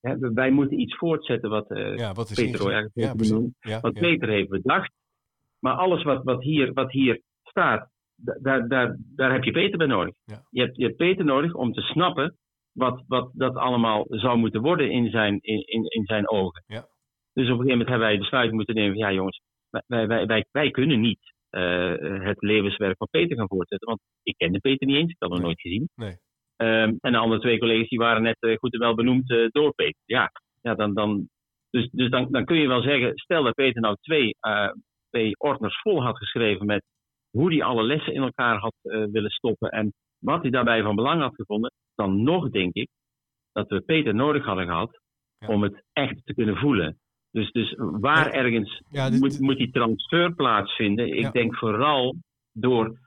hè, 0.00 0.18
wij 0.18 0.50
moeten 0.50 0.80
iets 0.80 0.96
voortzetten 0.96 1.50
wat 1.50 1.70
eh, 1.70 1.96
Ja, 1.96 2.12
wat 2.12 2.30
is 2.30 2.36
Peter 2.36 2.90
ja, 3.60 3.80
wat. 3.80 3.92
Peter 3.92 4.28
heeft 4.28 4.48
bedacht. 4.48 4.92
Maar 5.58 5.74
alles 5.74 6.02
wat, 6.02 6.24
wat, 6.24 6.42
hier, 6.42 6.72
wat 6.72 6.92
hier 6.92 7.20
staat, 7.42 7.90
daar, 8.16 8.68
daar, 8.68 8.96
daar 9.16 9.32
heb 9.32 9.44
je 9.44 9.52
Peter 9.52 9.78
bij 9.78 9.86
nodig. 9.86 10.14
Ja. 10.24 10.42
Je, 10.50 10.60
hebt, 10.60 10.76
je 10.76 10.84
hebt 10.84 10.96
Peter 10.96 11.24
nodig 11.24 11.54
om 11.54 11.72
te 11.72 11.80
snappen 11.80 12.36
wat, 12.72 13.04
wat 13.06 13.30
dat 13.32 13.54
allemaal 13.56 14.04
zou 14.08 14.38
moeten 14.38 14.60
worden 14.60 14.90
in 14.90 15.10
zijn, 15.10 15.38
in, 15.40 15.66
in, 15.66 15.84
in 15.84 16.04
zijn 16.04 16.28
ogen. 16.28 16.62
Ja. 16.66 16.86
Dus 17.32 17.50
op 17.50 17.58
een 17.58 17.64
gegeven 17.64 17.68
moment 17.68 17.88
hebben 17.88 18.08
wij 18.08 18.18
besluit 18.18 18.52
moeten 18.52 18.74
nemen: 18.74 18.92
van, 18.92 19.02
ja, 19.08 19.12
jongens, 19.12 19.40
wij, 19.86 20.06
wij, 20.06 20.26
wij, 20.26 20.44
wij 20.50 20.70
kunnen 20.70 21.00
niet 21.00 21.32
eh, 21.50 21.94
het 22.24 22.42
levenswerk 22.42 22.96
van 22.96 23.08
Peter 23.10 23.36
gaan 23.36 23.48
voortzetten. 23.48 23.88
Want 23.88 24.00
ik 24.22 24.36
kende 24.36 24.58
Peter 24.58 24.86
niet 24.86 24.96
eens, 24.96 25.10
ik 25.10 25.16
had 25.18 25.28
hem 25.30 25.38
Nee. 25.38 25.46
nooit 25.46 25.60
gezien. 25.60 25.88
Nee. 25.94 26.16
Ehm, 26.56 26.94
en 27.00 27.12
de 27.12 27.18
andere 27.18 27.40
twee 27.40 27.58
collega's 27.58 27.88
die 27.88 27.98
waren 27.98 28.22
net 28.22 28.36
eh, 28.40 28.56
goed 28.56 28.72
en 28.72 28.80
wel 28.80 28.94
benoemd 28.94 29.30
eh, 29.30 29.46
door 29.50 29.74
Peter. 29.74 30.00
Ja, 30.04 30.30
ja 30.60 30.74
dan, 30.74 30.94
dan, 30.94 31.28
dus, 31.70 31.88
dus 31.90 32.10
dan, 32.10 32.28
dan 32.30 32.44
kun 32.44 32.56
je 32.56 32.68
wel 32.68 32.82
zeggen: 32.82 33.12
stel 33.14 33.42
dat 33.42 33.54
Peter 33.54 33.80
nou 33.80 33.96
twee, 34.00 34.36
twee 35.10 35.36
ordners 35.38 35.80
vol 35.80 36.02
had 36.02 36.16
geschreven 36.16 36.66
met 36.66 36.84
hoe 37.36 37.52
hij 37.52 37.62
alle 37.62 37.82
lessen 37.82 38.14
in 38.14 38.22
elkaar 38.22 38.58
had 38.58 38.74
eh, 38.82 39.04
willen 39.12 39.30
stoppen 39.30 39.70
en 39.70 39.92
wat 40.18 40.42
hij 40.42 40.50
daarbij 40.50 40.82
van 40.82 40.94
belang 40.96 41.20
had 41.20 41.34
gevonden, 41.34 41.72
dan 41.94 42.22
nog 42.22 42.50
denk 42.50 42.74
ik 42.74 42.88
dat 43.52 43.68
we 43.68 43.80
Peter 43.80 44.14
nodig 44.14 44.44
hadden 44.44 44.66
gehad 44.66 45.00
Ja. 45.38 45.46
om 45.48 45.62
het 45.62 45.84
echt 45.92 46.20
te 46.24 46.34
kunnen 46.34 46.56
voelen. 46.56 46.98
Dus, 47.30 47.50
dus 47.50 47.74
waar 47.78 48.26
Ja. 48.26 48.32
ergens 48.32 48.82
Ja, 48.90 49.10
dit- 49.10 49.20
moet, 49.20 49.40
moet 49.40 49.56
die 49.56 49.70
transfer 49.70 50.34
plaatsvinden? 50.34 51.16
Ik 51.16 51.32
denk 51.32 51.56
vooral 51.56 52.16
door. 52.52 52.98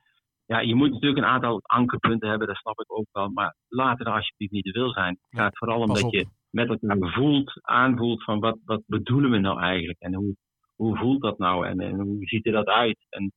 Ja, 0.45 0.59
je 0.59 0.75
moet 0.75 0.91
natuurlijk 0.91 1.17
een 1.25 1.31
aantal 1.31 1.59
ankerpunten 1.63 2.29
hebben, 2.29 2.47
dat 2.47 2.57
snap 2.57 2.79
ik 2.79 2.97
ook 2.97 3.07
wel. 3.11 3.29
Maar 3.29 3.55
laat 3.67 3.99
er 3.99 4.05
alsjeblieft 4.05 4.51
niet 4.51 4.63
te 4.63 4.71
veel 4.71 4.91
zijn. 4.91 5.17
Het 5.29 5.39
gaat 5.39 5.57
vooral 5.57 5.79
om 5.81 5.87
dat 5.93 6.11
je 6.11 6.25
met 6.49 6.69
elkaar 6.69 7.11
voelt, 7.13 7.59
aanvoelt 7.61 8.23
van 8.23 8.39
wat, 8.39 8.57
wat 8.65 8.81
bedoelen 8.85 9.31
we 9.31 9.37
nou 9.37 9.59
eigenlijk? 9.61 9.99
En 9.99 10.13
hoe, 10.13 10.35
hoe 10.75 10.97
voelt 10.97 11.21
dat 11.21 11.37
nou? 11.37 11.67
En, 11.67 11.79
en 11.79 11.99
hoe 11.99 12.17
ziet 12.25 12.45
er 12.45 12.51
dat 12.51 12.67
uit? 12.67 13.05
En, 13.09 13.31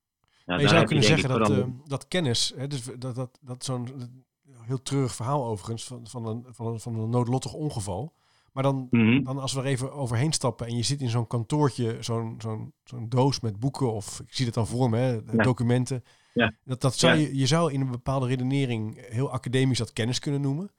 Maar 0.50 0.60
je 0.60 0.68
zou 0.68 0.84
kunnen 0.86 1.04
zeggen 1.04 1.28
dat, 1.28 1.46
vooral- 1.46 1.62
eh, 1.64 1.68
dat 1.84 2.08
kennis, 2.08 2.52
hè, 2.56 2.66
dus 2.66 2.82
dat, 2.98 3.14
dat, 3.14 3.38
dat 3.40 3.64
zo'n 3.64 3.88
heel 4.60 4.82
treurig 4.82 5.14
verhaal 5.14 5.44
overigens 5.44 5.84
van, 5.84 6.06
van, 6.06 6.26
een, 6.26 6.44
van, 6.50 6.66
een, 6.66 6.80
van 6.80 6.94
een 6.98 7.10
noodlottig 7.10 7.52
ongeval. 7.52 8.12
Maar 8.52 8.62
dan, 8.62 8.86
Mhm. 8.90 9.22
dan 9.22 9.38
als 9.38 9.52
we 9.52 9.60
er 9.60 9.66
even 9.66 9.92
overheen 9.92 10.32
stappen 10.32 10.66
en 10.66 10.76
je 10.76 10.82
zit 10.82 11.00
in 11.00 11.08
zo'n 11.10 11.26
kantoortje, 11.26 11.96
zo'n 12.00 12.34
zo'n 12.38 12.72
zo'n 12.84 13.08
doos 13.08 13.40
met 13.40 13.58
boeken 13.60 13.92
of 13.92 14.20
ik 14.20 14.34
zie 14.34 14.44
het 14.44 14.54
dan 14.54 14.66
voor 14.66 14.90
me, 14.90 14.96
hè, 14.98 15.12
Ja. 15.12 15.20
documenten. 15.42 16.04
Ja. 16.34 16.54
Dat, 16.64 16.80
dat 16.80 16.96
zou 16.98 17.14
Ja. 17.14 17.20
je, 17.20 17.36
je 17.36 17.46
zou 17.46 17.72
in 17.72 17.80
een 17.80 17.90
bepaalde 17.90 18.26
redenering 18.26 19.06
heel 19.10 19.30
academisch 19.32 19.78
dat 19.78 19.92
kennis 19.92 20.18
kunnen 20.18 20.40
noemen. 20.40 20.70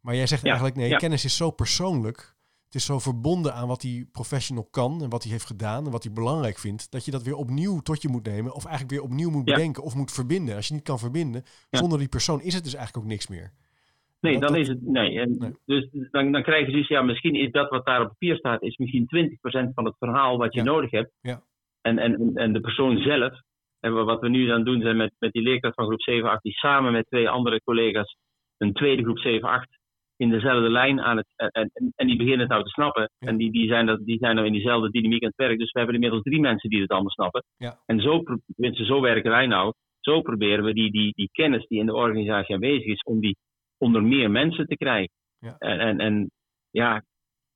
Maar 0.00 0.14
jij 0.14 0.26
zegt 0.26 0.44
eigenlijk 0.44 0.76
nee, 0.76 0.96
kennis 0.96 1.24
is 1.24 1.36
zo 1.36 1.50
persoonlijk. 1.50 2.36
Het 2.68 2.76
is 2.76 2.84
zo 2.86 2.98
verbonden 2.98 3.54
aan 3.54 3.68
wat 3.68 3.80
die 3.80 4.08
professional 4.12 4.68
kan 4.70 5.02
en 5.02 5.08
wat 5.10 5.22
hij 5.22 5.32
heeft 5.32 5.46
gedaan 5.46 5.84
en 5.84 5.90
wat 5.90 6.04
hij 6.04 6.12
belangrijk 6.12 6.58
vindt, 6.58 6.90
dat 6.90 7.04
je 7.04 7.10
dat 7.10 7.22
weer 7.22 7.34
opnieuw 7.34 7.80
tot 7.80 8.02
je 8.02 8.08
moet 8.08 8.26
nemen 8.26 8.54
of 8.54 8.64
eigenlijk 8.64 8.94
weer 8.94 9.02
opnieuw 9.10 9.30
moet 9.30 9.48
Ja. 9.48 9.54
bedenken 9.54 9.82
of 9.82 9.94
moet 9.94 10.12
verbinden. 10.12 10.56
Als 10.56 10.68
je 10.68 10.74
niet 10.74 10.82
kan 10.82 10.98
verbinden, 10.98 11.42
Ja. 11.70 11.78
zonder 11.78 11.98
die 11.98 12.08
persoon 12.08 12.40
is 12.40 12.54
het 12.54 12.64
dus 12.64 12.74
eigenlijk 12.74 13.04
ook 13.04 13.10
niks 13.12 13.28
meer. 13.28 13.52
Nee, 14.20 14.38
dan 14.38 14.56
is 14.56 14.68
het. 14.68 14.82
Nee. 14.82 15.20
En 15.20 15.36
Nee. 15.38 15.52
Dus 15.64 15.88
dan, 16.10 16.32
dan 16.32 16.42
krijg 16.42 16.66
je 16.66 16.72
dus, 16.72 16.88
ja, 16.88 17.02
misschien 17.02 17.34
is 17.34 17.50
dat 17.50 17.68
wat 17.70 17.86
daar 17.86 18.00
op 18.00 18.08
papier 18.08 18.36
staat, 18.36 18.62
is 18.62 18.76
misschien 18.76 19.06
20% 19.06 19.74
van 19.74 19.84
het 19.84 19.94
verhaal 19.98 20.38
wat 20.38 20.52
je 20.54 20.58
Ja. 20.58 20.64
nodig 20.64 20.90
hebt. 20.90 21.12
Ja. 21.20 21.42
En, 21.80 21.98
en, 21.98 22.30
en 22.34 22.52
de 22.52 22.60
persoon 22.60 22.98
zelf. 22.98 23.40
En 23.80 24.04
wat 24.04 24.20
we 24.20 24.28
nu 24.28 24.50
aan 24.50 24.56
het 24.56 24.64
doen 24.66 24.80
zijn 24.80 24.96
met, 24.96 25.12
met 25.18 25.32
die 25.32 25.42
leerkracht 25.42 25.74
van 25.74 25.84
groep 25.86 26.00
7-8, 26.38 26.42
die 26.42 26.52
samen 26.52 26.92
met 26.92 27.06
twee 27.06 27.28
andere 27.28 27.62
collega's 27.62 28.16
een 28.56 28.72
tweede 28.72 29.02
groep 29.02 29.18
7-8 29.18 29.77
in 30.18 30.30
dezelfde 30.30 30.70
lijn 30.70 31.00
aan 31.00 31.16
het. 31.16 31.26
En, 31.36 31.70
en, 31.72 31.92
en 31.94 32.06
die 32.06 32.16
beginnen 32.16 32.40
het 32.40 32.48
nou 32.48 32.62
te 32.62 32.68
snappen. 32.70 33.10
Ja. 33.18 33.28
En 33.28 33.36
die, 33.36 33.52
die, 33.52 33.68
zijn 33.68 33.86
dat, 33.86 34.04
die 34.04 34.18
zijn 34.18 34.34
nou 34.34 34.46
in 34.46 34.52
diezelfde 34.52 34.90
dynamiek 34.90 35.22
aan 35.22 35.32
het 35.36 35.46
werk. 35.46 35.58
Dus 35.58 35.72
we 35.72 35.78
hebben 35.78 35.96
inmiddels 35.96 36.22
drie 36.22 36.40
mensen 36.40 36.70
die 36.70 36.80
het 36.80 36.90
allemaal 36.90 37.10
snappen. 37.10 37.44
Ja. 37.56 37.82
En 37.86 38.00
zo, 38.00 38.22
tenminste, 38.54 38.84
zo 38.84 39.00
werken 39.00 39.30
wij 39.30 39.46
nou. 39.46 39.72
Zo 40.00 40.20
proberen 40.22 40.64
we 40.64 40.72
die, 40.72 40.90
die, 40.90 41.12
die 41.14 41.28
kennis 41.32 41.66
die 41.66 41.80
in 41.80 41.86
de 41.86 41.94
organisatie 41.94 42.54
aanwezig 42.54 42.86
is, 42.86 43.02
om 43.02 43.20
die 43.20 43.36
onder 43.78 44.02
meer 44.02 44.30
mensen 44.30 44.66
te 44.66 44.76
krijgen. 44.76 45.12
Ja. 45.38 45.56
En, 45.58 45.78
en, 45.78 45.98
en 45.98 46.30
ja, 46.70 47.02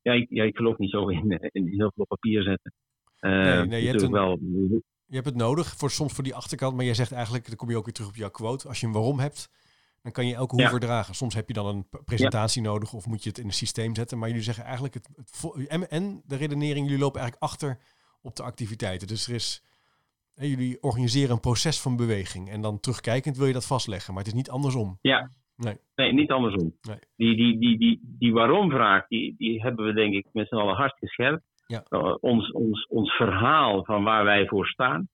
ja, 0.03 0.13
ik, 0.13 0.27
ja, 0.29 0.45
ik 0.45 0.57
geloof 0.57 0.79
niet 0.79 0.91
zo 0.91 1.09
in, 1.09 1.39
in 1.53 1.67
heel 1.67 1.91
veel 1.95 2.05
op 2.05 2.09
papier 2.09 2.43
zetten. 2.43 2.73
Eh, 3.19 3.31
Nee, 3.31 3.67
nee, 3.67 3.83
je 3.83 3.89
hebt 3.89 4.09
wel. 4.09 4.39
Je 5.07 5.19
hebt 5.19 5.27
het 5.27 5.37
nodig 5.37 5.77
voor 5.77 5.91
soms 5.91 6.13
voor 6.15 6.25
die 6.25 6.35
achterkant, 6.35 6.77
maar 6.77 6.85
jij 6.85 6.95
zegt 6.95 7.13
eigenlijk, 7.13 7.47
dan 7.47 7.57
kom 7.57 7.71
je 7.71 7.77
ook 7.77 7.85
weer 7.85 7.95
terug 7.95 8.11
op 8.11 8.17
jouw 8.17 8.31
quote. 8.31 8.69
Als 8.69 8.81
je 8.81 8.87
een 8.87 8.93
waarom 8.93 9.19
hebt, 9.19 9.49
Dan 10.03 10.13
kan 10.13 10.27
je 10.27 10.35
elke 10.35 10.55
hoe 10.55 10.69
verdragen. 10.69 11.15
Soms 11.15 11.35
heb 11.35 11.49
je 11.49 11.55
dan 11.55 11.67
een 11.67 11.87
presentatie 12.05 12.63
nodig 12.63 12.93
of 12.93 13.07
moet 13.07 13.23
je 13.23 13.29
het 13.29 13.39
in 13.39 13.45
een 13.45 13.53
systeem 13.53 13.95
zetten. 13.95 14.19
Maar 14.19 14.29
jullie 14.29 14.43
zeggen 14.43 14.65
eigenlijk, 14.65 14.95
het, 14.95 15.09
het 15.17 15.67
en, 15.69 15.91
en 15.91 16.23
de 16.27 16.37
redenering, 16.37 16.87
jullie 16.87 17.03
lopen 17.03 17.21
eigenlijk 17.21 17.53
achter 17.53 17.79
op 18.23 18.37
de 18.37 18.43
activiteiten. 18.43 19.09
Dus 19.09 19.29
er 19.29 19.35
is, 19.35 19.65
jullie 20.35 20.83
organiseren 20.83 21.31
een 21.31 21.41
proces 21.41 21.81
van 21.81 21.97
beweging. 21.97 22.51
En 22.51 22.61
dan 22.61 22.81
terugkijkend 22.81 23.37
wil 23.37 23.47
je 23.47 23.53
dat 23.53 23.67
vastleggen. 23.67 24.15
Maar 24.15 24.23
het 24.23 24.33
is 24.33 24.39
niet 24.39 24.51
andersom. 24.51 24.99
Ja, 25.01 25.31
Nee. 25.57 25.77
nee, 25.95 26.13
niet 26.13 26.31
andersom. 26.31 26.75
Nee. 26.83 26.99
Die, 27.17 27.37
die, 27.37 27.59
die, 27.59 27.79
die, 27.79 28.01
die 28.19 28.33
waarom-vraag, 28.33 29.07
die, 29.07 29.35
die 29.37 29.63
hebben 29.63 29.85
we 29.85 29.93
denk 29.93 30.15
ik 30.15 30.27
met 30.33 30.49
z'n 30.49 30.55
allen 30.55 30.93
gescherpt. 30.99 31.43
Ja. 31.67 31.85
Uh, 31.91 32.15
ons, 32.21 32.53
ons, 32.53 32.87
ons 32.87 33.13
verhaal 33.13 33.85
van 33.85 34.05
waar 34.05 34.25
wij 34.25 34.47
voor 34.47 34.67
staan, 34.67 35.09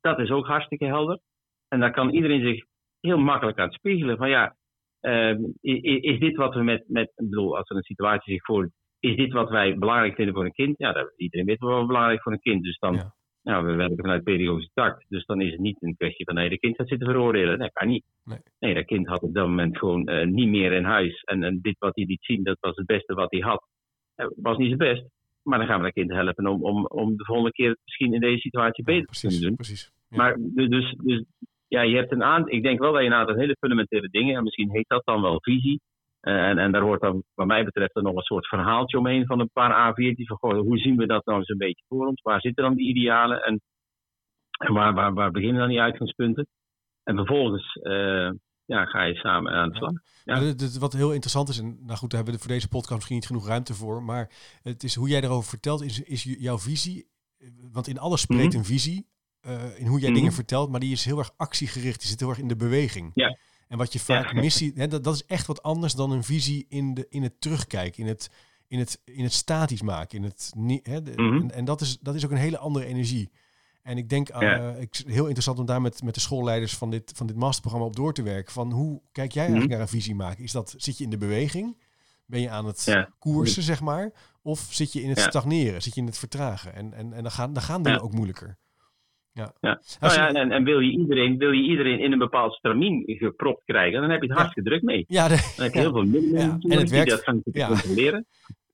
dat 0.00 0.18
is 0.18 0.30
ook 0.30 0.46
hartstikke 0.46 0.84
helder. 0.84 1.20
En 1.68 1.80
daar 1.80 1.92
kan 1.92 2.10
iedereen 2.10 2.42
zich 2.42 2.64
heel 3.00 3.18
makkelijk 3.18 3.58
aan 3.58 3.70
spiegelen. 3.70 4.16
Van 4.16 4.28
ja, 4.28 4.56
uh, 5.00 5.38
is, 5.60 6.00
is, 6.00 6.18
dit 6.18 6.36
wat 6.36 6.54
we 6.54 6.62
met, 6.62 6.84
met, 6.86 7.12
ik 7.16 7.28
bedoel, 7.28 7.56
als 7.56 7.70
er 7.70 7.76
een 7.76 7.82
situatie 7.82 8.32
zich 8.32 8.44
voordoet, 8.44 8.72
is 9.00 9.16
dit 9.16 9.32
wat 9.32 9.50
wij 9.50 9.78
belangrijk 9.78 10.14
vinden 10.14 10.34
voor 10.34 10.44
een 10.44 10.52
kind? 10.52 10.78
Ja, 10.78 10.92
dat, 10.92 11.12
iedereen 11.16 11.46
weet 11.46 11.58
wat 11.58 11.86
belangrijk 11.86 12.22
voor 12.22 12.32
een 12.32 12.40
kind. 12.40 12.62
Dus 12.62 12.78
dan, 12.78 12.94
ja. 12.94 13.14
Nou, 13.48 13.66
we 13.66 13.74
werken 13.74 13.96
vanuit 13.96 14.24
pedagogische 14.24 14.70
tact. 14.74 15.04
Dus 15.08 15.24
dan 15.24 15.40
is 15.40 15.50
het 15.50 15.60
niet 15.60 15.82
een 15.82 15.96
kwestie 15.96 16.24
van 16.24 16.34
nee, 16.34 16.48
de 16.48 16.58
kind 16.58 16.76
gaat 16.76 16.88
zitten 16.88 17.08
veroordelen. 17.08 17.58
Nee, 17.58 17.72
kan 17.72 17.88
niet. 17.88 18.04
Nee, 18.24 18.38
nee 18.58 18.74
dat 18.74 18.84
kind 18.84 19.06
had 19.06 19.22
op 19.22 19.34
dat 19.34 19.46
moment 19.46 19.78
gewoon 19.78 20.10
uh, 20.10 20.26
niet 20.26 20.48
meer 20.48 20.72
in 20.72 20.84
huis. 20.84 21.22
En, 21.22 21.42
en, 21.42 21.58
dit 21.62 21.76
wat 21.78 21.94
hij 21.94 22.04
liet 22.04 22.24
zien, 22.24 22.42
dat 22.42 22.56
was 22.60 22.76
het 22.76 22.86
beste 22.86 23.14
wat 23.14 23.30
hij 23.30 23.40
had. 23.40 23.66
Het 24.14 24.32
was 24.36 24.56
niet 24.56 24.66
zijn 24.66 24.94
best. 24.94 25.04
Maar 25.42 25.58
dan 25.58 25.66
gaan 25.66 25.78
we 25.78 25.84
dat 25.84 25.92
kind 25.92 26.10
helpen 26.10 26.46
om, 26.46 26.64
om, 26.64 26.86
om 26.86 27.16
de 27.16 27.24
volgende 27.24 27.52
keer 27.52 27.76
misschien 27.84 28.14
in 28.14 28.20
deze 28.20 28.40
situatie 28.40 28.84
beter 28.84 29.06
te 29.06 29.20
kunnen 29.20 29.40
doen. 29.40 29.54
Precies. 29.54 29.92
Ja. 30.08 30.16
Maar 30.16 30.36
dus, 30.38 30.96
dus 31.02 31.24
ja, 31.68 31.82
je 31.82 31.96
hebt 31.96 32.12
een 32.12 32.22
aantal, 32.22 32.52
ik 32.52 32.62
denk 32.62 32.78
wel 32.78 32.92
dat 32.92 33.00
je 33.00 33.06
een 33.06 33.14
aantal 33.14 33.34
hele 33.34 33.56
fundamentele 33.60 34.08
dingen, 34.08 34.36
en 34.36 34.42
misschien 34.42 34.70
heet 34.70 34.88
dat 34.88 35.02
dan 35.04 35.22
wel 35.22 35.40
visie, 35.40 35.80
eh, 36.20 36.48
en, 36.48 36.58
en, 36.58 36.72
daar 36.72 36.82
hoort 36.82 37.00
dan, 37.00 37.22
wat 37.34 37.46
mij 37.46 37.64
betreft, 37.64 37.96
er 37.96 38.02
nog 38.02 38.16
een 38.16 38.22
soort 38.22 38.46
verhaaltje 38.46 38.98
omheen 38.98 39.26
van 39.26 39.40
een 39.40 39.50
paar 39.52 39.92
A4'tjes. 39.92 40.26
Van, 40.26 40.36
goh, 40.36 40.60
hoe 40.60 40.78
zien 40.78 40.96
we 40.96 41.06
dat 41.06 41.24
nou 41.24 41.38
eens 41.38 41.48
een 41.48 41.58
beetje 41.58 41.84
voor 41.88 42.06
ons? 42.06 42.22
Waar 42.22 42.40
zitten 42.40 42.64
dan 42.64 42.74
die 42.74 42.88
idealen? 42.88 43.42
En, 43.42 43.60
en 44.58 44.72
waar, 44.72 44.94
waar, 44.94 45.14
waar 45.14 45.30
beginnen 45.30 45.60
dan 45.60 45.68
die 45.68 45.80
uitgangspunten? 45.80 46.46
En 47.04 47.16
vervolgens 47.16 47.74
uh, 47.82 48.30
ja, 48.64 48.84
ga 48.84 49.02
je 49.02 49.14
samen 49.14 49.52
aan 49.52 49.68
de 49.68 49.76
slag. 49.76 49.92
Ja. 50.24 50.80
wat 50.80 50.92
heel 50.92 51.12
interessant 51.12 51.48
is, 51.48 51.58
en 51.58 51.78
nou 51.84 51.98
goed, 51.98 52.10
daar 52.10 52.20
hebben 52.22 52.34
we 52.34 52.40
voor 52.40 52.54
deze 52.54 52.68
podcast 52.68 52.94
misschien 52.94 53.16
niet 53.16 53.26
genoeg 53.26 53.46
ruimte 53.46 53.74
voor. 53.74 54.02
Maar 54.02 54.30
het 54.62 54.82
is 54.82 54.94
hoe 54.94 55.08
jij 55.08 55.22
erover 55.22 55.48
vertelt, 55.48 55.82
is, 55.82 56.02
is 56.02 56.22
jouw 56.38 56.58
visie. 56.58 57.08
Want 57.72 57.88
in 57.88 57.98
alles 57.98 58.20
spreekt 58.20 58.48
mhm. 58.48 58.56
een 58.56 58.64
visie. 58.64 59.06
Uh, 59.46 59.78
in 59.78 59.86
hoe 59.86 60.00
jij 60.00 60.08
mhm. 60.08 60.18
dingen 60.18 60.32
vertelt, 60.32 60.70
maar 60.70 60.80
die 60.80 60.92
is 60.92 61.04
heel 61.04 61.18
erg 61.18 61.32
actiegericht. 61.36 62.00
Die 62.00 62.08
zit 62.08 62.20
heel 62.20 62.28
erg 62.28 62.38
in 62.38 62.48
de 62.48 62.56
beweging. 62.56 63.10
Ja. 63.14 63.38
En 63.68 63.78
wat 63.78 63.92
je 63.92 63.98
vaak 63.98 64.32
ja. 64.32 64.40
missie, 64.40 64.72
hè, 64.74 64.88
dat, 64.88 65.04
dat 65.04 65.14
is 65.14 65.24
echt 65.24 65.46
wat 65.46 65.62
anders 65.62 65.94
dan 65.94 66.10
een 66.10 66.24
visie 66.24 66.66
in, 66.68 66.94
de, 66.94 67.06
in 67.08 67.22
het 67.22 67.40
terugkijken, 67.40 68.02
in 68.02 68.08
het, 68.08 68.30
in 68.66 68.78
het, 68.78 69.00
in 69.04 69.22
het 69.22 69.32
statisch 69.32 69.82
maken. 69.82 70.18
In 70.18 70.24
het, 70.24 70.52
hè, 70.82 71.00
mhm. 71.00 71.20
en, 71.20 71.50
en 71.50 71.64
dat, 71.64 71.80
is, 71.80 71.98
dat 72.00 72.14
is 72.14 72.24
ook 72.24 72.30
een 72.30 72.36
hele 72.36 72.58
andere 72.58 72.84
energie. 72.84 73.30
En 73.82 73.98
ik 73.98 74.08
denk, 74.08 74.34
uh, 74.42 74.80
ik, 74.80 75.02
heel 75.06 75.24
interessant 75.24 75.58
om 75.58 75.66
daar 75.66 75.80
met, 75.80 76.02
met 76.02 76.14
de 76.14 76.20
schoolleiders 76.20 76.76
van 76.76 76.90
dit, 76.90 77.12
van 77.14 77.26
dit 77.26 77.36
masterprogramma 77.36 77.86
op 77.86 77.96
door 77.96 78.14
te 78.14 78.22
werken. 78.22 78.52
Van 78.52 78.72
hoe 78.72 79.00
kijk 79.12 79.32
jij 79.32 79.42
eigenlijk 79.42 79.70
mhm. 79.70 79.78
naar 79.78 79.88
een 79.88 80.00
visie 80.00 80.14
maken? 80.14 80.44
Is 80.44 80.52
dat, 80.52 80.74
zit 80.76 80.98
je 80.98 81.04
in 81.04 81.10
de 81.10 81.18
beweging? 81.18 81.76
Ben 82.26 82.40
je 82.40 82.50
aan 82.50 82.66
het 82.66 83.08
koersen, 83.18 83.62
zeg 83.62 83.80
maar? 83.80 84.12
Of 84.42 84.66
zit 84.70 84.92
je 84.92 85.02
in 85.02 85.08
het 85.08 85.20
stagneren? 85.20 85.82
Zit 85.82 85.94
je 85.94 86.00
in 86.00 86.06
het 86.06 86.18
vertragen? 86.18 86.74
En, 86.74 86.92
en, 86.92 87.12
en 87.12 87.22
dan 87.22 87.32
gaan, 87.32 87.52
dan 87.52 87.62
gaan 87.62 87.82
dingen 87.82 88.00
ook 88.00 88.12
moeilijker. 88.12 88.58
Ja. 89.38 89.52
ja. 89.60 89.80
Nou 90.00 90.14
ja 90.14 90.28
en, 90.34 90.50
en 90.50 90.64
wil, 90.64 90.78
je 90.78 90.90
iedereen, 90.90 91.38
wil 91.38 91.50
je 91.50 91.62
iedereen 91.62 92.00
in 92.00 92.12
een 92.12 92.18
bepaald 92.18 92.54
stramien 92.54 93.02
gepropt 93.06 93.62
krijgen, 93.64 94.00
dan 94.00 94.10
heb 94.10 94.22
je 94.22 94.28
het 94.28 94.36
hartstikke 94.36 94.68
druk 94.68 94.82
mee. 94.82 95.04
Ja, 95.08 95.28
dan 95.28 95.38
heb 95.56 95.72
je 95.72 95.78
heel 95.78 95.92
veel 95.92 96.04
minder 96.04 96.40
ja. 96.40 96.58
en 96.60 96.78
het 96.78 96.90
werkt, 96.90 96.90
die 96.90 97.04
dat 97.04 97.22
gaan 97.22 97.42
controleren. 97.42 98.26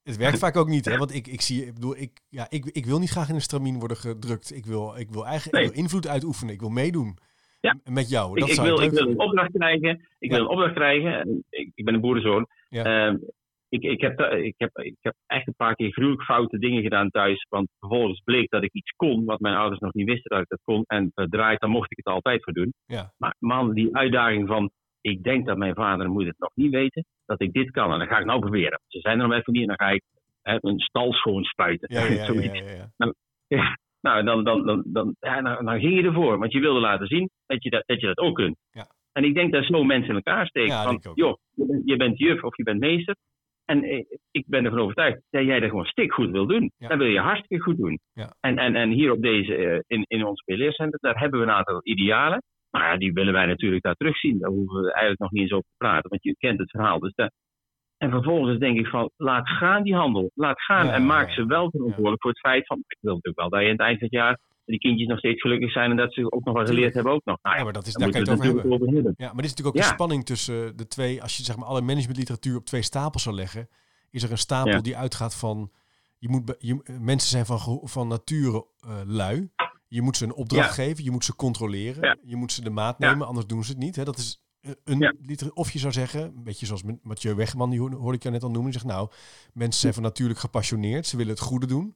Het 0.03 0.17
werkt 0.17 0.39
vaak 0.39 0.57
ook 0.57 0.69
niet, 0.69 0.85
hè? 0.85 0.97
want 0.97 1.15
ik, 1.15 1.27
ik 1.27 1.41
zie, 1.41 1.67
ik 1.67 1.75
bedoel, 1.75 1.97
ik, 1.97 2.11
ja, 2.29 2.47
ik, 2.49 2.65
ik 2.65 2.87
wil 2.87 2.99
niet 2.99 3.11
graag 3.11 3.29
in 3.29 3.35
een 3.35 3.41
stramien 3.41 3.79
worden 3.79 3.97
gedrukt. 3.97 4.57
Ik 4.57 4.67
wil, 4.67 4.95
ik 4.97 5.11
wil 5.11 5.27
eigenlijk 5.27 5.65
ik 5.65 5.71
wil 5.71 5.83
invloed 5.83 6.09
uitoefenen, 6.09 6.55
ik 6.55 6.61
wil 6.61 6.71
meedoen. 6.71 7.19
Ja. 7.61 7.77
Met 7.85 8.09
jou. 8.09 8.41
Dat 8.41 8.49
ik, 8.49 8.55
ik 8.55 8.61
wil, 8.61 8.81
ik 8.81 8.91
wil 8.91 9.07
een 9.09 9.19
opdracht 9.19 9.53
krijgen. 9.53 10.09
Ik 10.19 10.31
wil 10.31 10.41
een 10.41 10.49
opdracht 10.49 10.75
krijgen. 10.75 11.45
Ik, 11.51 11.71
ik 11.75 11.85
ben 11.85 11.95
een 11.95 12.01
boerenzoon. 12.01 12.47
Ja. 12.69 13.11
Uh, 13.11 13.19
ik, 13.75 13.83
ik, 13.83 14.01
heb, 14.01 14.21
ik, 14.21 14.55
heb, 14.57 14.71
ik 14.79 14.97
heb 15.01 15.15
echt 15.27 15.47
een 15.47 15.55
paar 15.57 15.75
keer 15.75 15.93
gruwelijk 15.93 16.23
foute 16.23 16.59
dingen 16.59 16.83
gedaan 16.83 17.11
thuis. 17.11 17.47
Want 17.49 17.69
vervolgens 17.79 18.21
bleek 18.25 18.51
dat 18.51 18.63
ik 18.63 18.73
iets 18.73 18.91
kon 18.91 19.25
wat 19.25 19.41
mijn 19.41 19.55
ouders 19.55 19.81
nog 19.81 19.93
niet 19.93 20.07
wisten 20.07 20.31
dat 20.31 20.41
ik 20.41 20.49
dat 20.49 20.61
kon. 20.65 20.83
En 20.87 21.11
verdraaid, 21.15 21.61
dan 21.61 21.71
mocht 21.71 21.91
ik 21.91 21.97
het 21.97 22.15
altijd 22.15 22.43
voor 22.45 22.53
doen. 22.53 22.73
Ja. 22.87 23.13
Maar 23.19 23.35
man, 23.39 23.75
die 23.75 23.97
uitdaging 23.97 24.49
van 24.49 24.71
ik 25.01 25.23
denk 25.23 25.47
dat 25.47 25.57
mijn 25.57 25.75
vader 25.75 26.07
en 26.07 26.13
moeder 26.13 26.29
het 26.29 26.39
nog 26.41 26.51
niet 26.55 26.73
weten 26.73 27.05
dat 27.27 27.41
ik 27.41 27.53
dit 27.53 27.71
kan. 27.71 27.93
En 27.93 27.99
dan 27.99 28.09
ga 28.09 28.19
ik 28.19 28.25
nou 28.25 28.41
proberen. 28.41 28.81
Ze 28.87 29.01
zijn 29.01 29.21
er 29.21 29.29
nog 29.29 29.37
even 29.37 29.53
niet 29.53 29.63
en 29.63 29.69
dan 29.69 29.87
ga 29.87 29.89
ik 29.89 30.03
hè, 30.43 30.57
een 30.61 30.79
stal 30.79 31.13
schoon 31.13 31.45
spuiten. 31.45 31.95
Ja, 31.95 32.05
ja, 32.13 32.27
ja, 32.67 32.91
nou, 32.97 33.15
nou, 34.01 34.25
dan, 34.25 34.45
dan, 34.45 34.67
dan, 34.67 34.83
dan, 34.87 35.17
ja, 35.21 35.41
nou, 35.41 35.65
dan 35.65 35.81
ging 35.81 35.95
je 35.95 36.03
ervoor. 36.03 36.39
Want 36.39 36.53
je 36.53 36.61
wilde 36.61 36.81
laten 36.81 37.07
zien 37.07 37.31
dat 37.47 37.63
je 37.63 37.71
dat, 37.71 37.83
dat, 37.87 38.01
je 38.01 38.07
dat 38.07 38.19
ook 38.19 38.35
kunt. 38.35 38.57
Ja. 38.71 38.87
En 39.13 39.25
ik 39.25 39.35
denk 39.35 39.53
dat 39.53 39.65
zo 39.65 39.85
mensen 39.85 40.09
in 40.09 40.15
elkaar 40.15 40.47
steken. 40.47 40.83
van, 40.83 41.01
joh, 41.15 41.37
je 41.85 41.97
bent 41.97 42.19
juf 42.19 42.43
of 42.43 42.57
je 42.57 42.63
bent 42.63 42.81
meester. 42.81 43.17
En 43.65 43.83
eh, 43.83 44.05
ik 44.31 44.45
ben 44.47 44.65
ervan 44.65 44.81
overtuigd 44.81 45.21
dat 45.31 45.45
jij 45.45 45.61
dat 45.61 45.69
gewoon 45.69 45.85
stikgoed 45.85 46.31
wil 46.31 46.47
doen. 46.47 46.71
Ja. 46.77 46.89
Dan 46.89 46.99
wil 46.99 47.07
je 47.07 47.21
hartstikke 47.21 47.65
goed 47.65 47.77
doen. 47.77 47.99
Ja. 48.13 48.35
En, 48.41 48.59
en, 48.59 48.77
en 48.77 48.91
hier 48.91 49.13
op 49.13 49.23
deze, 49.23 49.57
eh, 49.57 49.81
in, 49.87 50.05
in 50.09 50.25
ons 50.25 50.43
leercentrum, 50.47 50.99
daar 51.01 51.19
hebben 51.19 51.41
we 51.41 51.47
een 51.47 51.53
aantal 51.53 51.81
idealen. 51.83 52.43
Maar 52.71 52.93
ja, 52.93 52.97
die 52.97 53.13
willen 53.13 53.33
wij 53.33 53.47
natuurlijk 53.47 53.83
daar 53.83 53.95
terugzien. 53.95 54.39
Daar 54.39 54.51
hoeven 54.51 54.83
we 54.83 54.93
eigenlijk 54.93 55.21
nog 55.21 55.31
niet 55.31 55.43
eens 55.43 55.53
over 55.53 55.69
te 55.69 55.77
praten, 55.77 56.11
want 56.11 56.23
je 56.23 56.37
kent 56.39 56.59
het 56.59 56.71
verhaal. 56.71 56.99
Dus 56.99 57.15
daar, 57.15 57.31
en 57.99 58.11
vervolgens 58.11 58.59
denk 58.59 58.79
ik 58.79 58.87
van, 58.87 59.11
laat 59.17 59.49
gaan 59.49 59.83
die 59.83 59.95
handel. 59.95 60.31
Laat 60.35 60.63
gaan 60.63 60.89
en 60.89 61.07
maak 61.07 61.31
ze 61.31 61.47
wel 61.47 61.71
verantwoordelijk 61.71 62.23
voor 62.23 62.31
het 62.31 62.41
feit 62.41 62.67
van, 62.67 62.79
ik 62.79 62.99
wil 63.01 63.15
natuurlijk 63.15 63.39
wel 63.39 63.49
dat 63.49 63.61
je 63.61 63.67
aan 63.67 63.73
het 63.73 63.81
eind 63.81 63.99
van 63.99 64.09
het 64.09 64.17
jaar 64.17 64.39
die 64.65 64.79
kindjes 64.79 65.09
nog 65.09 65.19
steeds 65.19 65.41
gelukkig 65.41 65.73
zijn 65.73 65.91
en 65.91 65.97
dat 65.97 66.13
ze 66.15 66.33
ook 66.33 66.45
nog 66.45 66.55
wat 66.55 66.69
geleerd 66.69 66.95
hebben 66.95 67.13
ook 67.13 67.25
nog. 67.25 67.39
Nou, 67.43 67.57
ja, 67.57 67.65
maar 67.65 67.73
dat 67.73 67.87
is, 67.87 67.93
daar 67.93 68.11
kan 68.11 68.25
je 68.25 68.31
het 68.31 68.41
over 68.41 68.55
hebben. 68.55 68.73
over 68.73 68.95
hebben. 68.95 69.15
Ja, 69.17 69.27
maar 69.27 69.43
dit 69.43 69.45
is 69.45 69.51
natuurlijk 69.51 69.77
ook 69.77 69.83
de 69.83 69.95
spanning 69.95 70.25
tussen 70.25 70.77
de 70.77 70.87
twee. 70.87 71.23
Als 71.23 71.37
je 71.37 71.43
zeg 71.43 71.57
maar 71.57 71.67
alle 71.67 71.81
managementliteratuur 71.81 72.57
op 72.57 72.65
twee 72.65 72.83
stapels 72.83 73.23
zou 73.23 73.35
leggen, 73.35 73.69
is 74.11 74.23
er 74.23 74.31
een 74.31 74.39
stapel 74.39 74.83
die 74.83 74.97
uitgaat 74.97 75.35
van 75.35 75.71
je 76.19 76.29
moet 76.29 76.55
je, 76.59 76.97
mensen 77.01 77.31
zijn 77.31 77.47
van, 77.47 77.81
van 77.83 78.09
nature 78.09 78.67
uh, 78.87 79.01
lui. 79.05 79.51
Je 79.89 80.03
moet 80.03 80.17
ze 80.17 80.25
een 80.25 80.35
opdracht 80.35 80.75
geven, 80.75 81.05
je 81.05 81.11
moet 81.11 81.25
ze 81.25 81.37
controleren, 81.37 82.19
je 82.23 82.37
moet 82.37 82.53
ze 82.53 82.63
de 82.63 82.71
maat 82.71 82.99
nemen, 82.99 83.27
anders 83.27 83.47
doen 83.47 83.65
ze 83.65 83.71
het 83.71 83.81
niet. 83.81 83.97
Hè? 83.97 84.05
Dat 84.05 84.19
is 84.19 84.45
een 84.85 85.17
liter, 85.21 85.53
of 85.53 85.71
je 85.71 85.79
zou 85.79 85.93
zeggen, 85.93 86.23
een 86.23 86.43
beetje 86.43 86.67
zoals 86.67 86.83
Mathieu 87.03 87.35
Wegman, 87.35 87.71
die 87.71 87.81
hoorde 87.81 88.17
ik 88.17 88.23
jou 88.23 88.35
net 88.35 88.43
al 88.43 88.51
noemen, 88.51 88.71
die 88.71 88.81
zegt 88.81 88.93
nou, 88.93 89.11
mensen 89.53 89.81
zijn 89.81 89.95
van 89.95 90.03
natuurlijk 90.03 90.39
gepassioneerd, 90.39 91.07
ze 91.07 91.17
willen 91.17 91.33
het 91.33 91.43
goede 91.43 91.67
doen. 91.67 91.95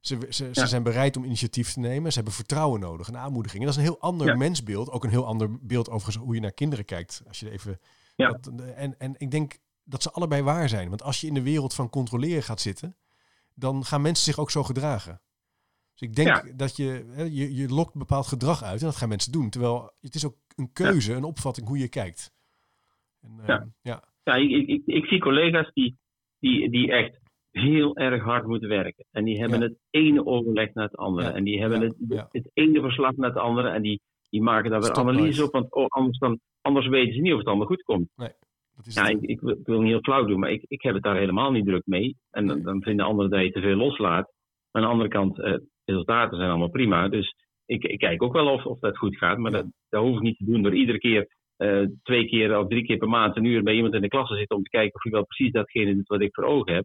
Ze, 0.00 0.18
ze, 0.28 0.48
ze, 0.52 0.66
zijn 0.66 0.82
bereid 0.82 1.16
om 1.16 1.24
initiatief 1.24 1.72
te 1.72 1.80
nemen, 1.80 2.10
ze 2.10 2.16
hebben 2.16 2.34
vertrouwen 2.34 2.80
nodig, 2.80 3.08
een 3.08 3.16
aanmoediging. 3.16 3.60
En 3.60 3.68
dat 3.68 3.76
is 3.78 3.82
een 3.84 3.90
heel 3.90 4.00
ander 4.00 4.36
mensbeeld, 4.36 4.90
ook 4.90 5.04
een 5.04 5.10
heel 5.10 5.26
ander 5.26 5.58
beeld 5.60 5.90
over 5.90 6.18
hoe 6.18 6.34
je 6.34 6.40
naar 6.40 6.52
kinderen 6.52 6.84
kijkt. 6.84 7.22
Als 7.28 7.40
je 7.40 7.50
even, 7.50 7.80
dat, 8.16 8.50
en, 8.74 8.98
en 8.98 9.14
ik 9.18 9.30
denk 9.30 9.58
dat 9.84 10.02
ze 10.02 10.10
allebei 10.10 10.42
waar 10.42 10.68
zijn. 10.68 10.88
Want 10.88 11.02
als 11.02 11.20
je 11.20 11.26
in 11.26 11.34
de 11.34 11.42
wereld 11.42 11.74
van 11.74 11.90
controleren 11.90 12.42
gaat 12.42 12.60
zitten, 12.60 12.96
dan 13.54 13.84
gaan 13.84 14.02
mensen 14.02 14.24
zich 14.24 14.38
ook 14.38 14.50
zo 14.50 14.62
gedragen. 14.64 15.20
Dus 15.98 16.08
ik 16.08 16.14
denk 16.14 16.58
dat 16.58 16.76
je, 16.76 17.04
je, 17.30 17.54
je 17.54 17.68
lokt 17.68 17.94
bepaald 17.94 18.26
gedrag 18.26 18.62
uit 18.62 18.80
en 18.80 18.86
dat 18.86 18.96
gaan 18.96 19.08
mensen 19.08 19.32
doen. 19.32 19.50
Terwijl 19.50 19.90
het 20.00 20.14
is 20.14 20.26
ook 20.26 20.36
een 20.56 20.72
keuze, 20.72 21.14
een 21.14 21.24
opvatting 21.24 21.66
hoe 21.66 21.78
je 21.78 21.88
kijkt. 21.88 22.32
En, 23.20 23.40
ja. 23.46 23.60
Uh, 23.60 23.66
ja. 23.82 24.02
ja 24.22 24.34
ik, 24.34 24.68
ik, 24.68 24.82
ik, 24.86 25.06
zie 25.06 25.20
collega's 25.20 25.70
die, 25.72 25.98
die, 26.38 26.70
die 26.70 26.92
echt 26.92 27.20
heel 27.50 27.96
erg 27.96 28.22
hard 28.22 28.46
moeten 28.46 28.68
werken. 28.68 29.04
En 29.10 29.24
die 29.24 29.38
hebben 29.38 29.60
het 29.60 29.78
ene 29.90 30.26
overleg 30.26 30.74
naar 30.74 30.84
het 30.84 30.96
andere. 30.96 31.28
En 31.28 31.44
die 31.44 31.60
hebben 31.60 31.80
het, 31.80 31.96
het 32.30 32.50
ene 32.52 32.80
verslag 32.80 33.16
naar 33.16 33.28
het 33.28 33.38
andere. 33.38 33.68
En 33.68 33.82
die, 33.82 34.00
die 34.30 34.42
maken 34.42 34.70
daar 34.70 34.80
weer 34.80 34.94
analyse 34.94 35.44
op. 35.44 35.52
Want 35.52 35.72
oh, 35.72 35.86
anders, 35.88 36.18
dan, 36.18 36.40
anders 36.60 36.86
weten 36.86 37.14
ze 37.14 37.20
niet 37.20 37.32
of 37.32 37.38
het 37.38 37.46
allemaal 37.46 37.66
goed 37.66 37.82
komt. 37.82 38.08
Nee. 38.16 38.32
Dat 38.76 38.86
is 38.86 38.94
ja, 38.94 39.08
ik, 39.08 39.20
ik, 39.20 39.40
wil 39.40 39.80
niet 39.80 39.90
heel 39.90 40.02
flauw 40.02 40.24
doen, 40.24 40.38
maar 40.38 40.50
ik, 40.50 40.64
ik 40.68 40.82
heb 40.82 40.94
het 40.94 41.02
daar 41.02 41.16
helemaal 41.16 41.50
niet 41.50 41.66
druk 41.66 41.86
mee. 41.86 42.16
En 42.30 42.46
dan, 42.46 42.62
dan 42.62 42.82
vinden 42.82 43.06
anderen 43.06 43.30
dat 43.30 43.42
je 43.42 43.50
te 43.50 43.60
veel 43.60 43.76
loslaat. 43.76 44.32
Aan 44.70 44.82
de 44.82 44.88
andere 44.88 45.08
kant, 45.08 45.38
uh, 45.38 45.56
resultaten 45.88 46.36
zijn 46.36 46.50
allemaal 46.50 46.70
prima. 46.70 47.08
Dus 47.08 47.34
ik, 47.66 47.84
ik, 47.84 47.98
kijk 47.98 48.22
ook 48.22 48.32
wel 48.32 48.52
of, 48.52 48.64
of 48.64 48.78
dat 48.78 48.96
goed 48.96 49.16
gaat. 49.16 49.38
Maar 49.38 49.50
dat, 49.50 49.66
dat 49.88 50.02
hoef 50.02 50.16
ik 50.16 50.22
niet 50.22 50.36
te 50.36 50.44
doen 50.44 50.62
door 50.62 50.74
iedere 50.74 50.98
keer 50.98 51.28
uh, 51.58 51.86
twee 52.02 52.26
keer 52.26 52.58
of 52.58 52.68
drie 52.68 52.84
keer 52.84 52.96
per 52.96 53.08
maand 53.08 53.36
een 53.36 53.44
uur 53.44 53.62
bij 53.62 53.74
iemand 53.74 53.94
in 53.94 54.00
de 54.00 54.08
klas 54.08 54.28
te 54.28 54.36
zitten 54.36 54.56
om 54.56 54.62
te 54.62 54.70
kijken 54.70 54.94
of 54.94 55.02
hij 55.02 55.12
wel 55.12 55.26
precies 55.26 55.52
datgene 55.52 55.94
doet 55.94 56.08
wat 56.08 56.20
ik 56.20 56.34
voor 56.34 56.44
ogen 56.44 56.74
heb. 56.74 56.84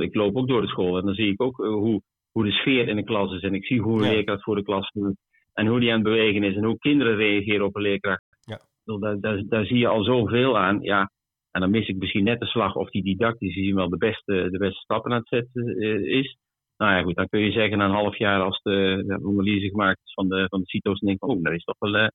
Ik 0.00 0.14
loop 0.14 0.36
ook 0.36 0.48
door 0.48 0.60
de 0.60 0.68
school 0.68 0.98
en 0.98 1.04
dan 1.04 1.14
zie 1.14 1.32
ik 1.32 1.42
ook 1.42 1.58
uh, 1.58 1.68
hoe, 1.68 2.02
hoe 2.30 2.44
de 2.44 2.50
sfeer 2.50 2.88
in 2.88 2.96
de 2.96 3.04
klas 3.04 3.32
is. 3.32 3.42
En 3.42 3.54
ik 3.54 3.66
zie 3.66 3.80
hoe 3.80 3.98
een 3.98 4.04
ja. 4.04 4.12
leerkracht 4.12 4.42
voor 4.42 4.56
de 4.56 4.62
klas 4.62 4.90
doet. 4.90 5.16
En 5.52 5.66
hoe 5.66 5.80
die 5.80 5.88
aan 5.88 5.94
het 5.94 6.04
bewegen 6.04 6.42
is 6.42 6.56
en 6.56 6.64
hoe 6.64 6.78
kinderen 6.78 7.16
reageren 7.16 7.66
op 7.66 7.76
een 7.76 7.82
leerkracht. 7.82 8.22
Ja. 8.40 8.60
Daar, 8.98 9.20
daar, 9.20 9.42
daar 9.48 9.66
zie 9.66 9.78
je 9.78 9.88
al 9.88 10.04
zoveel 10.04 10.58
aan. 10.58 10.80
Ja, 10.80 11.10
en 11.54 11.60
dan 11.60 11.70
mis 11.70 11.88
ik 11.88 11.96
misschien 11.96 12.24
net 12.24 12.40
de 12.40 12.46
slag 12.46 12.74
of 12.74 12.90
die 12.90 13.02
didactische 13.02 13.60
zien 13.60 13.74
wel 13.74 13.88
de 13.88 13.96
beste, 13.96 14.48
de 14.50 14.58
beste 14.58 14.80
stappen 14.80 15.12
aan 15.12 15.18
het 15.18 15.28
zetten 15.28 15.82
uh, 15.82 16.18
is. 16.18 16.36
Nou 16.84 16.96
ja, 16.96 17.02
goed, 17.02 17.16
dan 17.16 17.28
kun 17.28 17.40
je 17.40 17.52
zeggen 17.52 17.78
na 17.78 17.84
een 17.84 17.90
half 17.90 18.18
jaar 18.18 18.40
als 18.40 18.60
de, 18.62 19.04
de 19.06 19.14
analyse 19.14 19.68
gemaakt 19.68 20.00
is 20.04 20.12
van 20.12 20.28
de, 20.28 20.46
van 20.48 20.60
de 20.60 20.66
CITO's, 20.66 21.00
denk 21.00 21.16
ik, 21.16 21.28
oh, 21.28 21.42
dat 21.42 21.52
is 21.52 21.64
toch 21.64 21.76
wel, 21.78 21.94
uh, 21.94 22.08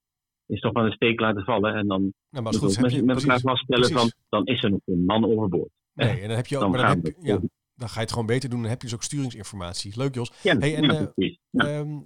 is 0.46 0.60
toch 0.60 0.74
wel 0.74 0.86
een 0.86 0.92
steek 0.92 1.20
laten 1.20 1.44
vallen. 1.44 1.74
En 1.74 1.88
dan 1.88 2.14
nou, 2.30 2.44
maar 2.44 2.54
goed, 2.54 2.80
met, 2.82 3.06
met 3.06 3.22
elkaar 3.22 3.40
vaststellen 3.40 4.12
dan 4.30 4.46
is 4.46 4.64
er 4.64 4.70
nog 4.70 4.80
een 4.86 5.06
man 5.06 5.26
overboord. 5.26 5.70
Nee, 5.94 6.22
en 6.22 6.28
dan 6.28 6.36
heb 6.36 6.48
je 6.48 6.56
ook, 6.56 6.62
dan, 6.62 6.72
maar 6.72 6.80
dan, 6.80 7.00
heb, 7.04 7.16
ja, 7.22 7.40
dan 7.76 7.90
ga 7.90 7.94
je 7.94 8.00
het 8.00 8.12
gewoon 8.12 8.26
beter 8.26 8.50
doen. 8.50 8.62
Dan 8.62 8.70
heb 8.70 8.82
je 8.82 8.88
dus 8.88 8.96
ook 8.96 9.04
sturingsinformatie. 9.04 9.94
Leuk 9.98 10.16
Jos. 10.16 10.32
Ja, 10.44 10.58
hey, 10.58 10.76
en, 10.76 10.84
ja, 10.84 11.12
uh, 11.52 11.80
um, 11.80 12.06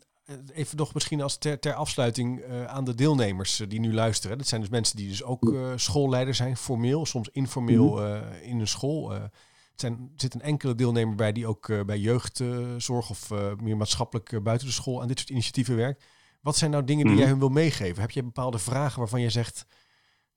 even 0.54 0.78
nog 0.78 0.94
misschien 0.94 1.22
als 1.22 1.38
ter, 1.38 1.60
ter 1.60 1.74
afsluiting 1.74 2.40
uh, 2.40 2.66
aan 2.66 2.84
de 2.84 2.96
deelnemers 2.96 3.58
die 3.68 3.80
nu 3.80 3.94
luisteren. 3.94 4.38
Dat 4.38 4.48
zijn 4.48 4.62
dus 4.62 4.70
mensen 4.70 4.98
die 4.98 5.08
dus 5.08 5.24
ook 5.24 5.44
uh, 5.44 5.72
schoolleider 5.76 6.34
zijn, 6.34 6.58
formeel, 6.58 7.06
soms 7.06 7.30
informeel 7.30 7.92
mm-hmm. 7.92 8.34
in 8.42 8.60
een 8.60 8.68
school. 8.68 9.14
Er 9.74 9.80
zijn, 9.80 10.12
zit 10.16 10.34
een 10.34 10.42
enkele 10.42 10.76
deelnemer 10.76 11.16
bij 11.16 11.32
die 11.32 11.48
ook 11.48 11.86
bij 11.86 11.98
jeugdzorg 11.98 13.10
of 13.10 13.30
meer 13.62 13.78
maatschappelijk 13.78 14.44
buiten 14.44 14.68
de 14.68 14.74
school 14.74 15.02
aan 15.02 15.08
dit 15.08 15.20
soort 15.20 15.32
initiatieven 15.32 15.76
werkt. 15.76 16.06
Wat 16.42 16.56
zijn 16.56 16.72
nou 16.72 16.84
dingen 16.84 17.06
die 17.06 17.14
mm-hmm. 17.14 17.30
jij 17.30 17.40
hun 17.40 17.40
wil 17.40 17.64
meegeven? 17.64 18.02
Heb 18.02 18.12
je 18.12 18.24
bepaalde 18.24 18.60
vragen 18.60 19.00
waarvan 19.00 19.22
je 19.22 19.30
zegt, 19.30 19.66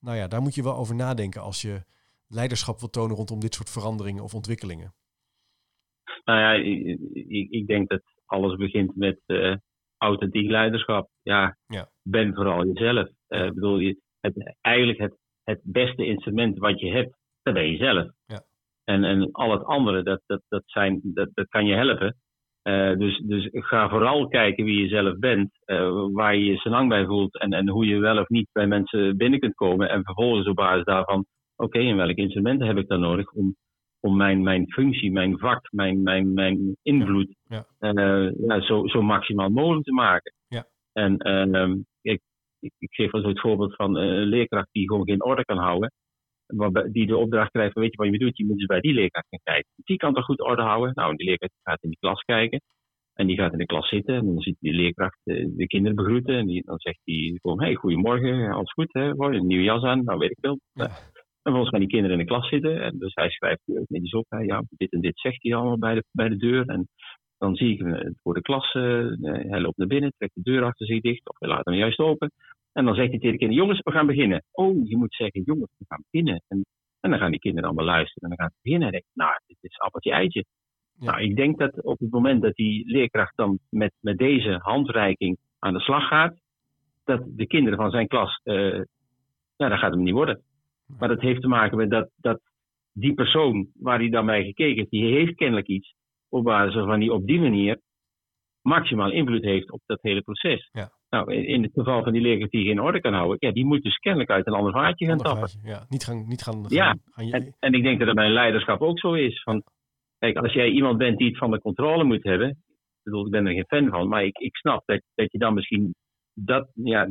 nou 0.00 0.16
ja, 0.16 0.28
daar 0.28 0.42
moet 0.42 0.54
je 0.54 0.62
wel 0.62 0.76
over 0.76 0.94
nadenken 0.94 1.42
als 1.42 1.62
je 1.62 1.84
leiderschap 2.28 2.80
wil 2.80 2.90
tonen 2.90 3.16
rondom 3.16 3.40
dit 3.40 3.54
soort 3.54 3.70
veranderingen 3.70 4.22
of 4.22 4.34
ontwikkelingen? 4.34 4.94
Nou 6.24 6.40
ja, 6.40 6.52
ik, 6.52 7.50
ik 7.50 7.66
denk 7.66 7.88
dat 7.88 8.02
alles 8.24 8.56
begint 8.56 8.96
met 8.96 9.20
uh, 9.26 9.56
authentiek 9.98 10.50
leiderschap. 10.50 11.10
Ja, 11.22 11.56
ja, 11.66 11.90
ben 12.02 12.34
vooral 12.34 12.66
jezelf. 12.66 13.08
Uh, 13.28 13.48
bedoel, 13.48 13.78
je, 13.78 14.00
het, 14.20 14.56
eigenlijk 14.60 14.98
het, 14.98 15.14
het 15.44 15.60
beste 15.62 16.06
instrument 16.06 16.58
wat 16.58 16.80
je 16.80 16.90
hebt, 16.90 17.16
dat 17.42 17.54
ben 17.54 17.70
je 17.70 17.76
zelf. 17.76 18.10
Ja. 18.26 18.44
En, 18.86 19.04
en 19.04 19.32
al 19.32 19.50
het 19.50 19.64
andere, 19.64 20.02
dat, 20.02 20.20
dat, 20.26 20.42
dat, 20.48 20.62
zijn, 20.66 21.00
dat, 21.02 21.28
dat 21.34 21.48
kan 21.48 21.66
je 21.66 21.74
helpen. 21.74 22.16
Uh, 22.62 22.96
dus, 22.96 23.22
dus 23.24 23.48
ga 23.52 23.88
vooral 23.88 24.28
kijken 24.28 24.64
wie 24.64 24.82
je 24.82 24.88
zelf 24.88 25.18
bent, 25.18 25.50
uh, 25.66 26.06
waar 26.12 26.36
je 26.36 26.44
je 26.44 26.70
lang 26.70 26.88
bij 26.88 27.04
voelt 27.04 27.38
en, 27.38 27.50
en 27.50 27.68
hoe 27.68 27.86
je 27.86 27.98
wel 27.98 28.18
of 28.18 28.28
niet 28.28 28.48
bij 28.52 28.66
mensen 28.66 29.16
binnen 29.16 29.40
kunt 29.40 29.54
komen. 29.54 29.90
En 29.90 30.04
vervolgens 30.04 30.46
op 30.46 30.54
basis 30.54 30.84
daarvan, 30.84 31.26
oké, 31.56 31.76
okay, 31.76 31.90
en 31.90 31.96
welke 31.96 32.20
instrumenten 32.20 32.66
heb 32.66 32.76
ik 32.76 32.88
dan 32.88 33.00
nodig 33.00 33.32
om 33.32 33.56
om 34.00 34.16
mijn, 34.16 34.42
mijn 34.42 34.72
functie, 34.72 35.12
mijn 35.12 35.38
vak, 35.38 35.72
mijn, 35.72 36.02
mijn, 36.02 36.32
mijn 36.32 36.76
invloed 36.82 37.34
ja. 37.44 37.66
Uh, 37.80 38.32
ja, 38.46 38.60
zo, 38.60 38.86
zo 38.86 39.02
maximaal 39.02 39.48
mogelijk 39.48 39.84
te 39.84 39.92
maken. 39.92 40.32
Ja. 40.48 40.66
En 40.92 41.16
ik, 42.02 42.20
ik, 42.60 42.72
ik, 42.78 42.94
geef 42.94 43.10
zo 43.10 43.28
het 43.28 43.40
voorbeeld 43.40 43.74
van 43.74 43.96
een 43.96 44.26
leerkracht 44.26 44.68
die 44.72 44.88
gewoon 44.88 45.06
geen 45.06 45.24
orde 45.24 45.44
kan 45.44 45.58
houden. 45.58 45.92
Die 46.92 47.06
de 47.06 47.16
opdracht 47.16 47.50
krijgt 47.50 47.72
van 47.72 47.82
weet 47.82 47.90
je 47.90 47.96
wat 47.96 48.12
je 48.12 48.18
doet, 48.18 48.36
je 48.36 48.44
moet 48.44 48.56
dus 48.56 48.66
bij 48.66 48.80
die 48.80 48.94
leerkracht 48.94 49.26
gaan 49.30 49.54
kijken. 49.54 49.70
Die 49.84 49.96
kan 49.96 50.14
toch 50.14 50.24
goed 50.24 50.40
orde 50.40 50.62
houden? 50.62 50.94
Nou, 50.94 51.16
die 51.16 51.26
leerkracht 51.26 51.52
gaat 51.62 51.82
in 51.82 51.88
die 51.88 51.98
klas 51.98 52.20
kijken. 52.20 52.60
En 53.14 53.26
die 53.26 53.36
gaat 53.36 53.52
in 53.52 53.58
de 53.58 53.66
klas 53.66 53.88
zitten 53.88 54.14
en 54.14 54.24
dan 54.24 54.40
ziet 54.40 54.56
die 54.60 54.72
leerkracht 54.72 55.20
de 55.24 55.66
kinderen 55.66 55.96
begroeten. 55.96 56.34
En 56.34 56.46
die, 56.46 56.62
dan 56.64 56.78
zegt 56.78 57.00
hij 57.04 57.38
gewoon, 57.42 57.60
hey, 57.60 57.74
goedemorgen, 57.74 58.50
alles 58.50 58.72
goed, 58.72 58.92
hè? 58.92 59.08
een 59.18 59.46
nieuwe 59.46 59.64
jas 59.64 59.82
aan, 59.82 60.04
nou 60.04 60.18
weet 60.18 60.30
ik 60.30 60.38
veel. 60.40 60.58
Ja. 60.72 60.84
En 61.46 61.52
vervolgens 61.52 61.70
gaan 61.70 61.80
die 61.80 61.88
kinderen 61.88 62.18
in 62.18 62.26
de 62.26 62.32
klas 62.32 62.48
zitten. 62.48 62.82
En 62.82 62.98
dus 62.98 63.14
hij 63.14 63.30
schrijft 63.30 63.62
netjes 63.66 64.12
op. 64.12 64.26
Hè, 64.28 64.38
ja, 64.38 64.62
dit 64.68 64.92
en 64.92 65.00
dit 65.00 65.18
zegt 65.18 65.42
hij 65.42 65.54
allemaal 65.54 65.78
bij 65.78 65.94
de, 65.94 66.04
bij 66.12 66.28
de 66.28 66.36
deur. 66.36 66.66
En 66.66 66.88
dan 67.38 67.56
zie 67.56 67.72
ik 67.72 67.78
hem 67.78 68.14
voor 68.22 68.34
de 68.34 68.42
klas. 68.42 68.74
Uh, 68.74 69.12
hij 69.50 69.60
loopt 69.60 69.76
naar 69.76 69.86
binnen, 69.86 70.12
trekt 70.18 70.34
de 70.34 70.42
deur 70.42 70.62
achter 70.62 70.86
zich 70.86 71.00
dicht. 71.00 71.28
Of 71.28 71.38
hij 71.38 71.48
laat 71.48 71.64
hem 71.64 71.74
juist 71.74 71.98
open. 71.98 72.30
En 72.76 72.84
dan 72.84 72.94
zegt 72.94 73.10
hij 73.10 73.18
tegen 73.18 73.32
de 73.32 73.38
kinderen: 73.38 73.62
Jongens, 73.62 73.80
we 73.84 73.90
gaan 73.90 74.06
beginnen. 74.06 74.44
Oh, 74.52 74.88
je 74.88 74.96
moet 74.96 75.14
zeggen: 75.14 75.42
Jongens, 75.42 75.70
we 75.78 75.84
gaan 75.88 76.02
beginnen. 76.10 76.42
En, 76.48 76.64
en 77.00 77.10
dan 77.10 77.18
gaan 77.18 77.30
die 77.30 77.40
kinderen 77.40 77.68
allemaal 77.68 77.94
luisteren. 77.94 78.22
En 78.22 78.28
dan 78.28 78.38
gaan 78.38 78.54
ze 78.54 78.58
beginnen. 78.62 78.86
En 78.86 78.92
denken: 78.92 79.10
Nou, 79.14 79.32
dit 79.46 79.56
is 79.60 79.78
appeltje 79.78 80.12
eitje. 80.12 80.44
Nou, 80.98 81.20
ik 81.20 81.36
denk 81.36 81.58
dat 81.58 81.82
op 81.82 81.98
het 81.98 82.10
moment 82.10 82.42
dat 82.42 82.54
die 82.54 82.86
leerkracht 82.86 83.36
dan 83.36 83.58
met, 83.70 83.92
met 84.00 84.18
deze 84.18 84.58
handreiking 84.62 85.38
aan 85.58 85.72
de 85.72 85.80
slag 85.80 86.08
gaat. 86.08 86.38
Dat 87.04 87.22
de 87.26 87.46
kinderen 87.46 87.78
van 87.78 87.90
zijn 87.90 88.06
klas. 88.06 88.40
Uh, 88.44 88.54
nou, 89.56 89.70
dat 89.70 89.78
gaat 89.78 89.92
hem 89.92 90.02
niet 90.02 90.14
worden. 90.14 90.42
Maar 90.98 91.08
dat 91.08 91.20
heeft 91.20 91.40
te 91.40 91.48
maken 91.48 91.76
met 91.76 91.90
dat, 91.90 92.10
dat 92.16 92.40
die 92.92 93.14
persoon 93.14 93.68
waar 93.74 93.98
hij 93.98 94.08
dan 94.08 94.26
bij 94.26 94.44
gekeken 94.44 94.76
heeft, 94.76 94.90
die 94.90 95.12
heeft 95.12 95.34
kennelijk 95.34 95.66
iets 95.66 95.94
op 96.28 96.44
basis 96.44 96.74
waarvan 96.74 97.00
hij 97.00 97.08
op 97.08 97.26
die 97.26 97.40
manier 97.40 97.80
maximaal 98.62 99.10
invloed 99.10 99.42
heeft 99.42 99.70
op 99.70 99.80
dat 99.86 100.02
hele 100.02 100.22
proces. 100.22 100.68
Ja. 100.72 100.90
Nou, 101.10 101.32
in, 101.32 101.62
het 101.62 101.72
geval 101.72 102.02
van 102.02 102.12
die 102.12 102.22
leerkracht 102.22 102.50
die 102.50 102.64
geen 102.64 102.80
orde 102.80 103.00
kan 103.00 103.12
houden, 103.12 103.36
ja, 103.40 103.52
die 103.52 103.64
moet 103.64 103.82
dus 103.82 103.96
kennelijk 103.96 104.30
uit 104.30 104.46
een 104.46 104.52
ander 104.52 104.72
vaatje 104.72 105.06
gaan 105.06 105.18
tappen. 105.18 105.48
ja, 105.62 105.86
niet 105.88 106.04
gaan, 106.04 106.28
niet 106.28 106.42
gaan, 106.42 106.54
gaan 106.54 106.76
ja, 106.76 106.96
je... 107.24 107.32
en, 107.32 107.54
en, 107.58 107.72
ik 107.72 107.82
denk 107.82 107.98
dat 107.98 108.06
dat 108.06 108.16
bij 108.16 108.28
leiderschap 108.28 108.80
ook 108.80 108.98
zo 108.98 109.12
is. 109.12 109.42
Van, 109.42 109.62
kijk, 110.18 110.36
als 110.36 110.52
jij 110.52 110.68
iemand 110.68 110.98
bent 110.98 111.18
die 111.18 111.28
het 111.28 111.38
van 111.38 111.50
de 111.50 111.60
controle 111.60 112.04
moet 112.04 112.24
hebben, 112.24 112.48
ik 112.48 113.02
bedoel, 113.02 113.24
ik 113.24 113.30
ben 113.30 113.46
er 113.46 113.52
geen 113.52 113.66
fan 113.66 113.90
van, 113.90 114.08
maar 114.08 114.24
ik, 114.24 114.38
ik 114.38 114.56
snap 114.56 114.82
dat, 114.86 115.00
dat 115.14 115.32
je 115.32 115.38
dan 115.38 115.54
misschien 115.54 115.94
dat, 116.32 116.70
ja, 116.74 117.08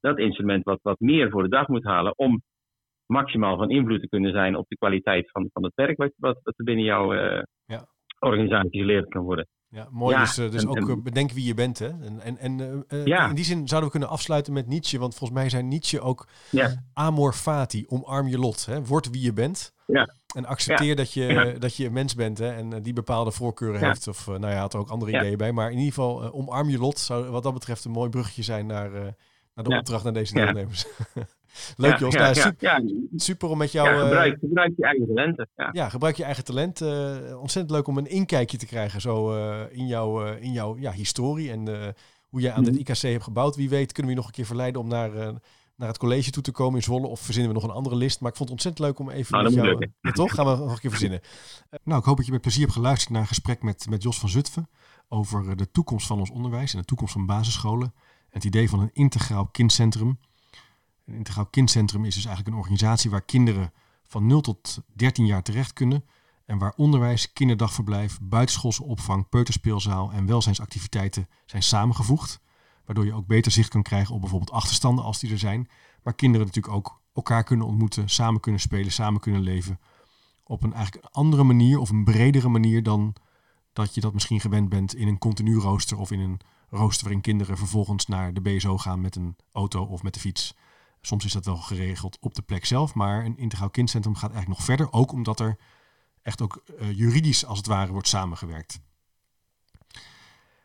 dat 0.00 0.18
instrument 0.18 0.64
wat, 0.64 0.78
wat 0.82 1.00
meer 1.00 1.30
voor 1.30 1.42
de 1.42 1.48
dag 1.48 1.68
moet 1.68 1.84
halen 1.84 2.18
om 2.18 2.42
maximaal 3.06 3.56
van 3.56 3.70
invloed 3.70 4.00
te 4.00 4.08
kunnen 4.08 4.32
zijn 4.32 4.56
op 4.56 4.68
de 4.68 4.76
kwaliteit 4.76 5.30
van, 5.30 5.48
van 5.52 5.64
het 5.64 5.74
werk 5.74 5.96
wat, 5.96 6.12
wat, 6.16 6.40
wat 6.42 6.58
er 6.58 6.64
binnen 6.64 6.84
jouw 6.84 7.14
uh, 7.14 7.42
ja. 7.64 7.86
organisatie 8.18 8.80
geleerd 8.80 9.08
kan 9.08 9.22
worden. 9.22 9.46
Ja, 9.70 9.88
mooi. 9.90 10.14
Ja, 10.14 10.20
dus, 10.20 10.38
uh, 10.38 10.50
dus 10.50 10.66
ook 10.66 10.88
en, 10.88 11.02
bedenk 11.02 11.32
wie 11.32 11.44
je 11.44 11.54
bent. 11.54 11.78
Hè? 11.78 11.88
En, 11.88 12.20
en, 12.20 12.38
en 12.38 12.84
uh, 12.88 13.04
ja. 13.04 13.28
in 13.28 13.34
die 13.34 13.44
zin 13.44 13.68
zouden 13.68 13.90
we 13.90 13.90
kunnen 13.90 14.08
afsluiten 14.08 14.52
met 14.52 14.66
Nietzsche. 14.66 14.98
Want 14.98 15.14
volgens 15.14 15.40
mij 15.40 15.48
zijn 15.48 15.68
Nietzsche 15.68 16.00
ook 16.00 16.28
ja. 16.50 16.84
amor 16.92 17.32
fati, 17.32 17.84
omarm 17.88 18.28
je 18.28 18.38
lot. 18.38 18.66
Hè? 18.66 18.84
Word 18.84 19.10
wie 19.10 19.22
je 19.22 19.32
bent. 19.32 19.72
Ja. 19.86 20.14
En 20.34 20.46
accepteer 20.46 20.96
dat, 20.96 21.12
je, 21.12 21.56
dat 21.58 21.76
je 21.76 21.86
een 21.86 21.92
mens 21.92 22.14
bent 22.14 22.38
hè? 22.38 22.52
en 22.52 22.82
die 22.82 22.92
bepaalde 22.92 23.30
voorkeuren 23.30 23.86
heeft. 23.86 24.08
Of 24.08 24.26
nou 24.26 24.48
ja, 24.48 24.58
had 24.58 24.74
er 24.74 24.80
ook 24.80 24.90
andere 24.90 25.16
ideeën 25.16 25.36
bij. 25.36 25.52
Maar 25.52 25.70
in 25.70 25.78
ieder 25.78 25.92
geval, 25.92 26.32
omarm 26.32 26.68
je 26.68 26.78
lot 26.78 26.98
zou 26.98 27.30
wat 27.30 27.42
dat 27.42 27.54
betreft 27.54 27.84
een 27.84 27.90
mooi 27.90 28.10
bruggetje 28.10 28.42
zijn 28.42 28.66
naar, 28.66 28.90
naar 29.54 29.64
de 29.64 29.76
opdracht 29.76 30.04
naar 30.04 30.12
deze 30.12 30.34
deelnemers. 30.34 30.86
Leuk 31.76 31.98
Jos. 31.98 32.14
Ja, 32.14 32.34
super, 32.34 32.82
super, 33.16 33.48
om 33.48 33.58
met 33.58 33.72
jou... 33.72 33.88
Ja, 33.88 34.00
gebruik, 34.00 34.34
uh, 34.34 34.40
gebruik 34.40 34.72
je 34.76 34.84
eigen 34.84 35.06
talenten. 35.06 35.48
Ja, 35.72 35.88
gebruik 35.88 36.16
je 36.16 36.24
eigen 36.24 36.44
talent. 36.44 36.80
Uh, 36.80 37.40
ontzettend 37.40 37.70
leuk 37.70 37.86
om 37.86 37.98
een 37.98 38.10
inkijkje 38.10 38.58
te 38.58 38.66
krijgen 38.66 39.00
zo 39.00 39.34
uh, 39.34 39.60
in, 39.70 39.86
jouw 39.86 40.34
in 40.34 40.52
jouw 40.52 40.76
ja, 40.78 40.92
historie 40.92 41.50
en 41.50 41.94
hoe 42.28 42.40
jij 42.40 42.52
aan 42.52 42.64
het 42.64 42.72
mhm. 42.72 42.80
IKC 42.80 43.00
hebt 43.00 43.22
gebouwd. 43.22 43.56
Wie 43.56 43.68
weet 43.68 43.92
kunnen 43.92 44.04
we 44.04 44.10
je 44.10 44.16
nog 44.16 44.26
een 44.26 44.36
keer 44.36 44.46
verleiden 44.46 44.80
om 44.80 44.88
naar, 44.88 45.10
naar 45.76 45.88
het 45.88 45.98
college 45.98 46.30
toe 46.30 46.42
te 46.42 46.52
komen 46.52 46.76
in 46.76 46.82
Zwolle. 46.82 47.06
Of 47.06 47.20
verzinnen 47.20 47.52
we 47.52 47.60
nog 47.60 47.68
een 47.68 47.76
andere 47.76 47.96
list. 47.96 48.20
Maar 48.20 48.30
ik 48.30 48.36
vond 48.36 48.48
het 48.48 48.58
ontzettend 48.58 48.86
leuk 48.86 48.98
om 48.98 49.10
even 49.10 49.32
nou, 49.32 49.44
met 49.44 49.54
jou... 49.54 49.90
Ja, 50.00 50.10
toch? 50.10 50.34
Gaan 50.34 50.46
we 50.46 50.56
nog 50.56 50.72
een 50.72 50.78
keer 50.78 50.90
verzinnen. 50.90 51.20
nou, 51.84 51.98
ik 51.98 52.04
hoop 52.04 52.16
dat 52.16 52.26
je 52.26 52.32
met 52.32 52.40
plezier 52.40 52.62
hebt 52.62 52.72
geluisterd 52.72 53.10
naar 53.10 53.20
een 53.20 53.28
gesprek 53.28 53.62
met, 53.62 53.86
met 53.90 54.02
Jos 54.02 54.18
van 54.18 54.28
Zutphen. 54.28 54.68
Over 55.08 55.56
de 55.56 55.70
toekomst 55.70 56.06
van 56.06 56.18
ons 56.18 56.30
onderwijs 56.30 56.72
en 56.72 56.78
de 56.78 56.84
toekomst 56.84 57.12
van 57.12 57.26
basisscholen. 57.26 57.94
Het 58.28 58.44
idee 58.44 58.68
van 58.68 58.80
een 58.80 58.90
integraal 58.92 59.46
kindcentrum 59.46 60.18
een 61.08 61.14
integraal 61.14 61.46
kindcentrum 61.46 62.04
is 62.04 62.14
dus 62.14 62.24
eigenlijk 62.24 62.54
een 62.54 62.62
organisatie 62.62 63.10
waar 63.10 63.22
kinderen 63.22 63.72
van 64.04 64.26
0 64.26 64.40
tot 64.40 64.82
13 64.94 65.26
jaar 65.26 65.42
terecht 65.42 65.72
kunnen 65.72 66.04
en 66.44 66.58
waar 66.58 66.72
onderwijs, 66.76 67.32
kinderdagverblijf, 67.32 68.18
buitenschoolse 68.22 68.84
opvang, 68.84 69.28
peuterspeelzaal 69.28 70.12
en 70.12 70.26
welzijnsactiviteiten 70.26 71.28
zijn 71.46 71.62
samengevoegd. 71.62 72.40
Waardoor 72.84 73.04
je 73.04 73.14
ook 73.14 73.26
beter 73.26 73.52
zicht 73.52 73.68
kan 73.68 73.82
krijgen 73.82 74.14
op 74.14 74.20
bijvoorbeeld 74.20 74.50
achterstanden 74.50 75.04
als 75.04 75.18
die 75.18 75.32
er 75.32 75.38
zijn. 75.38 75.68
Maar 76.02 76.14
kinderen 76.14 76.46
natuurlijk 76.46 76.74
ook 76.74 77.00
elkaar 77.14 77.44
kunnen 77.44 77.66
ontmoeten, 77.66 78.08
samen 78.08 78.40
kunnen 78.40 78.60
spelen, 78.60 78.92
samen 78.92 79.20
kunnen 79.20 79.40
leven. 79.40 79.80
Op 80.44 80.62
een 80.62 80.72
eigenlijk 80.72 81.06
andere 81.10 81.42
manier 81.42 81.78
of 81.78 81.90
een 81.90 82.04
bredere 82.04 82.48
manier 82.48 82.82
dan 82.82 83.14
dat 83.72 83.94
je 83.94 84.00
dat 84.00 84.12
misschien 84.12 84.40
gewend 84.40 84.68
bent 84.68 84.94
in 84.94 85.08
een 85.08 85.18
continu 85.18 85.56
rooster 85.58 85.98
of 85.98 86.10
in 86.10 86.20
een 86.20 86.40
rooster 86.70 87.04
waarin 87.04 87.22
kinderen 87.22 87.56
vervolgens 87.56 88.06
naar 88.06 88.34
de 88.34 88.40
BSO 88.40 88.78
gaan 88.78 89.00
met 89.00 89.16
een 89.16 89.36
auto 89.52 89.84
of 89.84 90.02
met 90.02 90.14
de 90.14 90.20
fiets. 90.20 90.54
Soms 91.00 91.24
is 91.24 91.32
dat 91.32 91.44
wel 91.44 91.56
geregeld 91.56 92.18
op 92.20 92.34
de 92.34 92.42
plek 92.42 92.64
zelf, 92.64 92.94
maar 92.94 93.24
een 93.24 93.38
integraal 93.38 93.70
kindcentrum 93.70 94.14
gaat 94.14 94.30
eigenlijk 94.30 94.58
nog 94.58 94.66
verder. 94.66 94.92
Ook 94.92 95.12
omdat 95.12 95.40
er 95.40 95.56
echt 96.22 96.42
ook 96.42 96.62
uh, 96.80 96.92
juridisch 96.92 97.46
als 97.46 97.58
het 97.58 97.66
ware 97.66 97.92
wordt 97.92 98.08
samengewerkt. 98.08 98.80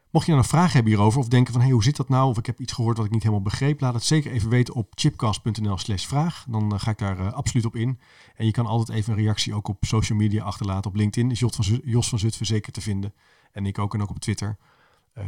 Mocht 0.09 0.25
je 0.25 0.31
nou 0.31 0.43
een 0.43 0.49
vraag 0.49 0.73
hebben 0.73 0.91
hierover 0.91 1.19
of 1.19 1.27
denken 1.27 1.53
van 1.53 1.61
hey, 1.61 1.71
hoe 1.71 1.83
zit 1.83 1.95
dat 1.95 2.09
nou? 2.09 2.29
Of 2.29 2.37
ik 2.37 2.45
heb 2.45 2.59
iets 2.59 2.73
gehoord 2.73 2.97
wat 2.97 3.05
ik 3.05 3.11
niet 3.11 3.23
helemaal 3.23 3.43
begreep, 3.43 3.81
laat 3.81 3.93
het 3.93 4.03
zeker 4.03 4.31
even 4.31 4.49
weten 4.49 4.73
op 4.73 4.91
chipcast.nl 4.95 5.77
slash 5.77 6.05
vraag. 6.05 6.45
Dan 6.49 6.73
uh, 6.73 6.79
ga 6.79 6.91
ik 6.91 6.97
daar 6.97 7.19
uh, 7.19 7.33
absoluut 7.33 7.65
op 7.65 7.75
in. 7.75 7.99
En 8.35 8.45
je 8.45 8.51
kan 8.51 8.65
altijd 8.65 8.97
even 8.97 9.13
een 9.13 9.19
reactie 9.19 9.53
ook 9.53 9.67
op 9.67 9.77
social 9.81 10.17
media 10.17 10.43
achterlaten. 10.43 10.91
Op 10.91 10.95
LinkedIn 10.95 11.31
is 11.31 11.39
Jos 11.83 12.09
van, 12.09 12.19
Zutphen 12.19 12.45
zeker 12.45 12.71
te 12.71 12.81
vinden. 12.81 13.13
En 13.51 13.65
ik 13.65 13.79
ook 13.79 13.93
en 13.93 14.01
ook 14.01 14.09
op 14.09 14.19
Twitter 14.19 14.57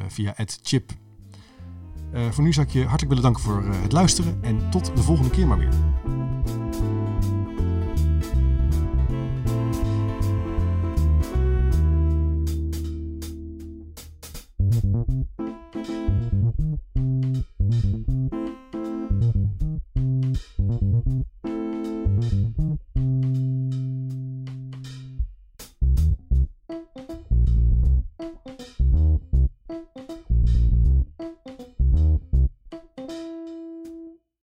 via 0.07 0.33
chip 0.61 0.93
voor 2.31 2.43
nu 2.43 2.53
zou 2.53 2.65
ik 2.67 2.73
je 2.73 2.79
hartelijk 2.79 3.07
willen 3.07 3.23
danken 3.23 3.43
voor 3.43 3.63
uh, 3.63 3.81
het 3.81 3.91
luisteren 3.91 4.37
en 4.41 4.69
tot 4.69 4.91
de 4.95 5.03
volgende 5.03 5.29
keer 5.29 5.47
maar 5.47 5.57
weer. 5.57 5.73